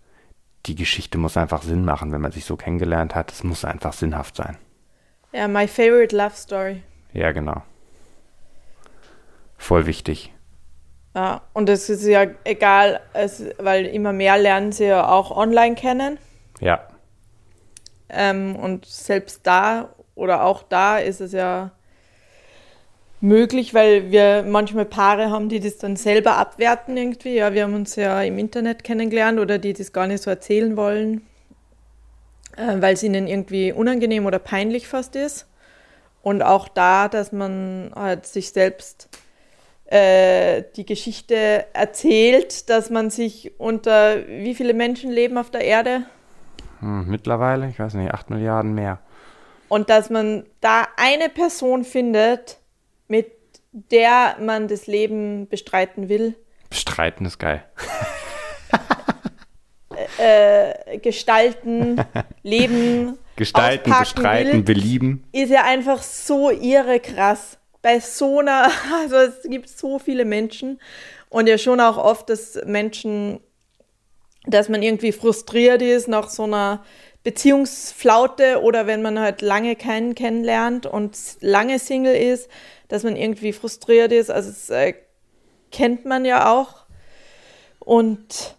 die 0.67 0.75
Geschichte 0.75 1.19
muss 1.19 1.37
einfach 1.37 1.63
Sinn 1.63 1.85
machen, 1.85 2.13
wenn 2.13 2.21
man 2.21 2.33
sich 2.33 2.45
so 2.45 2.57
kennengelernt 2.57 3.15
hat. 3.15 3.33
Es 3.33 3.43
muss 3.43 3.65
einfach 3.65 3.93
sinnhaft 3.93 4.37
sein. 4.37 4.59
Ja, 5.33 5.49
my 5.49 5.67
favorite 5.67 6.15
love 6.15 6.37
story. 6.37 6.83
Ja, 7.13 7.33
genau. 7.33 7.63
Voll 9.57 9.87
wichtig. 9.87 10.33
Ja, 11.15 11.43
und 11.53 11.69
es 11.69 11.91
ist 11.91 12.05
ja 12.05 12.27
egal, 12.45 13.01
es, 13.13 13.45
weil 13.59 13.87
immer 13.87 14.13
mehr 14.13 14.39
lernen 14.39 14.73
sie 14.73 14.87
ja 14.87 15.09
auch 15.09 15.31
online 15.31 15.75
kennen. 15.75 16.19
Ja. 16.61 16.87
Ähm, 18.09 18.57
und 18.57 18.87
selbst 18.87 19.47
da 19.47 19.95
oder 20.15 20.45
auch 20.45 20.63
da 20.63 20.99
ist 20.99 21.21
es 21.21 21.33
ja 21.33 21.73
möglich, 23.23 23.73
weil 23.73 24.11
wir 24.11 24.45
manchmal 24.47 24.85
Paare 24.85 25.31
haben, 25.31 25.49
die 25.49 25.61
das 25.61 25.79
dann 25.79 25.97
selber 25.97 26.37
abwerten 26.37 26.97
irgendwie. 26.97 27.37
Ja, 27.37 27.55
wir 27.55 27.63
haben 27.63 27.75
uns 27.75 27.97
ja 27.97 28.21
im 28.23 28.37
Internet 28.37 28.85
kennengelernt 28.85 29.39
oder 29.39 29.59
die 29.59 29.73
das 29.73 29.93
gar 29.93 30.09
nicht 30.09 30.23
so 30.23 30.29
erzählen 30.29 30.77
wollen, 30.77 31.23
äh, 32.57 32.81
weil 32.81 32.95
es 32.95 33.03
ihnen 33.03 33.29
irgendwie 33.29 33.73
unangenehm 33.73 34.27
oder 34.27 34.41
peinlich 34.41 34.89
fast 34.89 35.17
ist. 35.17 35.47
Und 36.23 36.43
auch 36.43 36.69
da, 36.69 37.09
dass 37.09 37.33
man 37.33 37.93
halt 37.95 38.27
sich 38.27 38.51
selbst 38.51 39.09
äh, 39.87 40.65
die 40.77 40.87
Geschichte 40.87 41.67
erzählt, 41.73 42.69
dass 42.71 42.91
man 42.91 43.11
sich 43.11 43.53
unter 43.59 44.27
wie 44.27 44.55
viele 44.55 44.75
Menschen 44.75 45.11
leben 45.11 45.39
auf 45.39 45.51
der 45.51 45.63
Erde? 45.63 46.03
Hm, 46.81 47.07
mittlerweile, 47.09 47.69
ich 47.69 47.79
weiß 47.79 47.95
nicht, 47.95 48.13
acht 48.13 48.31
Milliarden 48.31 48.75
mehr. 48.75 48.99
Und 49.69 49.91
dass 49.91 50.11
man 50.11 50.45
da 50.61 50.87
eine 50.97 51.29
Person 51.29 51.85
findet, 51.85 52.59
mit 53.13 53.31
der 53.73 54.39
man 54.41 54.69
das 54.69 54.87
Leben 54.87 55.47
bestreiten 55.47 56.09
will. 56.09 56.35
Bestreiten 56.71 57.27
ist 57.27 57.39
geil. 57.39 57.63
Äh, 60.17 60.99
gestalten, 60.99 62.03
leben, 62.43 63.19
Gestalten, 63.37 63.93
bestreiten, 63.99 64.53
will, 64.53 64.63
belieben. 64.63 65.25
ist 65.33 65.51
ja 65.51 65.65
einfach 65.65 66.03
so 66.03 66.51
irre 66.51 67.01
krass. 67.01 67.59
Bei 67.83 68.01
so 68.01 68.39
einer, 68.39 68.71
also 69.03 69.17
es 69.17 69.43
gibt 69.45 69.69
so 69.69 69.99
viele 69.99 70.25
Menschen 70.25 70.81
und 71.29 71.49
ja 71.49 71.59
schon 71.59 71.81
auch 71.81 71.99
oft, 71.99 72.31
dass 72.31 72.59
Menschen, 72.65 73.41
dass 74.47 74.71
man 74.71 74.83
irgendwie 74.83 75.13
frustriert 75.13 75.83
ist 75.83 76.09
nach 76.09 76.31
so 76.31 76.45
einer 76.45 76.83
Beziehungsflaute 77.25 78.63
oder 78.63 78.87
wenn 78.87 79.03
man 79.03 79.19
halt 79.19 79.43
lange 79.43 79.77
keinen 79.77 80.15
kennenlernt 80.15 80.87
und 80.87 81.17
lange 81.41 81.79
Single 81.79 82.17
ist, 82.17 82.49
dass 82.89 83.05
man 83.05 83.17
irgendwie 83.17 83.53
frustriert 83.53 84.13
ist. 84.13 84.31
Also 84.31 84.51
das 84.51 84.71
äh, 84.71 84.95
kennt 85.71 86.05
man 86.05 86.25
ja 86.25 86.53
auch. 86.53 86.85
Und, 87.79 88.57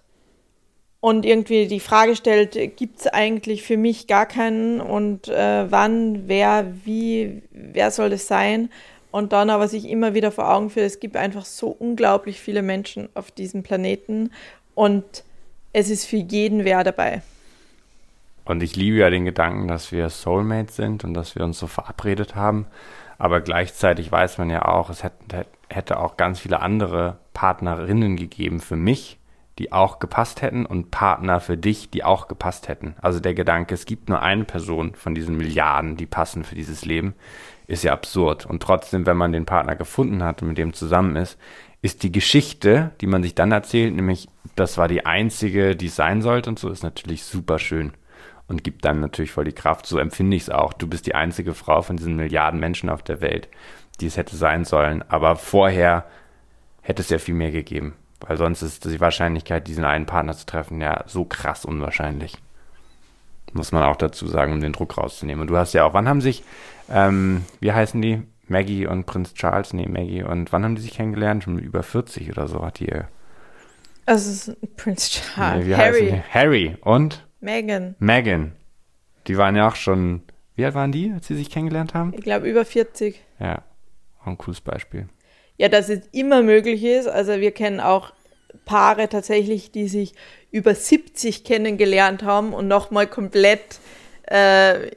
und 1.01 1.25
irgendwie 1.25 1.67
die 1.67 1.79
Frage 1.79 2.15
stellt, 2.15 2.77
gibt 2.77 3.01
es 3.01 3.07
eigentlich 3.07 3.63
für 3.63 3.77
mich 3.77 4.07
gar 4.07 4.25
keinen 4.25 4.81
und 4.81 5.27
äh, 5.27 5.69
wann, 5.71 6.27
wer, 6.27 6.73
wie, 6.83 7.41
wer 7.51 7.91
soll 7.91 8.09
das 8.09 8.27
sein? 8.27 8.69
Und 9.11 9.31
dann 9.31 9.49
aber 9.49 9.67
sich 9.67 9.87
immer 9.87 10.13
wieder 10.15 10.31
vor 10.31 10.51
Augen 10.51 10.71
führt, 10.71 10.87
es 10.87 10.99
gibt 10.99 11.15
einfach 11.15 11.45
so 11.45 11.67
unglaublich 11.67 12.39
viele 12.39 12.63
Menschen 12.63 13.09
auf 13.13 13.29
diesem 13.29 13.61
Planeten 13.61 14.31
und 14.73 15.23
es 15.71 15.89
ist 15.89 16.05
für 16.05 16.17
jeden 16.17 16.65
wer 16.65 16.83
dabei. 16.83 17.21
Und 18.45 18.61
ich 18.61 18.75
liebe 18.75 18.97
ja 18.97 19.09
den 19.09 19.25
Gedanken, 19.25 19.67
dass 19.67 19.91
wir 19.91 20.09
Soulmates 20.09 20.75
sind 20.75 21.03
und 21.03 21.13
dass 21.13 21.35
wir 21.35 21.43
uns 21.43 21.59
so 21.59 21.67
verabredet 21.67 22.35
haben. 22.35 22.67
Aber 23.17 23.41
gleichzeitig 23.41 24.11
weiß 24.11 24.37
man 24.37 24.49
ja 24.49 24.65
auch, 24.65 24.89
es 24.89 25.03
hätte, 25.03 25.45
hätte 25.69 25.99
auch 25.99 26.17
ganz 26.17 26.39
viele 26.39 26.61
andere 26.61 27.17
Partnerinnen 27.33 28.17
gegeben 28.17 28.59
für 28.59 28.75
mich, 28.75 29.17
die 29.59 29.71
auch 29.71 29.99
gepasst 29.99 30.41
hätten 30.41 30.65
und 30.65 30.91
Partner 30.91 31.39
für 31.39 31.57
dich, 31.57 31.89
die 31.89 32.03
auch 32.03 32.27
gepasst 32.27 32.67
hätten. 32.67 32.95
Also 33.01 33.19
der 33.19 33.33
Gedanke, 33.33 33.75
es 33.75 33.85
gibt 33.85 34.09
nur 34.09 34.21
eine 34.21 34.43
Person 34.43 34.95
von 34.95 35.15
diesen 35.15 35.37
Milliarden, 35.37 35.95
die 35.95 36.07
passen 36.07 36.43
für 36.43 36.55
dieses 36.55 36.83
Leben, 36.83 37.13
ist 37.67 37.83
ja 37.83 37.93
absurd. 37.93 38.45
Und 38.45 38.61
trotzdem, 38.61 39.05
wenn 39.05 39.15
man 39.15 39.31
den 39.31 39.45
Partner 39.45 39.75
gefunden 39.75 40.23
hat 40.23 40.41
und 40.41 40.49
mit 40.49 40.57
dem 40.57 40.73
zusammen 40.73 41.15
ist, 41.15 41.37
ist 41.81 42.03
die 42.03 42.11
Geschichte, 42.11 42.91
die 42.99 43.07
man 43.07 43.23
sich 43.23 43.35
dann 43.35 43.51
erzählt, 43.51 43.93
nämlich, 43.93 44.27
das 44.55 44.77
war 44.77 44.87
die 44.87 45.05
einzige, 45.05 45.75
die 45.75 45.87
es 45.87 45.95
sein 45.95 46.21
sollte 46.21 46.49
und 46.49 46.59
so, 46.59 46.69
ist 46.69 46.83
natürlich 46.83 47.23
super 47.23 47.59
schön 47.59 47.93
und 48.53 48.63
gibt 48.63 48.85
dann 48.85 48.99
natürlich 48.99 49.31
voll 49.31 49.45
die 49.45 49.51
Kraft. 49.51 49.85
So 49.85 49.97
empfinde 49.97 50.37
ich 50.37 50.43
es 50.43 50.49
auch. 50.49 50.73
Du 50.73 50.87
bist 50.87 51.07
die 51.07 51.15
einzige 51.15 51.53
Frau 51.53 51.81
von 51.81 51.97
diesen 51.97 52.15
Milliarden 52.15 52.59
Menschen 52.59 52.89
auf 52.89 53.01
der 53.01 53.19
Welt, 53.19 53.49
die 53.99 54.05
es 54.05 54.15
hätte 54.15 54.35
sein 54.35 54.63
sollen. 54.63 55.03
Aber 55.09 55.35
vorher 55.35 56.05
hätte 56.81 57.01
es 57.01 57.09
ja 57.09 57.17
viel 57.17 57.33
mehr 57.33 57.51
gegeben, 57.51 57.95
weil 58.19 58.37
sonst 58.37 58.61
ist 58.61 58.85
die 58.85 59.01
Wahrscheinlichkeit, 59.01 59.67
diesen 59.67 59.85
einen 59.85 60.05
Partner 60.05 60.33
zu 60.33 60.45
treffen, 60.45 60.81
ja 60.81 61.03
so 61.07 61.25
krass 61.25 61.65
unwahrscheinlich. 61.65 62.37
Muss 63.53 63.71
man 63.71 63.83
auch 63.83 63.95
dazu 63.95 64.27
sagen, 64.27 64.53
um 64.53 64.61
den 64.61 64.73
Druck 64.73 64.97
rauszunehmen. 64.97 65.41
Und 65.41 65.47
du 65.47 65.57
hast 65.57 65.73
ja 65.73 65.83
auch, 65.83 65.93
wann 65.93 66.07
haben 66.07 66.21
sich, 66.21 66.43
ähm, 66.89 67.45
wie 67.59 67.71
heißen 67.71 68.01
die? 68.01 68.21
Maggie 68.47 68.85
und 68.85 69.05
Prinz 69.05 69.33
Charles, 69.33 69.73
nee, 69.73 69.87
Maggie. 69.87 70.23
Und 70.23 70.51
wann 70.51 70.63
haben 70.63 70.75
die 70.75 70.81
sich 70.81 70.93
kennengelernt? 70.93 71.43
Schon 71.43 71.57
über 71.57 71.81
40 71.81 72.29
oder 72.29 72.47
so 72.47 72.63
hat 72.63 72.79
die. 72.79 72.91
Also 74.05 74.53
Prinz 74.75 75.09
Charles. 75.09 75.65
Nee, 75.65 75.75
Harry. 75.75 76.23
Harry 76.29 76.77
und? 76.81 77.25
Megan. 77.43 77.95
Megan. 77.99 78.53
Die 79.27 79.37
waren 79.37 79.55
ja 79.55 79.67
auch 79.67 79.75
schon, 79.75 80.23
wie 80.55 80.65
alt 80.65 80.75
waren 80.75 80.91
die, 80.91 81.11
als 81.13 81.27
sie 81.27 81.35
sich 81.35 81.49
kennengelernt 81.49 81.93
haben? 81.93 82.13
Ich 82.15 82.21
glaube 82.21 82.49
über 82.49 82.65
40. 82.65 83.19
Ja, 83.39 83.63
auch 84.21 84.27
ein 84.27 84.37
cooles 84.37 84.61
Beispiel. 84.61 85.07
Ja, 85.57 85.69
dass 85.69 85.89
es 85.89 86.07
immer 86.11 86.41
möglich 86.41 86.83
ist. 86.83 87.07
Also 87.07 87.39
wir 87.39 87.51
kennen 87.51 87.79
auch 87.79 88.13
Paare 88.65 89.09
tatsächlich, 89.09 89.71
die 89.71 89.87
sich 89.87 90.13
über 90.51 90.73
70 90.73 91.43
kennengelernt 91.43 92.23
haben 92.23 92.53
und 92.53 92.67
nochmal 92.67 93.07
komplett 93.07 93.79
äh, 94.23 94.91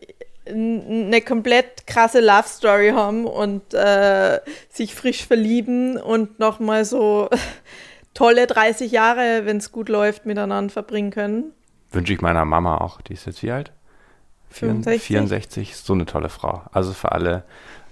eine 0.49 1.21
komplett 1.23 1.89
krasse 1.89 2.21
Love 2.21 2.47
Story 2.47 2.91
haben 2.91 3.27
und 3.27 3.75
äh, 3.75 4.39
sich 4.71 4.95
frisch 4.95 5.27
verlieben 5.27 5.97
und 5.97 6.39
nochmal 6.39 6.85
so 6.85 7.29
tolle 8.15 8.47
30 8.47 8.93
Jahre, 8.93 9.45
wenn 9.45 9.57
es 9.57 9.73
gut 9.73 9.89
läuft, 9.89 10.27
miteinander 10.27 10.73
verbringen 10.73 11.11
können. 11.11 11.53
Wünsche 11.97 12.13
ich 12.13 12.21
meiner 12.21 12.45
Mama 12.45 12.79
auch. 12.79 13.01
Die 13.01 13.15
ist 13.15 13.27
jetzt 13.27 13.43
wie 13.43 13.51
alt? 13.51 13.73
64. 14.51 15.03
64. 15.03 15.77
So 15.77 15.95
eine 15.95 16.07
tolle 16.07 16.29
Frau. 16.29 16.63
Also 16.71 16.93
für 16.93 17.11
alle 17.11 17.43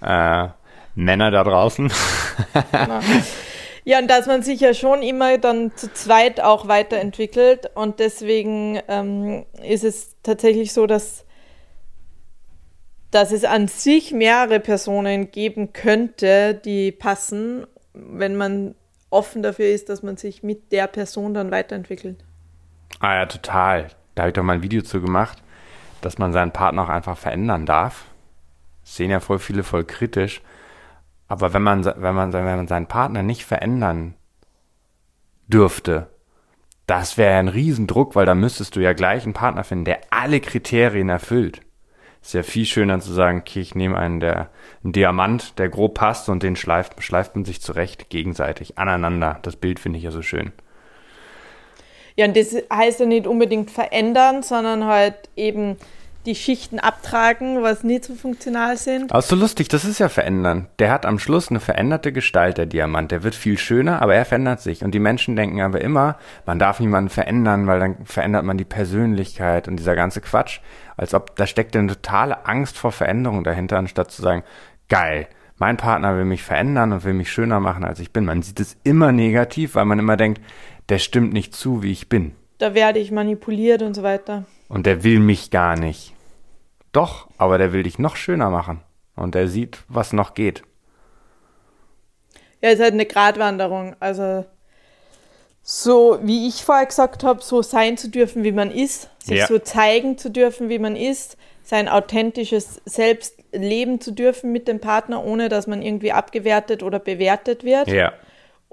äh, 0.02 0.48
Männer 0.94 1.30
da 1.30 1.42
draußen. 1.42 1.90
Ja, 3.86 3.98
und 3.98 4.08
dass 4.08 4.26
man 4.26 4.42
sich 4.42 4.60
ja 4.60 4.72
schon 4.72 5.02
immer 5.02 5.36
dann 5.36 5.76
zu 5.76 5.92
zweit 5.92 6.40
auch 6.40 6.68
weiterentwickelt. 6.68 7.70
Und 7.74 8.00
deswegen 8.00 8.80
ähm, 8.88 9.44
ist 9.62 9.84
es 9.84 10.16
tatsächlich 10.22 10.72
so, 10.72 10.86
dass, 10.86 11.26
dass 13.10 13.30
es 13.30 13.44
an 13.44 13.68
sich 13.68 14.10
mehrere 14.12 14.58
Personen 14.58 15.30
geben 15.30 15.74
könnte, 15.74 16.54
die 16.54 16.92
passen, 16.92 17.66
wenn 17.92 18.36
man 18.36 18.74
offen 19.10 19.42
dafür 19.42 19.66
ist, 19.66 19.90
dass 19.90 20.02
man 20.02 20.16
sich 20.16 20.42
mit 20.42 20.72
der 20.72 20.86
Person 20.86 21.34
dann 21.34 21.50
weiterentwickelt. 21.50 22.24
Ah 23.00 23.16
ja, 23.16 23.26
total. 23.26 23.88
Da 24.14 24.22
habe 24.22 24.30
ich 24.30 24.34
doch 24.34 24.42
mal 24.42 24.54
ein 24.54 24.62
Video 24.62 24.82
zu 24.82 25.00
gemacht, 25.00 25.42
dass 26.00 26.18
man 26.18 26.32
seinen 26.32 26.52
Partner 26.52 26.84
auch 26.84 26.88
einfach 26.88 27.18
verändern 27.18 27.66
darf. 27.66 28.04
Sehen 28.82 29.10
ja 29.10 29.20
voll 29.20 29.38
viele 29.38 29.62
voll 29.62 29.84
kritisch. 29.84 30.42
Aber 31.28 31.52
wenn 31.52 31.62
man, 31.62 31.84
wenn 31.84 32.14
man, 32.14 32.32
wenn 32.32 32.44
man 32.44 32.68
seinen 32.68 32.86
Partner 32.86 33.22
nicht 33.22 33.44
verändern 33.44 34.14
dürfte, 35.48 36.08
das 36.86 37.16
wäre 37.16 37.38
ein 37.38 37.48
Riesendruck, 37.48 38.14
weil 38.14 38.26
da 38.26 38.34
müsstest 38.34 38.76
du 38.76 38.80
ja 38.80 38.92
gleich 38.92 39.24
einen 39.24 39.32
Partner 39.32 39.64
finden, 39.64 39.86
der 39.86 40.00
alle 40.10 40.40
Kriterien 40.40 41.08
erfüllt. 41.08 41.62
Ist 42.20 42.34
ja 42.34 42.42
viel 42.42 42.66
schöner 42.66 43.00
zu 43.00 43.12
sagen, 43.12 43.40
okay, 43.40 43.60
ich 43.60 43.74
nehme 43.74 43.98
einen, 43.98 44.20
der, 44.20 44.50
einen 44.82 44.92
Diamant, 44.92 45.58
der 45.58 45.68
grob 45.68 45.94
passt 45.94 46.28
und 46.28 46.42
den 46.42 46.56
schleift, 46.56 47.02
schleift 47.02 47.36
man 47.36 47.44
sich 47.44 47.60
zurecht, 47.60 48.08
gegenseitig, 48.10 48.78
aneinander. 48.78 49.38
Das 49.42 49.56
Bild 49.56 49.78
finde 49.78 49.98
ich 49.98 50.04
ja 50.04 50.10
so 50.10 50.22
schön. 50.22 50.52
Ja, 52.16 52.26
und 52.26 52.36
das 52.36 52.54
heißt 52.72 53.00
ja 53.00 53.06
nicht 53.06 53.26
unbedingt 53.26 53.70
verändern, 53.70 54.42
sondern 54.42 54.84
halt 54.84 55.14
eben 55.36 55.76
die 56.26 56.34
Schichten 56.34 56.78
abtragen, 56.78 57.62
was 57.62 57.84
nicht 57.84 58.04
so 58.04 58.14
funktional 58.14 58.76
sind. 58.78 59.12
Aber 59.12 59.20
so 59.20 59.36
lustig, 59.36 59.68
das 59.68 59.84
ist 59.84 59.98
ja 59.98 60.08
verändern. 60.08 60.68
Der 60.78 60.90
hat 60.90 61.04
am 61.04 61.18
Schluss 61.18 61.50
eine 61.50 61.60
veränderte 61.60 62.12
Gestalt, 62.12 62.56
der 62.56 62.66
Diamant. 62.66 63.10
Der 63.10 63.22
wird 63.22 63.34
viel 63.34 63.58
schöner, 63.58 64.00
aber 64.00 64.14
er 64.14 64.24
verändert 64.24 64.60
sich. 64.62 64.82
Und 64.82 64.92
die 64.92 65.00
Menschen 65.00 65.36
denken 65.36 65.60
aber 65.60 65.82
immer, 65.82 66.16
man 66.46 66.58
darf 66.58 66.80
niemanden 66.80 67.10
verändern, 67.10 67.66
weil 67.66 67.78
dann 67.78 67.96
verändert 68.04 68.44
man 68.44 68.56
die 68.56 68.64
Persönlichkeit 68.64 69.68
und 69.68 69.76
dieser 69.76 69.96
ganze 69.96 70.22
Quatsch. 70.22 70.60
Als 70.96 71.12
ob 71.12 71.36
da 71.36 71.46
steckt 71.46 71.76
eine 71.76 71.88
totale 71.88 72.46
Angst 72.46 72.78
vor 72.78 72.92
Veränderung 72.92 73.44
dahinter, 73.44 73.76
anstatt 73.76 74.10
zu 74.10 74.22
sagen, 74.22 74.44
geil, 74.88 75.28
mein 75.58 75.76
Partner 75.76 76.16
will 76.16 76.24
mich 76.24 76.42
verändern 76.42 76.92
und 76.92 77.04
will 77.04 77.14
mich 77.14 77.30
schöner 77.30 77.60
machen, 77.60 77.84
als 77.84 78.00
ich 78.00 78.12
bin. 78.12 78.24
Man 78.24 78.42
sieht 78.42 78.60
es 78.60 78.76
immer 78.82 79.12
negativ, 79.12 79.74
weil 79.74 79.84
man 79.84 79.98
immer 79.98 80.16
denkt, 80.16 80.40
der 80.88 80.98
stimmt 80.98 81.32
nicht 81.32 81.54
zu, 81.54 81.82
wie 81.82 81.92
ich 81.92 82.08
bin. 82.08 82.32
Da 82.58 82.74
werde 82.74 82.98
ich 82.98 83.10
manipuliert 83.10 83.82
und 83.82 83.94
so 83.94 84.02
weiter. 84.02 84.44
Und 84.68 84.86
der 84.86 85.04
will 85.04 85.20
mich 85.20 85.50
gar 85.50 85.76
nicht. 85.76 86.12
Doch, 86.92 87.28
aber 87.38 87.58
der 87.58 87.72
will 87.72 87.82
dich 87.82 87.98
noch 87.98 88.16
schöner 88.16 88.50
machen. 88.50 88.80
Und 89.16 89.34
der 89.34 89.48
sieht, 89.48 89.78
was 89.88 90.12
noch 90.12 90.34
geht. 90.34 90.62
Ja, 92.60 92.70
es 92.70 92.74
ist 92.74 92.82
halt 92.82 92.94
eine 92.94 93.06
Gratwanderung. 93.06 93.96
Also, 94.00 94.44
so 95.62 96.18
wie 96.22 96.48
ich 96.48 96.64
vorher 96.64 96.86
gesagt 96.86 97.24
habe, 97.24 97.42
so 97.42 97.62
sein 97.62 97.96
zu 97.96 98.08
dürfen, 98.08 98.44
wie 98.44 98.52
man 98.52 98.70
ist, 98.70 99.10
sich 99.18 99.38
ja. 99.38 99.46
so 99.46 99.58
zeigen 99.58 100.18
zu 100.18 100.30
dürfen, 100.30 100.68
wie 100.68 100.78
man 100.78 100.96
ist, 100.96 101.36
sein 101.62 101.88
authentisches 101.88 102.80
Selbst 102.84 103.38
leben 103.52 104.00
zu 104.00 104.12
dürfen 104.12 104.52
mit 104.52 104.68
dem 104.68 104.80
Partner, 104.80 105.24
ohne 105.24 105.48
dass 105.48 105.66
man 105.66 105.82
irgendwie 105.82 106.12
abgewertet 106.12 106.82
oder 106.82 106.98
bewertet 106.98 107.64
wird. 107.64 107.88
Ja 107.88 108.12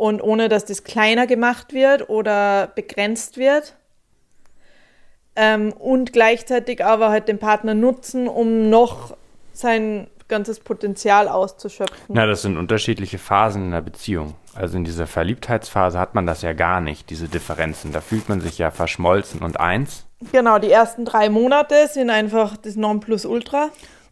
und 0.01 0.19
ohne 0.19 0.49
dass 0.49 0.65
das 0.65 0.83
kleiner 0.83 1.27
gemacht 1.27 1.73
wird 1.73 2.09
oder 2.09 2.71
begrenzt 2.73 3.37
wird. 3.37 3.75
Ähm, 5.35 5.73
und 5.73 6.11
gleichzeitig 6.11 6.83
aber 6.83 7.09
halt 7.09 7.27
den 7.27 7.37
Partner 7.37 7.75
nutzen, 7.75 8.27
um 8.27 8.71
noch 8.71 9.15
sein 9.53 10.07
ganzes 10.27 10.59
Potenzial 10.59 11.27
auszuschöpfen. 11.27 11.97
Na, 12.07 12.25
das 12.25 12.41
sind 12.41 12.57
unterschiedliche 12.57 13.19
Phasen 13.19 13.65
in 13.65 13.71
der 13.73 13.81
Beziehung. 13.81 14.33
Also 14.55 14.75
in 14.75 14.85
dieser 14.85 15.05
Verliebtheitsphase 15.05 15.99
hat 15.99 16.15
man 16.15 16.25
das 16.25 16.41
ja 16.41 16.53
gar 16.53 16.81
nicht, 16.81 17.11
diese 17.11 17.27
Differenzen. 17.27 17.91
Da 17.91 18.01
fühlt 18.01 18.27
man 18.27 18.41
sich 18.41 18.57
ja 18.57 18.71
verschmolzen 18.71 19.41
und 19.41 19.59
eins. 19.59 20.07
Genau, 20.31 20.57
die 20.57 20.71
ersten 20.71 21.05
drei 21.05 21.29
Monate 21.29 21.87
sind 21.87 22.09
einfach 22.09 22.57
das 22.57 22.75
Nonplusultra. 22.75 23.69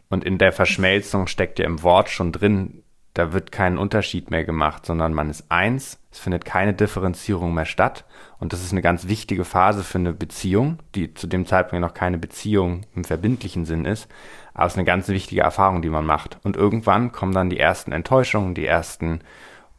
Und 0.08 0.22
in 0.22 0.38
der 0.38 0.52
Verschmelzung 0.52 1.26
steckt 1.26 1.58
ja 1.58 1.64
im 1.64 1.82
Wort 1.82 2.10
schon 2.10 2.30
drin, 2.30 2.84
da 3.14 3.32
wird 3.32 3.50
kein 3.50 3.76
Unterschied 3.76 4.30
mehr 4.30 4.44
gemacht, 4.44 4.86
sondern 4.86 5.12
man 5.12 5.30
ist 5.30 5.50
eins, 5.50 5.98
es 6.12 6.20
findet 6.20 6.44
keine 6.44 6.74
Differenzierung 6.74 7.52
mehr 7.52 7.64
statt. 7.64 8.04
Und 8.38 8.52
das 8.52 8.62
ist 8.62 8.72
eine 8.72 8.82
ganz 8.82 9.08
wichtige 9.08 9.44
Phase 9.44 9.82
für 9.82 9.98
eine 9.98 10.12
Beziehung, 10.12 10.78
die 10.94 11.12
zu 11.14 11.26
dem 11.26 11.44
Zeitpunkt 11.46 11.84
noch 11.84 11.94
keine 11.94 12.18
Beziehung 12.18 12.82
im 12.94 13.04
verbindlichen 13.04 13.64
Sinn 13.64 13.84
ist. 13.84 14.08
Aber 14.54 14.66
es 14.66 14.74
ist 14.74 14.78
eine 14.78 14.86
ganz 14.86 15.08
wichtige 15.08 15.40
Erfahrung, 15.40 15.82
die 15.82 15.90
man 15.90 16.06
macht. 16.06 16.38
Und 16.44 16.56
irgendwann 16.56 17.10
kommen 17.10 17.32
dann 17.32 17.50
die 17.50 17.58
ersten 17.58 17.92
Enttäuschungen, 17.92 18.54
die 18.54 18.66
ersten 18.66 19.20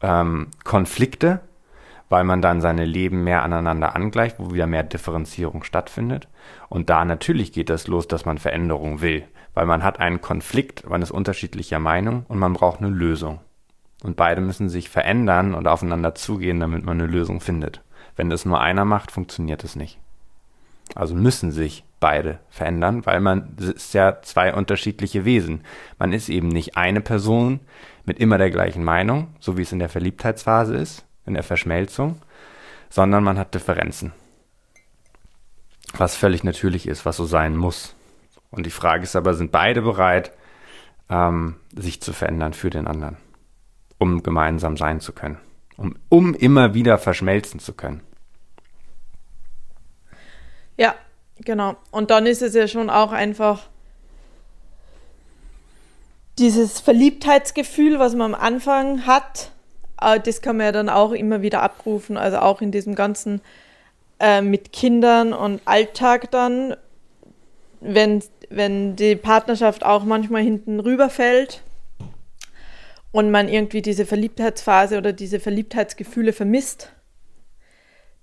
ähm, 0.02 0.48
Konflikte, 0.64 1.40
weil 2.10 2.26
man 2.26 2.42
dann 2.42 2.60
seine 2.60 2.84
Leben 2.84 3.24
mehr 3.24 3.44
aneinander 3.44 3.96
angleicht, 3.96 4.40
wo 4.40 4.54
wieder 4.54 4.68
mehr 4.68 4.84
Differenzierung 4.84 5.64
stattfindet. 5.64 6.28
Und 6.68 6.90
da 6.90 7.06
natürlich 7.06 7.54
geht 7.54 7.70
das 7.70 7.88
los, 7.88 8.08
dass 8.08 8.26
man 8.26 8.38
Veränderung 8.38 9.00
will 9.00 9.24
weil 9.54 9.66
man 9.66 9.84
hat 9.84 10.00
einen 10.00 10.22
Konflikt, 10.22 10.90
man 10.90 11.02
ist 11.02 11.12
unterschiedlicher 11.12 11.80
Meinung 11.80 12.26
und 12.28 12.40
man 12.40 12.54
braucht 12.54 12.80
eine 12.80 12.90
Lösung. 12.90 13.40
Und 14.04 14.16
beide 14.16 14.42
müssen 14.42 14.70
sich 14.70 14.90
verändern 14.90 15.54
und 15.54 15.68
aufeinander 15.68 16.16
zugehen, 16.16 16.60
damit 16.60 16.84
man 16.84 17.00
eine 17.00 17.12
Lösung 17.12 17.40
findet. 17.40 17.82
Wenn 18.16 18.30
das 18.30 18.46
nur 18.46 18.60
einer 18.60 18.86
macht, 18.86 19.12
funktioniert 19.12 19.64
es 19.64 19.76
nicht. 19.76 20.00
Also 20.96 21.16
müssen 21.16 21.52
sich 21.52 21.84
beide 22.00 22.40
verändern, 22.50 23.06
weil 23.06 23.22
man 23.22 23.56
ist 23.58 23.94
ja 23.94 24.22
zwei 24.22 24.54
unterschiedliche 24.54 25.24
Wesen. 25.24 25.62
Man 26.00 26.12
ist 26.12 26.30
eben 26.30 26.50
nicht 26.50 26.76
eine 26.76 27.02
Person 27.02 27.60
mit 28.04 28.20
immer 28.20 28.38
der 28.38 28.50
gleichen 28.50 28.84
Meinung, 28.84 29.28
so 29.40 29.58
wie 29.58 29.62
es 29.62 29.72
in 29.72 29.80
der 29.80 29.90
Verliebtheitsphase 29.90 30.76
ist, 30.76 31.06
in 31.26 31.36
der 31.36 31.44
Verschmelzung, 31.44 32.20
sondern 32.90 33.24
man 33.24 33.38
hat 33.38 33.54
Differenzen. 33.54 34.12
Was 35.94 36.16
völlig 36.16 36.44
natürlich 36.44 36.88
ist, 36.88 37.06
was 37.06 37.18
so 37.18 37.26
sein 37.26 37.56
muss. 37.56 37.96
Und 38.52 38.66
die 38.66 38.72
Frage 38.72 39.04
ist 39.04 39.16
aber, 39.16 39.34
sind 39.34 39.52
beide 39.52 39.82
bereit, 39.82 40.32
ähm, 41.10 41.56
sich 41.76 42.02
zu 42.02 42.14
verändern 42.14 42.54
für 42.54 42.70
den 42.70 42.88
anderen, 42.88 43.18
um 43.98 44.24
gemeinsam 44.24 44.78
sein 44.78 45.00
zu 45.00 45.14
können, 45.14 45.38
um, 45.78 45.96
um 46.10 46.36
immer 46.36 46.74
wieder 46.74 46.98
verschmelzen 46.98 47.60
zu 47.60 47.74
können? 47.74 48.02
Ja, 50.78 50.96
genau. 51.40 51.76
Und 51.92 52.12
dann 52.12 52.26
ist 52.26 52.42
es 52.42 52.54
ja 52.54 52.68
schon 52.68 52.90
auch 52.90 53.12
einfach 53.12 53.68
dieses 56.38 56.80
Verliebtheitsgefühl, 56.80 58.00
was 58.00 58.16
man 58.16 58.34
am 58.34 58.42
Anfang 58.42 59.06
hat, 59.06 59.52
äh, 60.02 60.20
das 60.20 60.42
kann 60.42 60.58
man 60.58 60.68
ja 60.68 60.72
dann 60.72 60.90
auch 60.90 61.12
immer 61.12 61.42
wieder 61.42 61.62
abrufen. 61.62 62.18
Also 62.18 62.40
auch 62.40 62.62
in 62.62 62.72
diesem 62.72 62.96
ganzen 62.96 63.42
äh, 64.20 64.42
mit 64.42 64.74
Kindern 64.74 65.34
und 65.34 65.62
Alltag 65.66 66.32
dann, 66.32 66.76
wenn, 67.80 68.24
wenn 68.52 68.96
die 68.96 69.16
Partnerschaft 69.16 69.86
auch 69.86 70.04
manchmal 70.04 70.44
hinten 70.44 70.80
rüberfällt 70.80 71.64
und 73.12 73.32
man 73.32 73.50
irgendwie 73.50 73.82
diese 73.82 74.06
Verliebtheitsphase 74.06 74.98
oder 74.98 75.14
diese 75.14 75.40
Verliebtheitsgefühle 75.40 76.34
vermisst, 76.34 76.94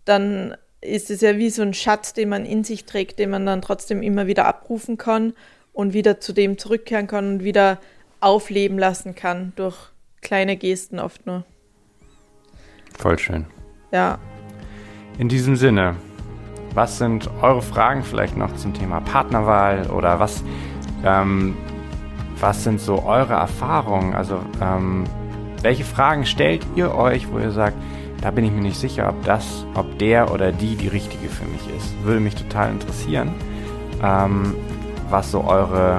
dann 0.04 0.56
ist 0.80 1.10
es 1.10 1.20
ja 1.20 1.36
wie 1.36 1.50
so 1.50 1.62
ein 1.62 1.74
Schatz, 1.74 2.12
den 2.12 2.28
man 2.28 2.46
in 2.46 2.64
sich 2.64 2.84
trägt, 2.84 3.18
den 3.18 3.30
man 3.30 3.44
dann 3.44 3.62
trotzdem 3.62 4.02
immer 4.02 4.26
wieder 4.26 4.46
abrufen 4.46 4.96
kann 4.96 5.34
und 5.72 5.92
wieder 5.92 6.20
zu 6.20 6.32
dem 6.32 6.58
zurückkehren 6.58 7.06
kann 7.06 7.34
und 7.34 7.44
wieder 7.44 7.78
aufleben 8.20 8.78
lassen 8.78 9.14
kann 9.14 9.52
durch 9.56 9.76
kleine 10.20 10.56
Gesten 10.56 10.98
oft 10.98 11.26
nur. 11.26 11.44
Voll 12.96 13.18
schön. 13.18 13.46
Ja. 13.92 14.18
In 15.18 15.28
diesem 15.28 15.56
Sinne, 15.56 15.96
was 16.78 16.96
sind 16.96 17.28
eure 17.42 17.60
Fragen 17.60 18.04
vielleicht 18.04 18.36
noch 18.36 18.54
zum 18.54 18.72
Thema 18.72 19.00
Partnerwahl 19.00 19.90
oder 19.90 20.20
was, 20.20 20.44
ähm, 21.04 21.56
was 22.38 22.62
sind 22.62 22.80
so 22.80 23.02
eure 23.02 23.32
Erfahrungen? 23.32 24.14
Also 24.14 24.38
ähm, 24.62 25.02
welche 25.60 25.82
Fragen 25.82 26.24
stellt 26.24 26.64
ihr 26.76 26.94
euch, 26.94 27.32
wo 27.32 27.40
ihr 27.40 27.50
sagt, 27.50 27.76
da 28.20 28.30
bin 28.30 28.44
ich 28.44 28.52
mir 28.52 28.60
nicht 28.60 28.78
sicher, 28.78 29.08
ob 29.08 29.24
das, 29.24 29.66
ob 29.74 29.98
der 29.98 30.32
oder 30.32 30.52
die 30.52 30.76
die 30.76 30.86
richtige 30.86 31.28
für 31.28 31.46
mich 31.46 31.68
ist. 31.76 32.00
Würde 32.04 32.20
mich 32.20 32.36
total 32.36 32.70
interessieren, 32.70 33.34
ähm, 34.00 34.54
was 35.10 35.32
so 35.32 35.42
eure, 35.42 35.98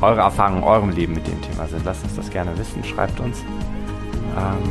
eure 0.00 0.22
Erfahrungen 0.22 0.62
in 0.62 0.64
eurem 0.64 0.90
Leben 0.92 1.12
mit 1.12 1.26
dem 1.26 1.42
Thema 1.42 1.66
sind. 1.66 1.84
Lasst 1.84 2.04
uns 2.04 2.16
das 2.16 2.30
gerne 2.30 2.56
wissen, 2.56 2.82
schreibt 2.84 3.20
uns 3.20 3.44
ähm, 4.34 4.62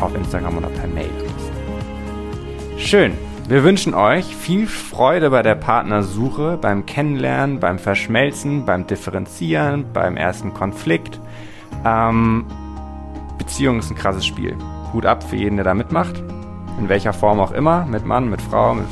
auf 0.00 0.12
Instagram 0.16 0.58
oder 0.58 0.68
per 0.68 0.88
Mail. 0.88 1.25
Schön. 2.78 3.12
Wir 3.48 3.64
wünschen 3.64 3.94
euch 3.94 4.36
viel 4.36 4.66
Freude 4.66 5.30
bei 5.30 5.42
der 5.42 5.54
Partnersuche, 5.54 6.58
beim 6.60 6.84
Kennenlernen, 6.84 7.58
beim 7.58 7.78
Verschmelzen, 7.78 8.66
beim 8.66 8.86
Differenzieren, 8.86 9.86
beim 9.92 10.16
ersten 10.16 10.52
Konflikt. 10.52 11.20
Ähm, 11.84 12.44
Beziehung 13.38 13.78
ist 13.78 13.90
ein 13.90 13.96
krasses 13.96 14.26
Spiel. 14.26 14.56
Hut 14.92 15.06
ab 15.06 15.22
für 15.22 15.36
jeden, 15.36 15.56
der 15.56 15.64
da 15.64 15.74
mitmacht. 15.74 16.22
In 16.78 16.88
welcher 16.88 17.12
Form 17.12 17.40
auch 17.40 17.52
immer. 17.52 17.86
Mit 17.86 18.04
Mann, 18.04 18.28
mit 18.28 18.42
Frau, 18.42 18.74
mit 18.74 18.86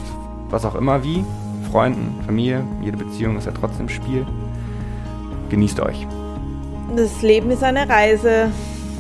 was 0.48 0.64
auch 0.64 0.76
immer 0.76 1.02
wie. 1.04 1.24
Freunden, 1.70 2.22
Familie. 2.24 2.64
Jede 2.80 2.96
Beziehung 2.96 3.36
ist 3.36 3.46
ja 3.46 3.52
trotzdem 3.52 3.88
Spiel. 3.88 4.24
Genießt 5.50 5.80
euch. 5.80 6.06
Das 6.96 7.22
Leben 7.22 7.50
ist 7.50 7.62
eine 7.62 7.88
Reise. 7.88 8.50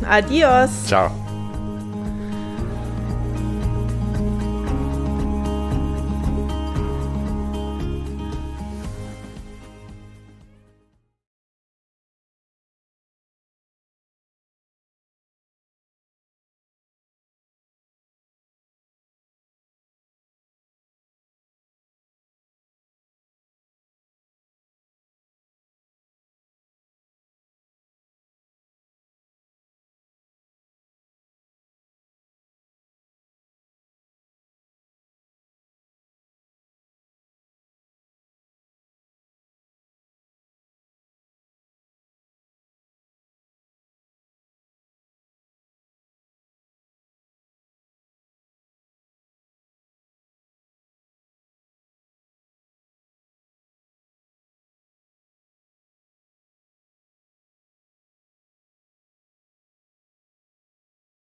Adios. 0.08 0.86
Ciao. 0.86 1.10